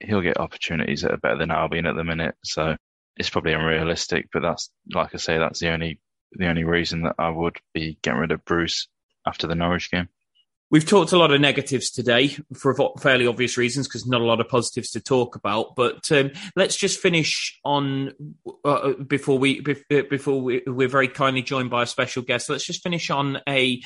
he'll 0.00 0.20
get 0.20 0.38
opportunities 0.38 1.02
that 1.02 1.12
are 1.12 1.18
better 1.18 1.38
than 1.38 1.50
Albion 1.50 1.86
at 1.86 1.96
the 1.96 2.04
minute. 2.04 2.34
So 2.44 2.76
it's 3.16 3.30
probably 3.30 3.52
unrealistic, 3.52 4.28
but 4.32 4.42
that's 4.42 4.70
like 4.92 5.14
I 5.14 5.18
say, 5.18 5.38
that's 5.38 5.60
the 5.60 5.70
only 5.70 6.00
the 6.32 6.48
only 6.48 6.64
reason 6.64 7.02
that 7.02 7.16
I 7.18 7.28
would 7.28 7.58
be 7.74 7.98
getting 8.02 8.20
rid 8.20 8.32
of 8.32 8.44
Bruce 8.44 8.88
after 9.26 9.46
the 9.46 9.54
Norwich 9.54 9.90
game. 9.90 10.08
We've 10.72 10.86
talked 10.86 11.12
a 11.12 11.18
lot 11.18 11.32
of 11.32 11.40
negatives 11.42 11.90
today 11.90 12.34
for 12.54 12.74
fairly 12.98 13.26
obvious 13.26 13.58
reasons 13.58 13.86
because 13.86 14.06
not 14.06 14.22
a 14.22 14.24
lot 14.24 14.40
of 14.40 14.48
positives 14.48 14.92
to 14.92 15.02
talk 15.02 15.36
about. 15.36 15.76
But 15.76 16.10
um, 16.10 16.30
let's 16.56 16.76
just 16.76 16.98
finish 16.98 17.60
on 17.62 18.12
uh, 18.64 18.94
before 19.06 19.38
we 19.38 19.60
before 19.60 20.40
we, 20.40 20.62
we're 20.66 20.88
very 20.88 21.08
kindly 21.08 21.42
joined 21.42 21.68
by 21.68 21.82
a 21.82 21.86
special 21.86 22.22
guest. 22.22 22.48
Let's 22.48 22.64
just 22.64 22.82
finish 22.82 23.10
on 23.10 23.38
a 23.46 23.82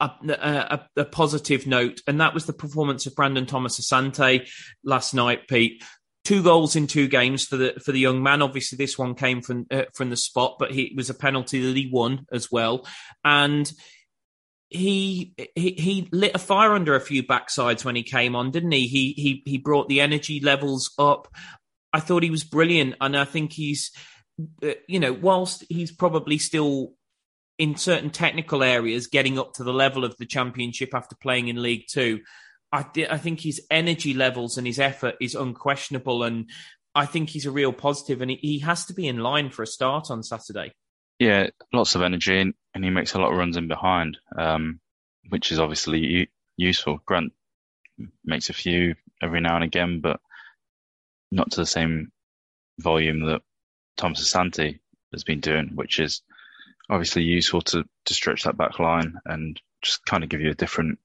a, 0.00 0.10
a, 0.28 0.80
a, 0.96 1.04
positive 1.04 1.64
note, 1.64 2.00
and 2.08 2.20
that 2.20 2.34
was 2.34 2.44
the 2.44 2.52
performance 2.52 3.06
of 3.06 3.14
Brandon 3.14 3.46
Thomas 3.46 3.78
Asante 3.78 4.48
last 4.82 5.14
night, 5.14 5.46
Pete. 5.46 5.84
Two 6.24 6.42
goals 6.42 6.74
in 6.74 6.88
two 6.88 7.06
games 7.06 7.44
for 7.44 7.56
the 7.56 7.74
for 7.84 7.92
the 7.92 8.00
young 8.00 8.20
man. 8.20 8.42
Obviously, 8.42 8.76
this 8.76 8.98
one 8.98 9.14
came 9.14 9.42
from 9.42 9.68
uh, 9.70 9.84
from 9.94 10.10
the 10.10 10.16
spot, 10.16 10.56
but 10.58 10.72
he, 10.72 10.86
it 10.86 10.96
was 10.96 11.08
a 11.08 11.14
penalty 11.14 11.64
that 11.64 11.76
he 11.76 11.88
won 11.90 12.26
as 12.32 12.50
well, 12.50 12.84
and 13.24 13.70
he, 14.68 15.34
he 15.54 16.08
lit 16.12 16.34
a 16.34 16.38
fire 16.38 16.72
under 16.72 16.94
a 16.94 17.00
few 17.00 17.22
backsides 17.22 17.84
when 17.84 17.96
he 17.96 18.02
came 18.02 18.34
on, 18.34 18.50
didn't 18.50 18.72
he? 18.72 18.86
He 18.86 19.12
he 19.12 19.42
he 19.46 19.58
brought 19.58 19.88
the 19.88 20.00
energy 20.00 20.40
levels 20.40 20.92
up. 20.98 21.28
I 21.92 22.00
thought 22.00 22.22
he 22.22 22.30
was 22.30 22.44
brilliant, 22.44 22.96
and 23.00 23.16
I 23.16 23.24
think 23.24 23.52
he's 23.52 23.92
uh, 24.62 24.72
you 24.86 25.00
know, 25.00 25.12
whilst 25.12 25.64
he's 25.68 25.92
probably 25.92 26.38
still 26.38 26.92
in 27.58 27.76
certain 27.76 28.10
technical 28.10 28.62
areas 28.62 29.06
getting 29.06 29.38
up 29.38 29.54
to 29.54 29.64
the 29.64 29.72
level 29.72 30.04
of 30.04 30.14
the 30.18 30.26
championship 30.26 30.90
after 30.92 31.16
playing 31.16 31.48
in 31.48 31.62
League 31.62 31.86
Two, 31.88 32.20
I, 32.70 32.84
I 33.08 33.18
think 33.18 33.40
his 33.40 33.64
energy 33.70 34.12
levels 34.12 34.58
and 34.58 34.66
his 34.66 34.78
effort 34.78 35.14
is 35.20 35.34
unquestionable, 35.34 36.22
and 36.22 36.50
I 36.94 37.06
think 37.06 37.30
he's 37.30 37.46
a 37.46 37.50
real 37.50 37.72
positive, 37.72 38.20
and 38.20 38.30
he 38.30 38.58
has 38.60 38.84
to 38.86 38.94
be 38.94 39.08
in 39.08 39.18
line 39.18 39.50
for 39.50 39.62
a 39.62 39.66
start 39.66 40.10
on 40.10 40.22
Saturday. 40.22 40.72
Yeah, 41.18 41.48
lots 41.72 41.94
of 41.94 42.02
energy, 42.02 42.38
and, 42.38 42.54
he 42.84 42.90
makes 42.90 43.14
a 43.14 43.18
lot 43.18 43.32
of 43.32 43.38
runs 43.38 43.56
in 43.56 43.68
behind, 43.68 44.18
um, 44.36 44.80
which 45.30 45.50
is 45.50 45.58
obviously 45.58 46.28
useful. 46.58 47.00
Grant 47.06 47.32
makes 48.22 48.50
a 48.50 48.52
few 48.52 48.94
every 49.22 49.40
now 49.40 49.54
and 49.54 49.64
again, 49.64 50.00
but 50.02 50.20
not 51.30 51.50
to 51.52 51.56
the 51.56 51.66
same 51.66 52.12
volume 52.78 53.24
that 53.26 53.40
Thomas 53.96 54.22
Asante 54.22 54.78
has 55.12 55.24
been 55.24 55.40
doing, 55.40 55.70
which 55.74 55.98
is 55.98 56.20
obviously 56.90 57.22
useful 57.22 57.62
to, 57.62 57.84
to 58.04 58.14
stretch 58.14 58.44
that 58.44 58.58
back 58.58 58.78
line 58.78 59.14
and 59.24 59.60
just 59.82 60.04
kind 60.04 60.22
of 60.22 60.28
give 60.28 60.40
you 60.40 60.50
a 60.50 60.54
different 60.54 60.98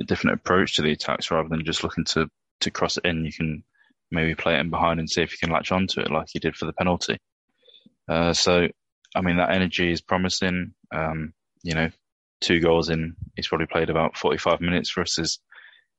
a 0.00 0.04
different 0.04 0.40
approach 0.40 0.76
to 0.76 0.82
the 0.82 0.92
attacks 0.92 1.30
rather 1.30 1.48
than 1.50 1.64
just 1.64 1.84
looking 1.84 2.04
to 2.04 2.28
to 2.60 2.70
cross 2.70 2.96
it 2.96 3.04
in. 3.04 3.24
You 3.24 3.32
can 3.32 3.64
maybe 4.10 4.34
play 4.34 4.54
it 4.54 4.60
in 4.60 4.70
behind 4.70 4.98
and 4.98 5.10
see 5.10 5.22
if 5.22 5.32
you 5.32 5.38
can 5.38 5.52
latch 5.52 5.72
onto 5.72 6.00
it 6.00 6.10
like 6.10 6.34
you 6.34 6.40
did 6.40 6.56
for 6.56 6.66
the 6.66 6.72
penalty. 6.72 7.18
Uh, 8.08 8.32
so, 8.32 8.68
I 9.14 9.20
mean, 9.20 9.36
that 9.36 9.52
energy 9.52 9.90
is 9.90 10.00
promising. 10.00 10.74
Um, 10.92 11.32
you 11.62 11.74
know, 11.74 11.90
two 12.40 12.60
goals 12.60 12.88
in, 12.88 13.14
he's 13.36 13.48
probably 13.48 13.66
played 13.66 13.90
about 13.90 14.16
45 14.16 14.60
minutes 14.60 14.90
for 14.90 15.02
us. 15.02 15.18
Is 15.18 15.38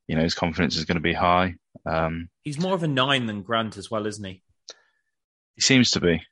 you 0.06 0.16
know, 0.16 0.22
his 0.22 0.34
confidence 0.34 0.76
is 0.76 0.84
going 0.84 0.96
to 0.96 1.00
be 1.00 1.14
high. 1.14 1.54
Um, 1.86 2.28
he's 2.42 2.60
more 2.60 2.74
of 2.74 2.82
a 2.82 2.88
nine 2.88 3.26
than 3.26 3.42
Grant 3.42 3.76
as 3.76 3.90
well, 3.90 4.06
isn't 4.06 4.24
he? 4.24 4.42
He 5.54 5.62
seems 5.62 5.92
to 5.92 6.00
be, 6.00 6.22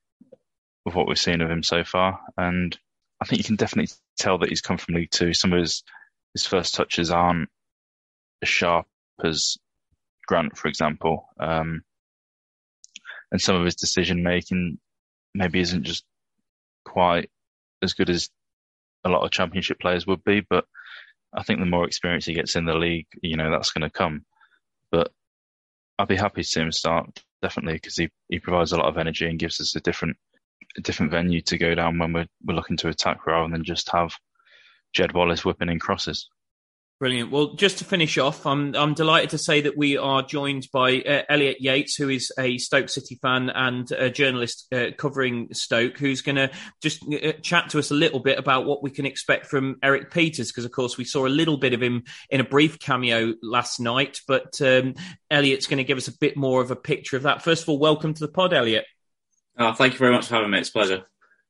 with 0.85 0.95
what 0.95 1.09
we've 1.09 1.19
seen 1.19 1.41
of 1.41 1.51
him 1.51 1.63
so 1.63 1.85
far, 1.85 2.21
and 2.37 2.77
I 3.21 3.25
think 3.25 3.39
you 3.39 3.45
can 3.45 3.57
definitely 3.57 3.95
tell 4.19 4.39
that 4.39 4.49
he's 4.49 4.61
come 4.61 4.79
from 4.79 4.95
League 4.95 5.11
Two. 5.11 5.33
Some 5.33 5.53
of 5.53 5.61
his 5.61 5.83
his 6.35 6.47
first 6.47 6.75
touches 6.75 7.11
aren't 7.11 7.49
as 8.43 8.49
sharp 8.49 8.87
as 9.25 9.57
Grant, 10.27 10.57
for 10.57 10.69
example, 10.69 11.29
um, 11.39 11.83
and 13.31 13.41
some 13.41 13.57
of 13.57 13.65
his 13.65 13.77
decision 13.77 14.23
making 14.23 14.79
maybe 15.35 15.61
isn't 15.61 15.85
just 15.85 16.05
quite 16.85 17.31
as 17.83 17.95
good 17.95 18.11
as 18.11 18.29
a 19.05 19.09
lot 19.09 19.23
of 19.23 19.31
Championship 19.31 19.81
players 19.81 20.07
would 20.07 20.23
be, 20.25 20.41
but 20.49 20.65
I 21.35 21.43
think 21.43 21.61
the 21.61 21.67
more 21.67 21.87
experience 21.87 22.27
he 22.27 22.35
gets 22.35 22.57
in 22.57 22.65
the 22.65 22.75
league, 22.75 23.07
you 23.23 23.37
know, 23.37 23.51
that's 23.51 23.73
going 23.73 23.83
to 23.83 23.91
come. 23.91 24.25
But 24.91 25.13
I'd 25.99 26.09
be 26.09 26.17
happy 26.17 26.43
to 26.43 26.49
see 26.49 26.61
him 26.61 26.73
start 26.73 27.23
definitely 27.41 27.75
because 27.75 27.97
he, 27.97 28.11
he 28.29 28.39
provides 28.39 28.73
a 28.73 28.77
lot 28.77 28.89
of 28.89 28.99
energy 28.99 29.27
and 29.27 29.39
gives 29.39 29.61
us 29.61 29.75
a 29.75 29.81
different 29.81 30.17
a 30.77 30.81
different 30.81 31.13
venue 31.13 31.41
to 31.43 31.59
go 31.59 31.75
down 31.75 31.99
when 31.99 32.13
we're 32.13 32.27
we're 32.45 32.55
looking 32.55 32.77
to 32.79 32.89
attack 32.89 33.27
rather 33.27 33.51
than 33.51 33.65
just 33.65 33.91
have 33.91 34.15
Jed 34.93 35.13
Wallace 35.13 35.45
whipping 35.45 35.69
in 35.69 35.79
crosses. 35.79 36.29
Brilliant. 37.03 37.33
Well, 37.33 37.55
just 37.55 37.79
to 37.79 37.85
finish 37.85 38.17
off, 38.17 38.47
I'm 38.47 38.77
I'm 38.77 38.95
delighted 38.95 39.31
to 39.31 39.39
say 39.39 39.63
that 39.63 39.77
we 39.77 39.97
are 39.97 40.23
joined 40.23 40.69
by 40.73 41.01
uh, 41.01 41.23
Elliot 41.29 41.57
Yates, 41.59 41.97
who 41.97 42.09
is 42.09 42.31
a 42.39 42.59
Stoke 42.59 42.89
City 42.89 43.19
fan 43.21 43.51
and 43.51 43.91
a 43.91 44.09
journalist 44.09 44.73
uh, 44.73 44.93
covering 44.97 45.53
Stoke, 45.53 45.99
who's 45.99 46.23
going 46.23 46.37
to 46.37 46.49
just 46.81 47.03
uh, 47.13 47.33
chat 47.43 47.71
to 47.71 47.81
us 47.81 47.91
a 47.91 47.95
little 47.95 48.21
bit 48.21 48.39
about 48.39 48.67
what 48.67 48.85
we 48.85 48.91
can 48.93 49.05
expect 49.05 49.47
from 49.47 49.79
Erik 49.83 50.13
Pieters, 50.13 50.51
because 50.51 50.65
of 50.65 50.71
course 50.71 50.97
we 50.97 51.05
saw 51.05 51.27
a 51.27 51.29
little 51.29 51.57
bit 51.57 51.73
of 51.73 51.83
him 51.83 52.05
in 52.31 52.41
a 52.41 52.45
brief 52.45 52.79
cameo 52.79 53.35
last 53.43 53.81
night, 53.81 54.21
but 54.29 54.61
um, 54.61 54.95
Elliot's 55.29 55.67
going 55.67 55.79
to 55.79 55.85
give 55.85 55.99
us 55.99 56.07
a 56.07 56.17
bit 56.17 56.37
more 56.37 56.63
of 56.63 56.71
a 56.71 56.77
picture 56.77 57.17
of 57.17 57.25
that. 57.25 57.43
First 57.43 57.65
of 57.65 57.69
all, 57.69 57.81
welcome 57.81 58.15
to 58.15 58.21
the 58.21 58.31
pod, 58.31 58.53
Elliot. 58.53 58.85
Oh, 59.59 59.73
thank 59.73 59.95
you 59.95 59.99
very 59.99 60.13
much 60.13 60.29
for 60.29 60.37
having 60.37 60.53
me. 60.53 60.61
It's 60.61 60.69
a 60.69 60.73
pleasure. 60.73 61.05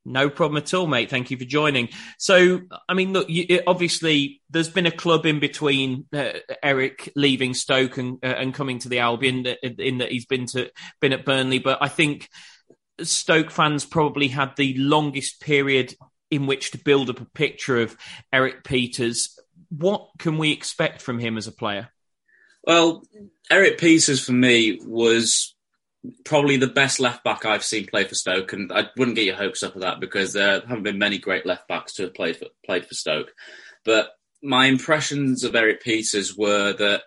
No 0.05 0.29
problem 0.29 0.61
at 0.61 0.73
all, 0.73 0.85
mate. 0.85 1.09
Thank 1.09 1.31
you 1.31 1.37
for 1.37 1.45
joining. 1.45 1.89
So, 2.17 2.59
I 2.89 2.93
mean, 2.93 3.13
look, 3.13 3.29
you, 3.29 3.61
obviously, 3.65 4.41
there's 4.49 4.69
been 4.69 4.85
a 4.85 4.91
club 4.91 5.25
in 5.25 5.39
between 5.39 6.05
uh, 6.11 6.33
Erik 6.61 7.11
leaving 7.15 7.53
Stoke 7.53 7.97
and 7.97 8.19
uh, 8.21 8.27
and 8.27 8.53
coming 8.53 8.79
to 8.79 8.89
the 8.89 8.99
Albion, 8.99 9.45
in 9.63 9.99
that 9.99 10.11
he's 10.11 10.25
been 10.25 10.45
to 10.47 10.69
been 10.99 11.13
at 11.13 11.23
Burnley. 11.23 11.59
But 11.59 11.77
I 11.81 11.87
think 11.87 12.27
Stoke 13.01 13.49
fans 13.49 13.85
probably 13.85 14.27
had 14.27 14.55
the 14.57 14.75
longest 14.77 15.39
period 15.39 15.95
in 16.29 16.47
which 16.47 16.71
to 16.71 16.77
build 16.77 17.09
up 17.09 17.21
a 17.21 17.25
picture 17.25 17.79
of 17.79 17.95
Erik 18.31 18.63
Pieters. 18.63 19.29
What 19.69 20.09
can 20.19 20.37
we 20.37 20.51
expect 20.51 21.01
from 21.01 21.17
him 21.17 21.37
as 21.37 21.47
a 21.47 21.51
player? 21.51 21.89
Well, 22.65 23.03
Erik 23.49 23.77
Pieters 23.77 24.23
for 24.23 24.33
me 24.33 24.79
was 24.83 25.55
probably 26.25 26.57
the 26.57 26.67
best 26.67 26.99
left 26.99 27.23
back 27.23 27.45
I've 27.45 27.63
seen 27.63 27.85
play 27.85 28.03
for 28.03 28.15
Stoke, 28.15 28.53
and 28.53 28.71
I 28.71 28.89
wouldn't 28.97 29.15
get 29.15 29.25
your 29.25 29.35
hopes 29.35 29.63
up 29.63 29.75
of 29.75 29.81
that 29.81 29.99
because 29.99 30.33
there 30.33 30.61
haven't 30.61 30.83
been 30.83 30.97
many 30.97 31.17
great 31.17 31.45
left 31.45 31.67
backs 31.67 31.93
to 31.93 32.03
have 32.03 32.13
played 32.13 32.37
for 32.37 32.47
played 32.65 32.85
for 32.85 32.93
Stoke. 32.93 33.33
But 33.85 34.09
my 34.41 34.65
impressions 34.65 35.43
of 35.43 35.55
Erik 35.55 35.83
Pieters 35.83 36.37
were 36.37 36.73
that 36.73 37.03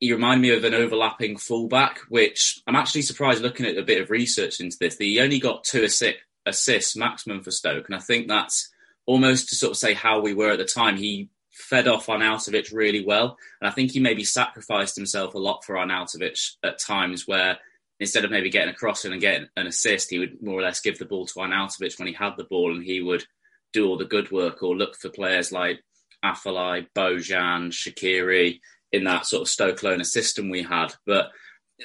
he 0.00 0.12
reminded 0.12 0.42
me 0.42 0.54
of 0.54 0.64
an 0.64 0.74
overlapping 0.74 1.38
fullback, 1.38 2.00
which 2.08 2.60
I'm 2.66 2.76
actually 2.76 3.02
surprised 3.02 3.40
looking 3.42 3.66
at 3.66 3.78
a 3.78 3.82
bit 3.82 4.02
of 4.02 4.10
research 4.10 4.60
into 4.60 4.76
this. 4.78 4.98
He 4.98 5.20
only 5.20 5.38
got 5.38 5.64
two 5.64 5.84
assist, 5.84 6.18
assists 6.44 6.96
maximum 6.96 7.42
for 7.42 7.50
Stoke, 7.50 7.86
and 7.86 7.96
I 7.96 8.00
think 8.00 8.28
that's 8.28 8.70
almost 9.06 9.48
to 9.48 9.56
sort 9.56 9.70
of 9.70 9.76
say 9.78 9.94
how 9.94 10.20
we 10.20 10.34
were 10.34 10.50
at 10.50 10.58
the 10.58 10.64
time. 10.64 10.96
He 10.96 11.30
fed 11.50 11.88
off 11.88 12.06
Arnautovic 12.06 12.74
really 12.74 13.04
well, 13.04 13.38
and 13.60 13.68
I 13.68 13.72
think 13.72 13.92
he 13.92 14.00
maybe 14.00 14.24
sacrificed 14.24 14.96
himself 14.96 15.34
a 15.34 15.38
lot 15.38 15.64
for 15.64 15.76
Arnautovic 15.76 16.56
at 16.62 16.78
times 16.78 17.26
where 17.26 17.58
instead 18.00 18.24
of 18.24 18.30
maybe 18.30 18.50
getting 18.50 18.70
a 18.70 18.76
cross 18.76 19.04
in 19.04 19.12
and 19.12 19.20
getting 19.20 19.48
an 19.56 19.66
assist, 19.66 20.10
he 20.10 20.18
would 20.18 20.42
more 20.42 20.58
or 20.58 20.62
less 20.62 20.80
give 20.80 20.98
the 20.98 21.04
ball 21.04 21.26
to 21.26 21.34
Arnautovic 21.34 21.98
when 21.98 22.08
he 22.08 22.14
had 22.14 22.32
the 22.36 22.44
ball, 22.44 22.74
and 22.74 22.84
he 22.84 23.00
would 23.00 23.24
do 23.72 23.86
all 23.86 23.96
the 23.96 24.04
good 24.04 24.30
work 24.30 24.62
or 24.62 24.76
look 24.76 24.96
for 24.96 25.08
players 25.08 25.52
like 25.52 25.80
Afellay, 26.24 26.86
Bojan, 26.96 27.70
Shaqiri 27.70 28.60
in 28.92 29.04
that 29.04 29.26
sort 29.26 29.42
of 29.42 29.48
Stoke 29.48 29.80
loaner 29.80 30.06
system 30.06 30.50
we 30.50 30.62
had. 30.62 30.94
But 31.06 31.30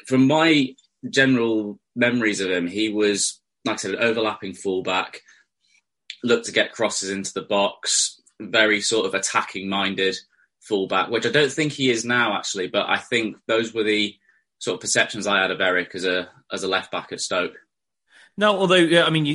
from 0.05 0.27
my 0.27 0.75
general 1.09 1.79
memories 1.95 2.39
of 2.41 2.51
him, 2.51 2.67
he 2.67 2.89
was, 2.89 3.41
like 3.65 3.75
I 3.75 3.77
said, 3.77 3.95
an 3.95 4.03
overlapping 4.03 4.53
fullback, 4.53 5.21
looked 6.23 6.45
to 6.45 6.51
get 6.51 6.73
crosses 6.73 7.09
into 7.09 7.33
the 7.33 7.41
box, 7.41 8.21
very 8.39 8.81
sort 8.81 9.05
of 9.05 9.13
attacking 9.13 9.69
minded 9.69 10.15
fullback, 10.61 11.09
which 11.09 11.25
I 11.25 11.31
don't 11.31 11.51
think 11.51 11.71
he 11.71 11.89
is 11.89 12.05
now 12.05 12.37
actually, 12.37 12.67
but 12.67 12.87
I 12.89 12.97
think 12.97 13.37
those 13.47 13.73
were 13.73 13.83
the 13.83 14.15
sort 14.59 14.75
of 14.75 14.81
perceptions 14.81 15.27
I 15.27 15.41
had 15.41 15.51
of 15.51 15.61
Erik 15.61 15.95
as 15.95 16.05
a 16.05 16.29
as 16.51 16.63
a 16.63 16.67
left 16.67 16.91
back 16.91 17.11
at 17.11 17.19
Stoke. 17.19 17.57
No, 18.39 18.57
although 18.57 18.75
yeah, 18.75 19.03
I 19.03 19.09
mean, 19.09 19.27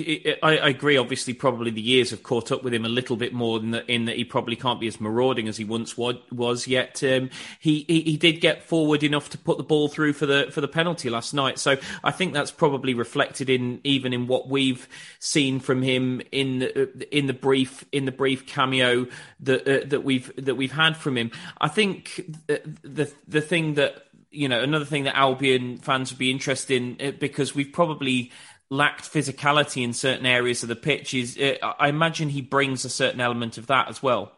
I, 0.43 0.57
I, 0.57 0.69
agree. 0.71 0.97
Obviously, 0.97 1.35
probably 1.35 1.71
the 1.71 1.83
years 1.83 2.11
have 2.11 2.23
caught 2.23 2.51
up 2.51 2.65
with 2.65 2.73
him 2.73 2.87
a 2.87 2.89
little 2.89 3.17
bit 3.17 3.35
more 3.35 3.59
in 3.59 3.73
that, 3.73 3.91
in 3.91 4.07
that 4.07 4.17
he 4.17 4.25
probably 4.25 4.57
can't 4.57 4.81
be 4.81 4.87
as 4.87 4.99
marauding 4.99 5.47
as 5.47 5.59
he 5.59 5.65
once 5.65 5.99
was. 5.99 6.67
Yet 6.67 7.05
um, 7.05 7.29
he, 7.61 7.85
he, 7.87 8.01
he 8.01 8.17
did 8.17 8.41
get 8.41 8.63
forward 8.63 9.03
enough 9.03 9.29
to 9.31 9.37
put 9.37 9.59
the 9.59 9.63
ball 9.63 9.89
through 9.89 10.15
for 10.15 10.25
the 10.25 10.49
for 10.51 10.63
the 10.63 10.69
penalty 10.69 11.11
last 11.11 11.35
night. 11.35 11.59
So 11.59 11.77
I 12.03 12.13
think 12.13 12.33
that's 12.33 12.51
probably 12.51 12.95
reflected 12.95 13.51
in 13.51 13.83
even 13.85 14.15
in 14.15 14.27
what 14.27 14.49
we've 14.49 14.89
seen 15.19 15.61
from 15.61 15.83
him 15.83 16.23
in 16.33 16.61
the, 16.61 17.07
in 17.15 17.27
the 17.27 17.35
brief 17.35 17.85
in 17.93 18.07
the 18.07 18.13
brief 18.13 18.47
cameo 18.47 19.07
that 19.41 19.69
uh, 19.69 19.87
that 19.87 20.03
we've 20.03 20.33
that 20.43 20.55
we've 20.55 20.73
had 20.73 20.97
from 20.97 21.19
him. 21.19 21.31
I 21.61 21.69
think 21.69 22.25
the 22.47 22.63
the, 22.83 23.13
the 23.29 23.43
thing 23.43 23.75
that 23.75 24.07
you 24.35 24.49
know, 24.49 24.61
another 24.61 24.85
thing 24.85 25.05
that 25.05 25.17
Albion 25.17 25.79
fans 25.79 26.11
would 26.11 26.19
be 26.19 26.31
interested 26.31 26.77
in 26.77 27.09
uh, 27.09 27.13
because 27.13 27.55
we've 27.55 27.73
probably 27.73 28.33
lacked 28.71 29.05
physicality 29.05 29.83
in 29.83 29.93
certain 29.93 30.27
areas 30.27 30.63
of 30.63 30.69
the 30.69 30.77
pitch. 30.77 31.15
Is 31.15 31.39
uh, 31.39 31.57
I 31.79 31.89
imagine 31.89 32.29
he 32.29 32.43
brings 32.43 32.85
a 32.85 32.91
certain 32.91 33.21
element 33.21 33.59
of 33.59 33.67
that 33.69 33.89
as 33.89 34.03
well. 34.03 34.33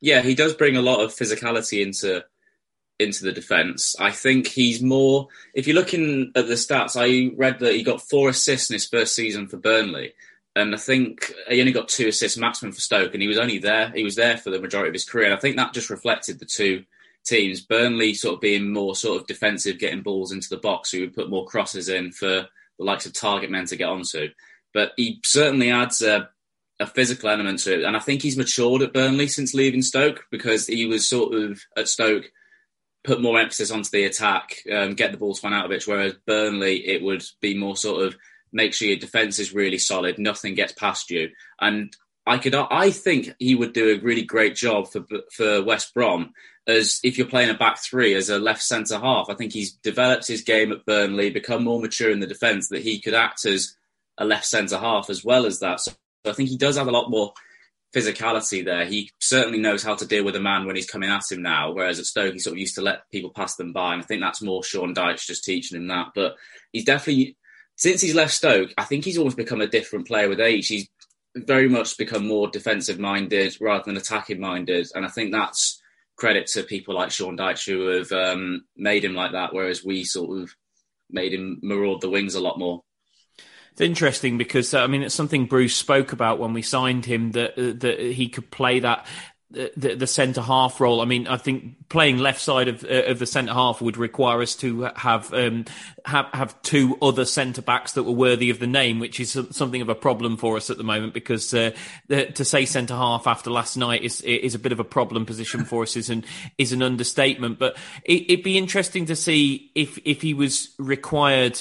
Yeah, 0.00 0.22
he 0.22 0.34
does 0.34 0.54
bring 0.54 0.76
a 0.76 0.82
lot 0.82 1.00
of 1.00 1.10
physicality 1.10 1.82
into 1.82 2.24
into 2.98 3.24
the 3.24 3.32
defence. 3.32 3.96
I 3.98 4.10
think 4.10 4.46
he's 4.46 4.82
more. 4.82 5.28
If 5.54 5.66
you're 5.66 5.76
looking 5.76 6.32
at 6.36 6.46
the 6.46 6.54
stats, 6.54 6.96
I 6.96 7.34
read 7.36 7.58
that 7.60 7.74
he 7.74 7.82
got 7.82 8.02
four 8.02 8.28
assists 8.28 8.70
in 8.70 8.74
his 8.74 8.86
first 8.86 9.14
season 9.14 9.48
for 9.48 9.56
Burnley, 9.56 10.12
and 10.54 10.74
I 10.74 10.78
think 10.78 11.32
he 11.48 11.60
only 11.60 11.72
got 11.72 11.88
two 11.88 12.08
assists 12.08 12.36
maximum 12.36 12.72
for 12.72 12.80
Stoke, 12.80 13.14
and 13.14 13.22
he 13.22 13.28
was 13.28 13.38
only 13.38 13.58
there. 13.58 13.90
He 13.90 14.04
was 14.04 14.16
there 14.16 14.36
for 14.36 14.50
the 14.50 14.60
majority 14.60 14.88
of 14.88 14.94
his 14.94 15.04
career. 15.04 15.26
And 15.26 15.34
I 15.34 15.38
think 15.38 15.56
that 15.56 15.72
just 15.72 15.90
reflected 15.90 16.38
the 16.38 16.44
two 16.46 16.84
teams. 17.24 17.60
Burnley 17.60 18.14
sort 18.14 18.34
of 18.34 18.40
being 18.40 18.72
more 18.72 18.94
sort 18.94 19.20
of 19.20 19.26
defensive, 19.26 19.78
getting 19.78 20.02
balls 20.02 20.32
into 20.32 20.48
the 20.48 20.58
box, 20.58 20.90
he 20.90 21.00
would 21.00 21.14
put 21.14 21.30
more 21.30 21.46
crosses 21.46 21.88
in 21.88 22.12
for 22.12 22.26
the 22.78 22.84
likes 22.84 23.06
of 23.06 23.12
target 23.12 23.50
men 23.50 23.66
to 23.66 23.76
get 23.76 23.88
onto. 23.88 24.28
But 24.72 24.92
he 24.96 25.20
certainly 25.24 25.70
adds 25.70 26.02
a, 26.02 26.30
a 26.78 26.86
physical 26.86 27.28
element 27.28 27.60
to 27.60 27.80
it, 27.80 27.84
and 27.84 27.96
I 27.96 28.00
think 28.00 28.22
he's 28.22 28.36
matured 28.36 28.82
at 28.82 28.92
Burnley 28.92 29.28
since 29.28 29.54
leaving 29.54 29.82
Stoke 29.82 30.24
because 30.30 30.66
he 30.66 30.86
was 30.86 31.08
sort 31.08 31.34
of 31.34 31.60
at 31.76 31.88
Stoke 31.88 32.30
put 33.02 33.22
more 33.22 33.40
emphasis 33.40 33.70
onto 33.70 33.90
the 33.90 34.04
attack, 34.04 34.56
um, 34.70 34.94
get 34.94 35.10
the 35.10 35.18
ball 35.18 35.34
spun 35.34 35.54
out 35.54 35.64
of 35.64 35.72
it. 35.72 35.86
whereas 35.86 36.14
Burnley 36.26 36.86
it 36.86 37.02
would 37.02 37.24
be 37.40 37.56
more 37.56 37.76
sort 37.76 38.04
of 38.04 38.16
make 38.52 38.74
sure 38.74 38.88
your 38.88 38.96
defence 38.98 39.38
is 39.38 39.54
really 39.54 39.78
solid, 39.78 40.18
nothing 40.18 40.54
gets 40.54 40.72
past 40.72 41.10
you, 41.10 41.30
and 41.60 41.94
I 42.26 42.38
could 42.38 42.54
I 42.54 42.90
think 42.90 43.34
he 43.38 43.54
would 43.54 43.72
do 43.72 43.90
a 43.90 44.00
really 44.00 44.22
great 44.22 44.54
job 44.54 44.88
for 44.88 45.04
for 45.32 45.62
West 45.62 45.94
Brom 45.94 46.32
as 46.70 47.00
if 47.02 47.18
you're 47.18 47.26
playing 47.26 47.50
a 47.50 47.54
back 47.54 47.78
three 47.78 48.14
as 48.14 48.30
a 48.30 48.38
left 48.38 48.62
centre 48.62 48.98
half. 48.98 49.28
I 49.28 49.34
think 49.34 49.52
he's 49.52 49.72
developed 49.72 50.26
his 50.26 50.42
game 50.42 50.72
at 50.72 50.86
Burnley, 50.86 51.30
become 51.30 51.64
more 51.64 51.80
mature 51.80 52.10
in 52.10 52.20
the 52.20 52.26
defence, 52.26 52.68
that 52.68 52.82
he 52.82 53.00
could 53.00 53.14
act 53.14 53.44
as 53.44 53.76
a 54.18 54.24
left 54.24 54.46
centre 54.46 54.78
half 54.78 55.10
as 55.10 55.24
well 55.24 55.46
as 55.46 55.60
that. 55.60 55.80
So 55.80 55.92
I 56.26 56.32
think 56.32 56.48
he 56.48 56.56
does 56.56 56.76
have 56.76 56.88
a 56.88 56.92
lot 56.92 57.10
more 57.10 57.32
physicality 57.94 58.64
there. 58.64 58.84
He 58.84 59.10
certainly 59.18 59.58
knows 59.58 59.82
how 59.82 59.94
to 59.94 60.06
deal 60.06 60.24
with 60.24 60.36
a 60.36 60.40
man 60.40 60.66
when 60.66 60.76
he's 60.76 60.90
coming 60.90 61.10
at 61.10 61.30
him 61.30 61.42
now, 61.42 61.72
whereas 61.72 61.98
at 61.98 62.06
Stoke 62.06 62.32
he 62.32 62.38
sort 62.38 62.54
of 62.54 62.58
used 62.58 62.76
to 62.76 62.82
let 62.82 63.10
people 63.10 63.30
pass 63.30 63.56
them 63.56 63.72
by. 63.72 63.92
And 63.92 64.02
I 64.02 64.06
think 64.06 64.20
that's 64.20 64.42
more 64.42 64.62
Sean 64.62 64.94
Dyche 64.94 65.26
just 65.26 65.44
teaching 65.44 65.76
him 65.76 65.88
that. 65.88 66.08
But 66.14 66.36
he's 66.72 66.84
definitely 66.84 67.36
since 67.76 68.00
he's 68.00 68.14
left 68.14 68.34
Stoke, 68.34 68.72
I 68.76 68.84
think 68.84 69.04
he's 69.04 69.16
almost 69.16 69.38
become 69.38 69.62
a 69.62 69.66
different 69.66 70.06
player 70.06 70.28
with 70.28 70.38
age. 70.38 70.68
He's 70.68 70.88
very 71.34 71.68
much 71.68 71.96
become 71.96 72.26
more 72.26 72.48
defensive 72.48 72.98
minded 72.98 73.56
rather 73.60 73.84
than 73.86 73.96
attacking 73.96 74.40
minded, 74.40 74.88
and 74.94 75.04
I 75.04 75.08
think 75.08 75.32
that's 75.32 75.79
credit 76.20 76.46
to 76.48 76.62
people 76.62 76.94
like 76.94 77.10
Sean 77.10 77.36
Dyche 77.36 77.66
who 77.66 77.86
have 77.86 78.12
um, 78.12 78.64
made 78.76 79.04
him 79.04 79.14
like 79.14 79.32
that, 79.32 79.54
whereas 79.54 79.82
we 79.82 80.04
sort 80.04 80.42
of 80.42 80.54
made 81.08 81.32
him 81.32 81.58
maraud 81.62 82.02
the 82.02 82.10
wings 82.10 82.34
a 82.34 82.40
lot 82.40 82.58
more. 82.58 82.82
It's 83.72 83.80
interesting 83.80 84.36
because 84.36 84.74
uh, 84.74 84.82
I 84.82 84.86
mean 84.86 85.02
it's 85.02 85.14
something 85.14 85.46
Bruce 85.46 85.74
spoke 85.74 86.12
about 86.12 86.38
when 86.38 86.52
we 86.52 86.60
signed 86.60 87.06
him 87.06 87.32
that 87.32 87.52
uh, 87.52 87.72
that 87.78 88.00
he 88.00 88.28
could 88.28 88.50
play 88.50 88.80
that 88.80 89.06
the, 89.50 89.96
the 89.96 90.06
centre 90.06 90.40
half 90.40 90.80
role. 90.80 91.00
I 91.00 91.04
mean, 91.04 91.26
I 91.26 91.36
think 91.36 91.88
playing 91.88 92.18
left 92.18 92.40
side 92.40 92.68
of 92.68 92.84
uh, 92.84 93.04
of 93.06 93.18
the 93.18 93.26
centre 93.26 93.52
half 93.52 93.80
would 93.80 93.96
require 93.96 94.42
us 94.42 94.54
to 94.56 94.90
have 94.96 95.32
um, 95.34 95.64
have 96.04 96.26
have 96.32 96.60
two 96.62 96.96
other 97.02 97.24
centre 97.24 97.62
backs 97.62 97.92
that 97.92 98.04
were 98.04 98.12
worthy 98.12 98.50
of 98.50 98.60
the 98.60 98.66
name, 98.66 99.00
which 99.00 99.18
is 99.18 99.36
something 99.50 99.82
of 99.82 99.88
a 99.88 99.94
problem 99.94 100.36
for 100.36 100.56
us 100.56 100.70
at 100.70 100.76
the 100.76 100.84
moment 100.84 101.14
because 101.14 101.52
uh, 101.52 101.72
the, 102.06 102.26
to 102.26 102.44
say 102.44 102.64
centre 102.64 102.94
half 102.94 103.26
after 103.26 103.50
last 103.50 103.76
night 103.76 104.04
is 104.04 104.20
is 104.20 104.54
a 104.54 104.58
bit 104.58 104.72
of 104.72 104.80
a 104.80 104.84
problem 104.84 105.26
position 105.26 105.64
for 105.64 105.82
us 105.82 105.96
is 105.96 106.10
an 106.10 106.24
is 106.56 106.72
an 106.72 106.82
understatement. 106.82 107.58
But 107.58 107.76
it, 108.04 108.30
it'd 108.30 108.44
be 108.44 108.56
interesting 108.56 109.06
to 109.06 109.16
see 109.16 109.72
if 109.74 109.98
if 110.04 110.22
he 110.22 110.32
was 110.32 110.74
required 110.78 111.60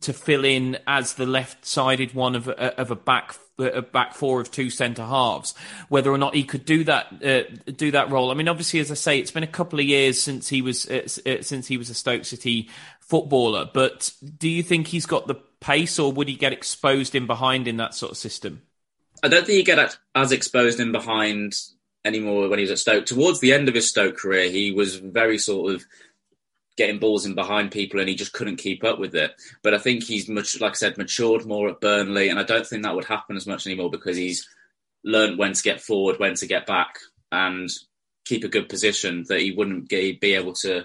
to 0.00 0.12
fill 0.12 0.44
in 0.44 0.78
as 0.86 1.14
the 1.14 1.26
left-sided 1.26 2.14
one 2.14 2.34
of 2.34 2.48
a, 2.48 2.78
of 2.80 2.90
a 2.90 2.96
back 2.96 3.36
a 3.58 3.80
back 3.80 4.14
four 4.14 4.40
of 4.40 4.50
two 4.50 4.68
centre 4.68 5.04
halves. 5.04 5.54
Whether 5.88 6.10
or 6.10 6.18
not 6.18 6.34
he 6.34 6.44
could 6.44 6.64
do 6.64 6.84
that 6.84 7.06
uh, 7.24 7.70
do 7.72 7.90
that 7.92 8.10
role. 8.10 8.30
I 8.30 8.34
mean, 8.34 8.48
obviously, 8.48 8.80
as 8.80 8.90
I 8.90 8.94
say, 8.94 9.18
it's 9.18 9.30
been 9.30 9.42
a 9.42 9.48
couple 9.48 9.78
of 9.78 9.86
years 9.86 10.20
since 10.20 10.48
he 10.48 10.62
was 10.62 10.88
uh, 10.88 11.08
uh, 11.26 11.42
since 11.42 11.66
he 11.66 11.78
was 11.78 11.90
a 11.90 11.94
Stoke 11.94 12.24
City 12.24 12.68
footballer. 13.00 13.68
But 13.72 14.12
do 14.36 14.48
you 14.48 14.62
think 14.62 14.88
he's 14.88 15.06
got 15.06 15.26
the 15.26 15.36
pace, 15.60 15.98
or 15.98 16.12
would 16.12 16.28
he 16.28 16.34
get 16.34 16.52
exposed 16.52 17.14
in 17.14 17.26
behind 17.26 17.66
in 17.66 17.78
that 17.78 17.94
sort 17.94 18.12
of 18.12 18.18
system? 18.18 18.62
I 19.22 19.28
don't 19.28 19.46
think 19.46 19.56
he 19.56 19.62
get 19.62 19.96
as 20.14 20.32
exposed 20.32 20.78
in 20.78 20.92
behind 20.92 21.54
anymore 22.04 22.48
when 22.48 22.58
he 22.58 22.64
was 22.64 22.70
at 22.70 22.78
Stoke. 22.78 23.06
Towards 23.06 23.40
the 23.40 23.52
end 23.52 23.68
of 23.68 23.74
his 23.74 23.88
Stoke 23.88 24.18
career, 24.18 24.50
he 24.50 24.70
was 24.70 24.96
very 24.96 25.38
sort 25.38 25.74
of 25.74 25.84
getting 26.76 26.98
balls 26.98 27.24
in 27.26 27.34
behind 27.34 27.70
people 27.70 28.00
and 28.00 28.08
he 28.08 28.14
just 28.14 28.32
couldn't 28.32 28.56
keep 28.56 28.84
up 28.84 28.98
with 28.98 29.14
it. 29.14 29.32
But 29.62 29.74
I 29.74 29.78
think 29.78 30.02
he's 30.02 30.28
much, 30.28 30.60
like 30.60 30.72
I 30.72 30.74
said, 30.74 30.98
matured 30.98 31.46
more 31.46 31.68
at 31.68 31.80
Burnley, 31.80 32.28
and 32.28 32.38
I 32.38 32.42
don't 32.42 32.66
think 32.66 32.82
that 32.82 32.94
would 32.94 33.06
happen 33.06 33.36
as 33.36 33.46
much 33.46 33.66
anymore 33.66 33.90
because 33.90 34.16
he's 34.16 34.48
learned 35.04 35.38
when 35.38 35.52
to 35.52 35.62
get 35.62 35.80
forward, 35.80 36.18
when 36.18 36.34
to 36.34 36.46
get 36.46 36.66
back, 36.66 36.98
and 37.32 37.70
keep 38.24 38.44
a 38.44 38.48
good 38.48 38.68
position 38.68 39.24
that 39.28 39.40
he 39.40 39.52
wouldn't 39.52 39.88
be 39.88 40.18
able 40.22 40.52
to 40.52 40.84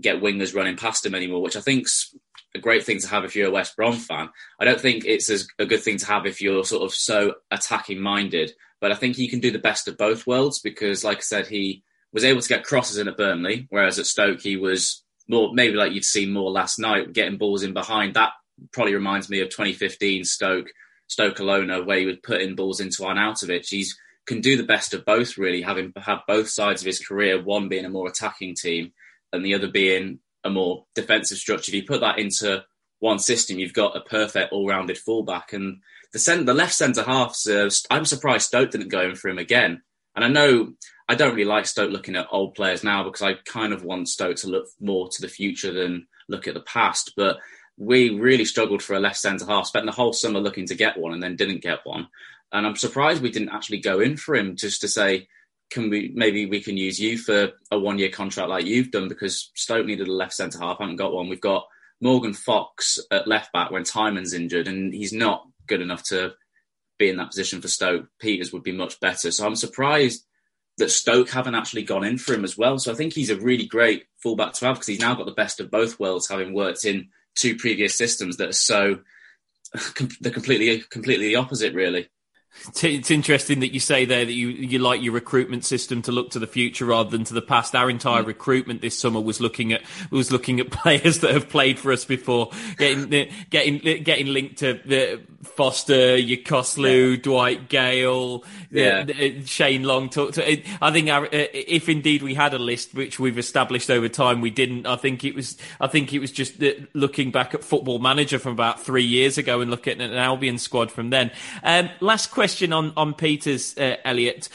get 0.00 0.20
wingers 0.20 0.54
running 0.54 0.76
past 0.76 1.04
him 1.04 1.14
anymore, 1.14 1.42
which 1.42 1.56
I 1.56 1.60
think's 1.60 2.14
a 2.54 2.58
great 2.58 2.84
thing 2.84 3.00
to 3.00 3.08
have 3.08 3.24
if 3.24 3.34
you're 3.34 3.48
a 3.48 3.52
West 3.52 3.76
Brom 3.76 3.94
fan. 3.94 4.28
I 4.58 4.64
don't 4.64 4.80
think 4.80 5.04
it's 5.04 5.28
as 5.28 5.46
a 5.58 5.66
good 5.66 5.82
thing 5.82 5.98
to 5.98 6.06
have 6.06 6.26
if 6.26 6.40
you're 6.40 6.64
sort 6.64 6.84
of 6.84 6.94
so 6.94 7.34
attacking 7.50 8.00
minded, 8.00 8.52
but 8.80 8.92
I 8.92 8.94
think 8.94 9.16
he 9.16 9.28
can 9.28 9.40
do 9.40 9.50
the 9.50 9.58
best 9.58 9.88
of 9.88 9.98
both 9.98 10.26
worlds 10.26 10.60
because, 10.60 11.04
like 11.04 11.18
I 11.18 11.22
said, 11.22 11.46
he 11.46 11.82
was 12.14 12.24
able 12.24 12.40
to 12.40 12.48
get 12.48 12.64
crosses 12.64 12.96
in 12.96 13.08
at 13.08 13.18
Burnley, 13.18 13.66
whereas 13.68 13.98
at 13.98 14.06
Stoke 14.06 14.40
he 14.40 14.56
was 14.56 15.02
more 15.28 15.52
maybe 15.52 15.74
like 15.74 15.92
you'd 15.92 16.04
seen 16.04 16.32
more 16.32 16.50
last 16.50 16.78
night, 16.78 17.12
getting 17.12 17.36
balls 17.36 17.62
in 17.62 17.74
behind. 17.74 18.14
That 18.14 18.30
probably 18.72 18.94
reminds 18.94 19.28
me 19.28 19.40
of 19.40 19.50
2015 19.50 20.24
Stoke 20.24 20.68
Stoke 21.08 21.36
Alona, 21.36 21.84
where 21.84 21.98
he 21.98 22.06
would 22.06 22.22
put 22.22 22.40
in 22.40 22.54
balls 22.54 22.80
into 22.80 23.02
Arnautovic. 23.02 23.68
He's 23.68 23.98
can 24.26 24.40
do 24.40 24.56
the 24.56 24.62
best 24.62 24.94
of 24.94 25.04
both, 25.04 25.36
really, 25.36 25.60
having 25.60 25.92
had 25.96 26.20
both 26.26 26.48
sides 26.48 26.80
of 26.80 26.86
his 26.86 27.04
career, 27.04 27.42
one 27.42 27.68
being 27.68 27.84
a 27.84 27.90
more 27.90 28.08
attacking 28.08 28.54
team 28.54 28.92
and 29.32 29.44
the 29.44 29.54
other 29.54 29.68
being 29.68 30.18
a 30.44 30.50
more 30.50 30.86
defensive 30.94 31.38
structure. 31.38 31.70
If 31.70 31.74
you 31.74 31.84
put 31.84 32.00
that 32.00 32.18
into 32.18 32.64
one 33.00 33.18
system, 33.18 33.58
you've 33.58 33.74
got 33.74 33.96
a 33.96 34.00
perfect 34.00 34.52
all-rounded 34.52 34.96
fullback. 34.96 35.52
And 35.52 35.82
the 36.12 36.18
cent- 36.18 36.46
the 36.46 36.54
left 36.54 36.74
centre 36.74 37.02
half, 37.02 37.36
uh, 37.48 37.68
I'm 37.90 38.04
surprised 38.06 38.46
Stoke 38.46 38.70
didn't 38.70 38.88
go 38.88 39.02
in 39.02 39.14
for 39.14 39.28
him 39.28 39.38
again. 39.38 39.82
And 40.14 40.24
I 40.24 40.28
know 40.28 40.72
I 41.08 41.14
don't 41.14 41.34
really 41.34 41.44
like 41.44 41.66
Stoke 41.66 41.90
looking 41.90 42.16
at 42.16 42.28
old 42.30 42.54
players 42.54 42.82
now 42.82 43.04
because 43.04 43.22
I 43.22 43.34
kind 43.44 43.72
of 43.72 43.84
want 43.84 44.08
Stoke 44.08 44.36
to 44.36 44.48
look 44.48 44.66
more 44.80 45.08
to 45.08 45.22
the 45.22 45.28
future 45.28 45.72
than 45.72 46.06
look 46.28 46.48
at 46.48 46.54
the 46.54 46.60
past. 46.60 47.12
But 47.16 47.38
we 47.76 48.10
really 48.10 48.44
struggled 48.44 48.82
for 48.82 48.94
a 48.94 49.00
left 49.00 49.18
centre 49.18 49.46
half, 49.46 49.66
spent 49.66 49.86
the 49.86 49.92
whole 49.92 50.12
summer 50.12 50.40
looking 50.40 50.66
to 50.66 50.74
get 50.74 50.96
one 50.96 51.12
and 51.12 51.22
then 51.22 51.36
didn't 51.36 51.62
get 51.62 51.80
one. 51.84 52.08
And 52.52 52.66
I'm 52.66 52.76
surprised 52.76 53.20
we 53.20 53.30
didn't 53.30 53.50
actually 53.50 53.80
go 53.80 54.00
in 54.00 54.16
for 54.16 54.34
him 54.34 54.56
just 54.56 54.80
to 54.82 54.88
say, 54.88 55.28
can 55.70 55.90
we 55.90 56.12
maybe 56.14 56.46
we 56.46 56.60
can 56.60 56.76
use 56.76 57.00
you 57.00 57.18
for 57.18 57.50
a 57.70 57.78
one 57.78 57.98
year 57.98 58.10
contract 58.10 58.48
like 58.48 58.64
you've 58.64 58.90
done 58.90 59.08
because 59.08 59.50
Stoke 59.54 59.86
needed 59.86 60.08
a 60.08 60.12
left 60.12 60.34
centre 60.34 60.58
half, 60.58 60.78
haven't 60.78 60.96
got 60.96 61.12
one. 61.12 61.28
We've 61.28 61.40
got 61.40 61.66
Morgan 62.00 62.32
Fox 62.34 62.98
at 63.10 63.26
left 63.26 63.52
back 63.52 63.70
when 63.70 63.82
Tymon's 63.82 64.34
injured 64.34 64.68
and 64.68 64.94
he's 64.94 65.12
not 65.12 65.46
good 65.66 65.80
enough 65.80 66.04
to 66.04 66.34
be 66.98 67.08
in 67.08 67.16
that 67.16 67.30
position 67.30 67.60
for 67.60 67.68
Stoke. 67.68 68.06
Pieters 68.22 68.52
would 68.52 68.62
be 68.62 68.72
much 68.72 69.00
better. 69.00 69.32
So 69.32 69.46
I'm 69.46 69.56
surprised 69.56 70.24
that 70.78 70.90
Stoke 70.90 71.30
haven't 71.30 71.54
actually 71.54 71.82
gone 71.82 72.04
in 72.04 72.18
for 72.18 72.34
him 72.34 72.44
as 72.44 72.58
well. 72.58 72.78
So 72.78 72.90
I 72.90 72.94
think 72.94 73.12
he's 73.12 73.30
a 73.30 73.36
really 73.36 73.66
great 73.66 74.06
fullback 74.18 74.54
to 74.54 74.66
have 74.66 74.76
because 74.76 74.88
he's 74.88 75.00
now 75.00 75.14
got 75.14 75.26
the 75.26 75.32
best 75.32 75.60
of 75.60 75.70
both 75.70 76.00
worlds, 76.00 76.28
having 76.28 76.52
worked 76.52 76.84
in 76.84 77.08
two 77.34 77.56
previous 77.56 77.94
systems 77.94 78.36
that 78.36 78.48
are 78.48 78.52
so 78.52 79.00
they're 80.20 80.32
completely 80.32 80.80
completely 80.90 81.28
the 81.28 81.36
opposite, 81.36 81.74
really. 81.74 82.08
It's 82.82 83.10
interesting 83.10 83.60
that 83.60 83.74
you 83.74 83.80
say 83.80 84.04
there 84.04 84.24
that 84.24 84.32
you, 84.32 84.48
you 84.48 84.78
like 84.78 85.02
your 85.02 85.12
recruitment 85.12 85.64
system 85.64 86.00
to 86.02 86.12
look 86.12 86.30
to 86.30 86.38
the 86.38 86.46
future 86.46 86.86
rather 86.86 87.10
than 87.10 87.24
to 87.24 87.34
the 87.34 87.42
past. 87.42 87.74
Our 87.74 87.90
entire 87.90 88.22
mm. 88.22 88.26
recruitment 88.26 88.80
this 88.80 88.98
summer 88.98 89.20
was 89.20 89.40
looking 89.40 89.72
at 89.72 89.82
was 90.10 90.32
looking 90.32 90.60
at 90.60 90.70
players 90.70 91.20
that 91.20 91.32
have 91.32 91.48
played 91.48 91.78
for 91.78 91.92
us 91.92 92.04
before, 92.04 92.50
getting 92.78 93.28
getting 93.50 94.02
getting 94.02 94.28
linked 94.28 94.58
to 94.58 94.80
the 94.84 95.20
Foster, 95.42 96.16
Yokuslu, 96.16 97.10
yeah. 97.10 97.22
Dwight 97.22 97.68
Gayle, 97.68 98.44
uh, 98.44 98.48
yeah. 98.70 99.04
Uh, 99.08 99.44
Shane 99.44 99.82
Long. 99.82 100.08
Talk 100.08 100.32
to. 100.34 100.62
I 100.80 100.90
think 100.90 101.10
our, 101.10 101.28
if 101.30 101.88
indeed 101.88 102.22
we 102.22 102.34
had 102.34 102.54
a 102.54 102.58
list 102.58 102.94
which 102.94 103.18
we've 103.20 103.38
established 103.38 103.90
over 103.90 104.08
time, 104.08 104.40
we 104.40 104.50
didn't. 104.50 104.86
I 104.86 104.96
think 104.96 105.22
it 105.24 105.34
was. 105.34 105.58
I 105.80 105.86
think 105.86 106.14
it 106.14 106.20
was 106.20 106.32
just 106.32 106.62
looking 106.94 107.30
back 107.30 107.52
at 107.52 107.62
Football 107.62 107.98
Manager 107.98 108.38
from 108.38 108.52
about 108.52 108.80
three 108.80 109.04
years 109.04 109.36
ago 109.36 109.60
and 109.60 109.70
looking 109.70 110.00
at 110.00 110.10
an 110.10 110.16
Albion 110.16 110.56
squad 110.56 110.90
from 110.90 111.10
then. 111.10 111.30
Um, 111.62 111.90
last 112.00 112.28
question 112.28 112.43
question 112.44 112.74
on 112.74 112.92
on 112.94 113.14
Pieters, 113.14 113.80
uh, 113.80 113.96
Elliot. 114.04 114.50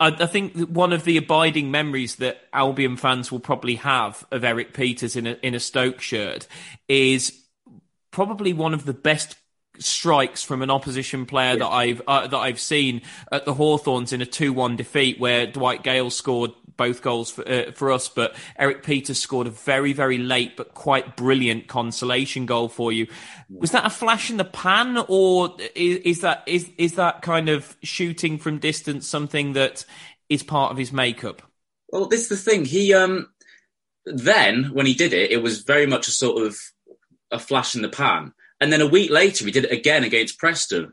I, 0.00 0.08
I 0.08 0.26
think 0.26 0.56
one 0.70 0.94
of 0.94 1.04
the 1.04 1.18
abiding 1.18 1.70
memories 1.70 2.16
that 2.16 2.40
Albion 2.54 2.96
fans 2.96 3.30
will 3.30 3.40
probably 3.40 3.74
have 3.74 4.26
of 4.30 4.42
Erik 4.42 4.72
Pieters 4.72 5.16
in 5.16 5.26
a 5.26 5.36
in 5.42 5.54
a 5.54 5.60
Stoke 5.60 6.00
shirt 6.00 6.46
is 6.88 7.38
probably 8.10 8.54
one 8.54 8.72
of 8.72 8.86
the 8.86 8.94
best 8.94 9.36
strikes 9.80 10.42
from 10.42 10.62
an 10.62 10.70
opposition 10.70 11.26
player 11.26 11.56
that 11.56 11.68
I've 11.68 12.02
uh, 12.06 12.26
that 12.26 12.36
I've 12.36 12.60
seen 12.60 13.02
at 13.32 13.44
the 13.44 13.54
Hawthorns 13.54 14.12
in 14.12 14.22
a 14.22 14.26
two-one 14.26 14.76
defeat 14.76 15.18
where 15.18 15.46
Dwight 15.46 15.82
Gayle 15.82 16.10
scored 16.10 16.52
both 16.76 17.02
goals 17.02 17.30
for, 17.30 17.46
uh, 17.46 17.72
for 17.72 17.92
us, 17.92 18.08
but 18.08 18.34
Erik 18.58 18.82
Pieters 18.82 19.16
scored 19.16 19.46
a 19.46 19.50
very, 19.50 19.92
very 19.92 20.16
late 20.16 20.56
but 20.56 20.72
quite 20.72 21.14
brilliant 21.14 21.68
consolation 21.68 22.46
goal 22.46 22.70
for 22.70 22.90
you. 22.90 23.06
Was 23.50 23.72
that 23.72 23.84
a 23.84 23.90
flash 23.90 24.30
in 24.30 24.38
the 24.38 24.46
pan, 24.46 24.96
or 25.08 25.54
is, 25.74 25.98
is 25.98 26.20
that 26.22 26.42
is 26.46 26.70
is 26.78 26.94
that 26.94 27.20
kind 27.20 27.50
of 27.50 27.76
shooting 27.82 28.38
from 28.38 28.58
distance 28.58 29.06
something 29.06 29.52
that 29.52 29.84
is 30.30 30.42
part 30.42 30.72
of 30.72 30.78
his 30.78 30.90
makeup? 30.90 31.42
Well, 31.90 32.06
this 32.06 32.22
is 32.22 32.28
the 32.28 32.36
thing. 32.36 32.64
He 32.64 32.94
um 32.94 33.28
then 34.06 34.70
when 34.72 34.86
he 34.86 34.94
did 34.94 35.12
it, 35.12 35.30
it 35.30 35.42
was 35.42 35.62
very 35.62 35.86
much 35.86 36.08
a 36.08 36.12
sort 36.12 36.46
of 36.46 36.56
a 37.30 37.38
flash 37.38 37.74
in 37.74 37.82
the 37.82 37.88
pan, 37.88 38.32
and 38.60 38.72
then 38.72 38.80
a 38.80 38.86
week 38.86 39.10
later 39.10 39.44
he 39.44 39.50
did 39.50 39.64
it 39.64 39.72
again 39.72 40.04
against 40.04 40.38
Preston. 40.38 40.92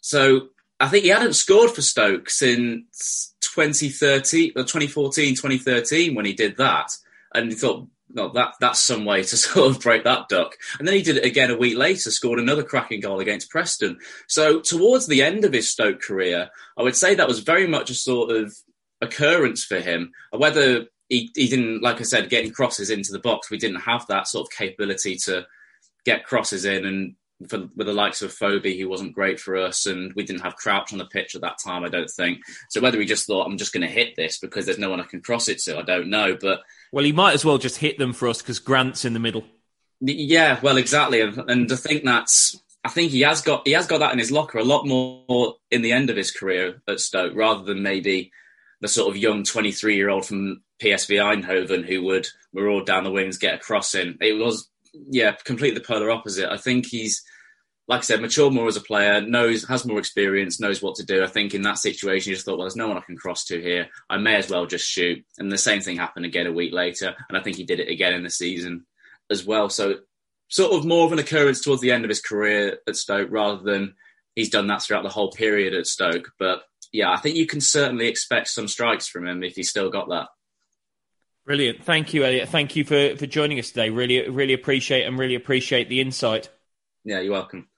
So 0.00 0.48
I 0.78 0.88
think 0.88 1.04
he 1.04 1.10
hadn't 1.10 1.34
scored 1.34 1.70
for 1.70 1.82
Stoke 1.82 2.28
since 2.28 3.34
2013, 3.40 4.52
uh, 4.56 4.62
2014, 4.62 5.34
2013 5.34 6.14
when 6.14 6.26
he 6.26 6.32
did 6.32 6.56
that. 6.58 6.92
And 7.34 7.50
he 7.50 7.56
thought, 7.56 7.88
no, 8.08 8.28
that 8.30 8.54
that's 8.60 8.80
some 8.80 9.04
way 9.04 9.22
to 9.22 9.36
sort 9.36 9.70
of 9.70 9.82
break 9.82 10.04
that 10.04 10.28
duck. 10.28 10.56
And 10.78 10.86
then 10.86 10.94
he 10.94 11.02
did 11.02 11.16
it 11.16 11.24
again 11.24 11.50
a 11.50 11.56
week 11.56 11.76
later, 11.76 12.10
scored 12.10 12.38
another 12.38 12.62
cracking 12.62 13.00
goal 13.00 13.20
against 13.20 13.50
Preston. 13.50 13.98
So 14.28 14.60
towards 14.60 15.06
the 15.06 15.22
end 15.22 15.44
of 15.44 15.52
his 15.52 15.70
Stoke 15.70 16.00
career, 16.00 16.50
I 16.76 16.82
would 16.82 16.96
say 16.96 17.14
that 17.14 17.28
was 17.28 17.40
very 17.40 17.66
much 17.66 17.90
a 17.90 17.94
sort 17.94 18.30
of 18.30 18.54
occurrence 19.00 19.64
for 19.64 19.80
him. 19.80 20.12
Whether 20.30 20.86
he, 21.08 21.30
he 21.34 21.48
didn't, 21.48 21.82
like 21.82 22.00
I 22.00 22.04
said, 22.04 22.30
getting 22.30 22.52
crosses 22.52 22.90
into 22.90 23.12
the 23.12 23.18
box, 23.18 23.50
we 23.50 23.58
didn't 23.58 23.80
have 23.80 24.06
that 24.08 24.28
sort 24.28 24.46
of 24.46 24.56
capability 24.56 25.16
to 25.24 25.46
get 26.06 26.24
crosses 26.24 26.64
in 26.64 26.86
and 26.86 27.14
for, 27.48 27.68
with 27.76 27.86
the 27.86 27.92
likes 27.92 28.22
of 28.22 28.32
Phoebe, 28.32 28.74
he 28.74 28.84
wasn't 28.84 29.14
great 29.14 29.38
for 29.38 29.56
us, 29.58 29.84
and 29.84 30.12
we 30.14 30.24
didn't 30.24 30.40
have 30.40 30.56
Crouch 30.56 30.92
on 30.92 30.98
the 30.98 31.04
pitch 31.04 31.34
at 31.34 31.42
that 31.42 31.58
time. 31.62 31.84
I 31.84 31.88
don't 31.88 32.08
think 32.08 32.38
so. 32.70 32.80
Whether 32.80 32.98
he 32.98 33.04
just 33.04 33.26
thought 33.26 33.46
I'm 33.46 33.58
just 33.58 33.74
going 33.74 33.86
to 33.86 33.92
hit 33.92 34.16
this 34.16 34.38
because 34.38 34.64
there's 34.64 34.78
no 34.78 34.88
one 34.88 35.00
I 35.00 35.04
can 35.04 35.20
cross 35.20 35.48
it 35.48 35.58
to, 35.60 35.78
I 35.78 35.82
don't 35.82 36.08
know. 36.08 36.36
But 36.40 36.62
well, 36.92 37.04
he 37.04 37.12
might 37.12 37.34
as 37.34 37.44
well 37.44 37.58
just 37.58 37.76
hit 37.76 37.98
them 37.98 38.14
for 38.14 38.28
us 38.28 38.40
because 38.40 38.58
Grant's 38.58 39.04
in 39.04 39.12
the 39.12 39.20
middle. 39.20 39.44
Yeah, 40.00 40.58
well, 40.62 40.78
exactly, 40.78 41.20
and, 41.20 41.70
I 41.70 41.76
think 41.76 42.04
that's 42.04 42.58
I 42.84 42.88
think 42.88 43.10
he 43.10 43.20
has 43.22 43.42
got 43.42 43.66
he 43.66 43.72
has 43.72 43.86
got 43.86 43.98
that 43.98 44.12
in 44.12 44.18
his 44.18 44.30
locker 44.30 44.58
a 44.58 44.64
lot 44.64 44.86
more 44.86 45.56
in 45.70 45.82
the 45.82 45.92
end 45.92 46.08
of 46.08 46.16
his 46.16 46.30
career 46.30 46.80
at 46.88 47.00
Stoke 47.00 47.34
rather 47.34 47.64
than 47.64 47.82
maybe 47.82 48.30
the 48.80 48.88
sort 48.88 49.08
of 49.10 49.20
young 49.20 49.42
23 49.42 49.96
year 49.96 50.08
old 50.08 50.26
from 50.26 50.62
PSV 50.82 51.18
Eindhoven 51.18 51.84
who 51.84 52.02
would 52.04 52.28
all 52.56 52.84
down 52.84 53.04
the 53.04 53.10
wings, 53.10 53.38
get 53.38 53.54
a 53.54 53.58
cross 53.58 53.94
in. 53.94 54.18
It 54.20 54.34
was 54.34 54.68
yeah, 55.10 55.32
completely 55.44 55.78
the 55.78 55.84
polar 55.84 56.10
opposite. 56.10 56.50
I 56.50 56.56
think 56.56 56.86
he's 56.86 57.22
like 57.88 58.00
I 58.00 58.02
said, 58.02 58.20
matured 58.20 58.52
more 58.52 58.66
as 58.66 58.76
a 58.76 58.80
player, 58.80 59.20
knows 59.20 59.66
has 59.68 59.84
more 59.84 59.98
experience, 59.98 60.58
knows 60.58 60.82
what 60.82 60.96
to 60.96 61.04
do. 61.04 61.22
I 61.22 61.28
think 61.28 61.54
in 61.54 61.62
that 61.62 61.78
situation, 61.78 62.30
he 62.30 62.34
just 62.34 62.44
thought, 62.44 62.58
well, 62.58 62.64
there's 62.64 62.76
no 62.76 62.88
one 62.88 62.96
I 62.96 63.02
can 63.02 63.16
cross 63.16 63.44
to 63.44 63.62
here. 63.62 63.88
I 64.10 64.18
may 64.18 64.36
as 64.36 64.50
well 64.50 64.66
just 64.66 64.88
shoot. 64.88 65.24
And 65.38 65.52
the 65.52 65.58
same 65.58 65.80
thing 65.80 65.96
happened 65.96 66.26
again 66.26 66.48
a 66.48 66.52
week 66.52 66.72
later, 66.72 67.14
and 67.28 67.38
I 67.38 67.42
think 67.42 67.56
he 67.56 67.64
did 67.64 67.78
it 67.80 67.88
again 67.88 68.12
in 68.12 68.24
the 68.24 68.30
season 68.30 68.86
as 69.30 69.46
well. 69.46 69.68
So 69.68 70.00
sort 70.48 70.72
of 70.72 70.84
more 70.84 71.06
of 71.06 71.12
an 71.12 71.20
occurrence 71.20 71.60
towards 71.60 71.80
the 71.80 71.92
end 71.92 72.04
of 72.04 72.08
his 72.08 72.20
career 72.20 72.78
at 72.88 72.96
Stoke 72.96 73.28
rather 73.30 73.62
than 73.62 73.94
he's 74.34 74.50
done 74.50 74.66
that 74.66 74.82
throughout 74.82 75.02
the 75.02 75.08
whole 75.08 75.30
period 75.30 75.72
at 75.72 75.86
Stoke. 75.86 76.32
But 76.38 76.62
yeah, 76.92 77.12
I 77.12 77.18
think 77.18 77.36
you 77.36 77.46
can 77.46 77.60
certainly 77.60 78.08
expect 78.08 78.48
some 78.48 78.68
strikes 78.68 79.06
from 79.06 79.26
him 79.26 79.44
if 79.44 79.54
he's 79.54 79.70
still 79.70 79.90
got 79.90 80.08
that. 80.08 80.28
Brilliant. 81.46 81.84
Thank 81.84 82.12
you, 82.12 82.24
Elliot. 82.24 82.48
Thank 82.48 82.74
you 82.74 82.84
for, 82.84 83.16
for 83.16 83.26
joining 83.26 83.60
us 83.60 83.68
today. 83.68 83.90
Really, 83.90 84.28
really 84.28 84.52
appreciate 84.52 85.04
and 85.04 85.16
really 85.16 85.36
appreciate 85.36 85.88
the 85.88 86.00
insight. 86.00 86.48
Yeah, 87.04 87.20
you're 87.20 87.32
welcome. 87.32 87.68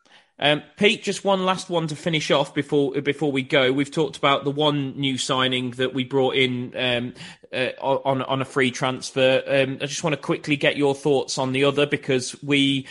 Um, 0.40 0.62
Pete, 0.76 1.02
just 1.02 1.22
one 1.24 1.44
last 1.44 1.68
one 1.68 1.88
to 1.88 1.96
finish 1.96 2.30
off 2.30 2.54
before 2.54 2.92
before 3.02 3.30
we 3.30 3.42
go. 3.42 3.72
We've 3.72 3.90
talked 3.90 4.16
about 4.16 4.44
the 4.44 4.50
one 4.50 4.98
new 4.98 5.18
signing 5.18 5.72
that 5.72 5.92
we 5.92 6.04
brought 6.04 6.36
in 6.36 6.72
um, 6.76 7.14
uh, 7.52 7.70
on 7.80 8.22
on 8.22 8.40
a 8.40 8.44
free 8.44 8.70
transfer. 8.70 9.42
Um, 9.46 9.78
I 9.82 9.86
just 9.86 10.04
want 10.04 10.14
to 10.14 10.22
quickly 10.22 10.56
get 10.56 10.76
your 10.76 10.94
thoughts 10.94 11.38
on 11.38 11.52
the 11.52 11.64
other 11.64 11.86
because 11.86 12.40
we 12.42 12.86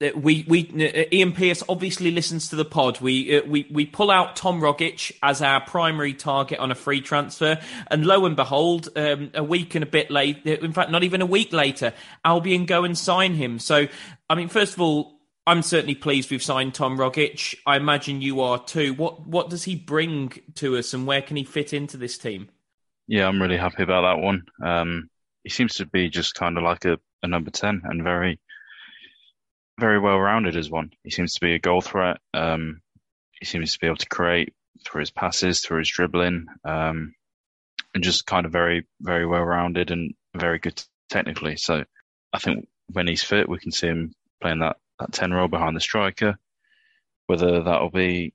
we 0.00 0.44
we 0.46 0.68
uh, 0.68 1.04
Ian 1.12 1.32
Pearce 1.32 1.62
obviously 1.68 2.10
listens 2.10 2.50
to 2.50 2.56
the 2.56 2.64
pod. 2.64 3.00
We 3.00 3.38
uh, 3.38 3.44
we 3.46 3.66
we 3.70 3.84
pull 3.84 4.10
out 4.10 4.36
Tom 4.36 4.60
Rogic 4.60 5.12
as 5.22 5.42
our 5.42 5.60
primary 5.60 6.14
target 6.14 6.58
on 6.60 6.70
a 6.70 6.74
free 6.74 7.00
transfer, 7.00 7.58
and 7.88 8.06
lo 8.06 8.24
and 8.24 8.36
behold, 8.36 8.88
um, 8.94 9.30
a 9.34 9.42
week 9.42 9.74
and 9.74 9.82
a 9.82 9.86
bit 9.86 10.10
late, 10.10 10.46
uh, 10.46 10.50
in 10.50 10.72
fact, 10.72 10.90
not 10.90 11.02
even 11.02 11.20
a 11.20 11.26
week 11.26 11.52
later, 11.52 11.92
Albion 12.24 12.64
go 12.64 12.84
and 12.84 12.96
sign 12.96 13.34
him. 13.34 13.58
So, 13.58 13.88
I 14.30 14.34
mean, 14.36 14.48
first 14.48 14.74
of 14.74 14.80
all, 14.80 15.18
I'm 15.46 15.62
certainly 15.62 15.96
pleased 15.96 16.30
we've 16.30 16.42
signed 16.42 16.74
Tom 16.74 16.96
Rogic. 16.96 17.56
I 17.66 17.76
imagine 17.76 18.22
you 18.22 18.40
are 18.42 18.62
too. 18.62 18.94
What 18.94 19.26
what 19.26 19.50
does 19.50 19.64
he 19.64 19.74
bring 19.74 20.32
to 20.56 20.76
us, 20.76 20.94
and 20.94 21.08
where 21.08 21.22
can 21.22 21.36
he 21.36 21.44
fit 21.44 21.72
into 21.72 21.96
this 21.96 22.18
team? 22.18 22.50
Yeah, 23.08 23.26
I'm 23.26 23.42
really 23.42 23.56
happy 23.56 23.82
about 23.82 24.02
that 24.02 24.22
one. 24.22 24.44
Um, 24.64 25.10
he 25.42 25.50
seems 25.50 25.74
to 25.76 25.86
be 25.86 26.08
just 26.08 26.34
kind 26.34 26.56
of 26.56 26.62
like 26.62 26.84
a, 26.84 26.98
a 27.22 27.26
number 27.26 27.50
ten 27.50 27.82
and 27.84 28.04
very 28.04 28.38
very 29.78 29.98
well 29.98 30.18
rounded 30.18 30.56
as 30.56 30.70
one. 30.70 30.92
He 31.04 31.10
seems 31.10 31.34
to 31.34 31.40
be 31.40 31.54
a 31.54 31.58
goal 31.58 31.80
threat. 31.80 32.18
Um, 32.34 32.80
he 33.38 33.46
seems 33.46 33.72
to 33.72 33.78
be 33.78 33.86
able 33.86 33.96
to 33.96 34.08
create 34.08 34.52
through 34.84 35.00
his 35.00 35.10
passes, 35.10 35.60
through 35.60 35.78
his 35.78 35.88
dribbling, 35.88 36.46
um, 36.64 37.14
and 37.94 38.04
just 38.04 38.26
kind 38.26 38.46
of 38.46 38.52
very 38.52 38.86
very 39.00 39.26
well 39.26 39.42
rounded 39.42 39.90
and 39.90 40.14
very 40.36 40.58
good 40.58 40.82
technically. 41.08 41.56
So 41.56 41.84
I 42.32 42.38
think 42.38 42.68
when 42.92 43.06
he's 43.06 43.22
fit, 43.22 43.48
we 43.48 43.58
can 43.58 43.72
see 43.72 43.86
him 43.86 44.14
playing 44.40 44.60
that 44.60 44.76
that 44.98 45.12
10 45.12 45.32
role 45.32 45.48
behind 45.48 45.76
the 45.76 45.80
striker. 45.80 46.38
Whether 47.26 47.62
that'll 47.62 47.90
be 47.90 48.34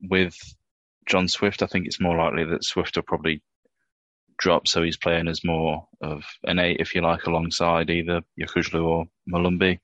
with 0.00 0.36
John 1.06 1.28
Swift, 1.28 1.62
I 1.62 1.66
think 1.66 1.86
it's 1.86 2.00
more 2.00 2.16
likely 2.16 2.44
that 2.44 2.64
Swift 2.64 2.96
will 2.96 3.02
probably 3.02 3.42
drop, 4.38 4.66
so 4.66 4.82
he's 4.82 4.96
playing 4.96 5.28
as 5.28 5.44
more 5.44 5.86
of 6.00 6.24
an 6.44 6.58
eight, 6.58 6.78
if 6.80 6.94
you 6.94 7.02
like, 7.02 7.26
alongside 7.26 7.90
either 7.90 8.22
Yokuslu 8.40 8.82
or 8.82 9.04
Molumby, 9.30 9.80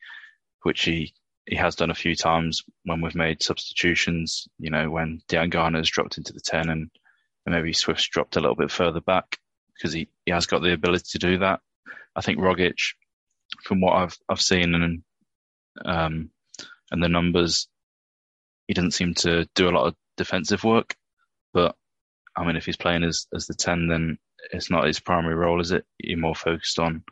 which 0.66 0.82
he, 0.82 1.14
he 1.46 1.54
has 1.54 1.76
done 1.76 1.92
a 1.92 1.94
few 1.94 2.16
times 2.16 2.64
when 2.84 3.00
we've 3.00 3.14
made 3.14 3.40
substitutions, 3.40 4.48
you 4.58 4.68
know, 4.68 4.90
when 4.90 5.20
Diangana 5.28 5.76
has 5.76 5.88
dropped 5.88 6.18
into 6.18 6.32
the 6.32 6.40
10 6.40 6.68
and, 6.68 6.90
and 7.46 7.54
maybe 7.54 7.72
Swift's 7.72 8.08
dropped 8.08 8.34
a 8.34 8.40
little 8.40 8.56
bit 8.56 8.72
further 8.72 9.00
back 9.00 9.38
because 9.72 9.92
he, 9.92 10.08
he 10.24 10.32
has 10.32 10.46
got 10.46 10.62
the 10.62 10.72
ability 10.72 11.04
to 11.12 11.18
do 11.18 11.38
that. 11.38 11.60
I 12.16 12.20
think 12.20 12.40
Rogic, 12.40 12.74
from 13.62 13.80
what 13.80 13.92
I've 13.92 14.16
I've 14.28 14.40
seen 14.40 14.74
and 14.74 15.02
um, 15.84 16.30
and 16.90 17.00
the 17.00 17.08
numbers, 17.08 17.68
he 18.66 18.74
doesn't 18.74 18.94
seem 18.94 19.14
to 19.14 19.48
do 19.54 19.68
a 19.68 19.70
lot 19.70 19.86
of 19.86 19.94
defensive 20.16 20.64
work. 20.64 20.96
But 21.54 21.76
I 22.36 22.44
mean, 22.44 22.56
if 22.56 22.66
he's 22.66 22.76
playing 22.76 23.04
as 23.04 23.28
as 23.32 23.46
the 23.46 23.54
ten, 23.54 23.86
then 23.86 24.18
it's 24.50 24.68
not 24.68 24.86
his 24.86 24.98
primary 24.98 25.36
role, 25.36 25.60
is 25.60 25.70
it? 25.70 25.84
You're 25.98 26.18
more 26.18 26.34
focused 26.34 26.80
on 26.80 27.04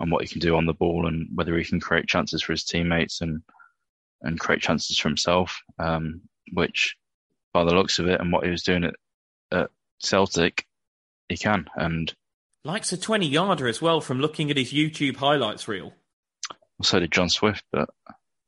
on 0.00 0.10
what 0.10 0.22
he 0.22 0.28
can 0.28 0.40
do 0.40 0.56
on 0.56 0.66
the 0.66 0.72
ball 0.72 1.06
and 1.06 1.28
whether 1.34 1.56
he 1.56 1.64
can 1.64 1.80
create 1.80 2.06
chances 2.06 2.42
for 2.42 2.52
his 2.52 2.64
teammates 2.64 3.20
and 3.20 3.42
and 4.22 4.40
create 4.40 4.62
chances 4.62 4.98
for 4.98 5.08
himself. 5.08 5.62
Um, 5.78 6.22
which, 6.52 6.96
by 7.52 7.64
the 7.64 7.74
looks 7.74 7.98
of 7.98 8.06
it, 8.06 8.20
and 8.20 8.32
what 8.32 8.44
he 8.44 8.50
was 8.50 8.62
doing 8.62 8.84
at, 8.84 8.94
at 9.50 9.70
Celtic, 9.98 10.66
he 11.28 11.36
can. 11.36 11.66
And 11.76 12.12
likes 12.64 12.92
a 12.92 12.96
twenty 12.96 13.26
yarder 13.26 13.68
as 13.68 13.80
well 13.80 14.00
from 14.00 14.20
looking 14.20 14.50
at 14.50 14.56
his 14.56 14.72
YouTube 14.72 15.16
highlights 15.16 15.68
reel. 15.68 15.92
So 16.82 16.98
did 16.98 17.12
John 17.12 17.28
Swift, 17.28 17.64
but 17.72 17.88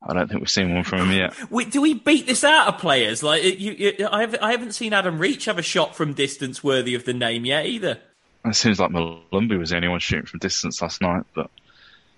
I 0.07 0.13
don't 0.13 0.27
think 0.27 0.41
we've 0.41 0.49
seen 0.49 0.73
one 0.73 0.83
from 0.83 1.09
him 1.09 1.11
yet. 1.11 1.33
Wait, 1.51 1.71
do 1.71 1.81
we 1.81 1.93
beat 1.93 2.27
this 2.27 2.43
out 2.43 2.67
of 2.67 2.79
players? 2.79 3.23
Like 3.23 3.43
you, 3.43 3.71
you, 3.71 4.07
I, 4.09 4.21
have, 4.21 4.35
I 4.41 4.51
haven't 4.51 4.73
seen 4.73 4.93
Adam 4.93 5.17
Reach 5.17 5.45
have 5.45 5.57
a 5.57 5.63
shot 5.63 5.95
from 5.95 6.13
distance 6.13 6.63
worthy 6.63 6.93
of 6.93 7.05
the 7.05 7.13
name 7.13 7.45
yet 7.45 7.65
either. 7.65 7.99
It 8.45 8.55
seems 8.55 8.79
like 8.79 8.91
Molumby 8.91 9.59
was 9.59 9.71
the 9.71 9.75
only 9.75 9.87
one 9.87 9.99
shooting 9.99 10.25
from 10.25 10.39
distance 10.39 10.81
last 10.81 11.01
night, 11.01 11.23
but 11.35 11.49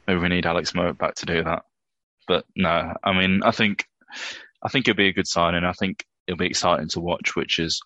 maybe 0.07 0.19
we 0.19 0.29
need 0.29 0.45
Alex 0.45 0.73
Mowatt 0.73 0.97
back 0.97 1.15
to 1.15 1.25
do 1.25 1.43
that. 1.43 1.63
But 2.27 2.45
no, 2.55 2.93
I 3.03 3.13
mean, 3.13 3.41
I 3.43 3.51
think 3.51 3.85
I 4.61 4.69
think 4.69 4.87
it'll 4.87 4.97
be 4.97 5.07
a 5.07 5.13
good 5.13 5.27
signing. 5.27 5.63
I 5.63 5.73
think 5.73 6.05
it'll 6.27 6.37
be 6.37 6.47
exciting 6.47 6.89
to 6.89 6.99
watch, 6.99 7.35
which 7.35 7.59
is 7.59 7.81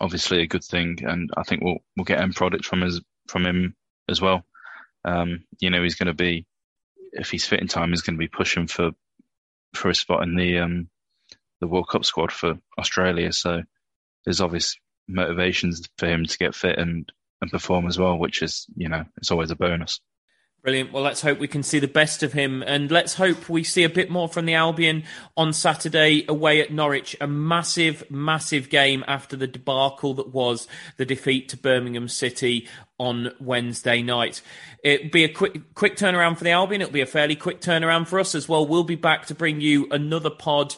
obviously 0.00 0.42
a 0.42 0.46
good 0.46 0.64
thing, 0.64 0.98
and 1.02 1.30
I 1.36 1.42
think 1.42 1.62
we'll 1.62 1.78
we'll 1.96 2.04
get 2.04 2.20
end 2.20 2.34
product 2.34 2.64
from 2.64 2.80
his 2.80 3.00
from 3.28 3.44
him 3.46 3.74
as 4.08 4.20
well. 4.20 4.44
Um, 5.04 5.44
you 5.60 5.70
know, 5.70 5.82
he's 5.82 5.96
going 5.96 6.06
to 6.06 6.14
be 6.14 6.46
if 7.12 7.30
he's 7.30 7.46
fit 7.46 7.60
in 7.60 7.68
time, 7.68 7.90
he's 7.90 8.02
going 8.02 8.16
to 8.16 8.18
be 8.18 8.28
pushing 8.28 8.66
for 8.66 8.92
for 9.74 9.90
a 9.90 9.94
spot 9.94 10.22
in 10.22 10.36
the 10.36 10.58
um, 10.58 10.88
the 11.60 11.68
World 11.68 11.88
Cup 11.88 12.04
squad 12.04 12.32
for 12.32 12.58
Australia. 12.78 13.32
So 13.32 13.62
there's 14.24 14.40
obvious 14.40 14.76
motivations 15.08 15.86
for 15.98 16.06
him 16.06 16.24
to 16.24 16.38
get 16.38 16.54
fit 16.54 16.78
and 16.78 17.10
and 17.40 17.50
perform 17.50 17.86
as 17.86 17.98
well, 17.98 18.18
which 18.18 18.42
is 18.42 18.66
you 18.76 18.88
know 18.88 19.04
it's 19.16 19.30
always 19.30 19.50
a 19.50 19.56
bonus. 19.56 20.00
Brilliant. 20.64 20.94
Well, 20.94 21.02
let's 21.02 21.20
hope 21.20 21.38
we 21.38 21.46
can 21.46 21.62
see 21.62 21.78
the 21.78 21.86
best 21.86 22.22
of 22.22 22.32
him, 22.32 22.62
and 22.62 22.90
let's 22.90 23.12
hope 23.12 23.50
we 23.50 23.62
see 23.64 23.84
a 23.84 23.90
bit 23.90 24.08
more 24.08 24.30
from 24.30 24.46
the 24.46 24.54
Albion 24.54 25.04
on 25.36 25.52
Saturday 25.52 26.24
away 26.26 26.62
at 26.62 26.72
Norwich. 26.72 27.14
A 27.20 27.26
massive, 27.26 28.02
massive 28.10 28.70
game 28.70 29.04
after 29.06 29.36
the 29.36 29.46
debacle 29.46 30.14
that 30.14 30.32
was 30.32 30.66
the 30.96 31.04
defeat 31.04 31.50
to 31.50 31.58
Birmingham 31.58 32.08
City 32.08 32.66
on 32.98 33.32
Wednesday 33.40 34.00
night. 34.00 34.40
It'll 34.82 35.10
be 35.10 35.24
a 35.24 35.28
quick, 35.28 35.74
quick 35.74 35.96
turnaround 35.96 36.38
for 36.38 36.44
the 36.44 36.52
Albion. 36.52 36.80
It'll 36.80 36.94
be 36.94 37.02
a 37.02 37.06
fairly 37.06 37.36
quick 37.36 37.60
turnaround 37.60 38.06
for 38.06 38.18
us 38.18 38.34
as 38.34 38.48
well. 38.48 38.66
We'll 38.66 38.84
be 38.84 38.94
back 38.94 39.26
to 39.26 39.34
bring 39.34 39.60
you 39.60 39.86
another 39.90 40.30
pod 40.30 40.76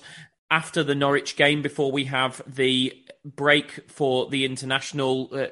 after 0.51 0.83
the 0.83 0.95
Norwich 0.95 1.37
game 1.37 1.63
before 1.63 1.91
we 1.91 2.05
have 2.05 2.41
the 2.47 2.93
break 3.25 3.91
for 3.91 4.31
the 4.31 4.45
international 4.45 5.29
uh, 5.33 5.47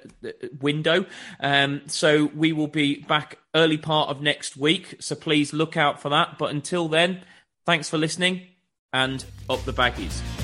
window. 0.60 1.06
Um, 1.40 1.82
so 1.86 2.26
we 2.26 2.52
will 2.52 2.68
be 2.68 3.00
back 3.00 3.38
early 3.54 3.78
part 3.78 4.10
of 4.10 4.22
next 4.22 4.56
week. 4.56 4.96
So 5.00 5.14
please 5.14 5.52
look 5.52 5.76
out 5.76 6.00
for 6.00 6.08
that. 6.10 6.38
But 6.38 6.50
until 6.50 6.88
then, 6.88 7.24
thanks 7.66 7.88
for 7.88 7.98
listening 7.98 8.42
and 8.92 9.24
up 9.50 9.64
the 9.64 9.72
baggies. 9.72 10.43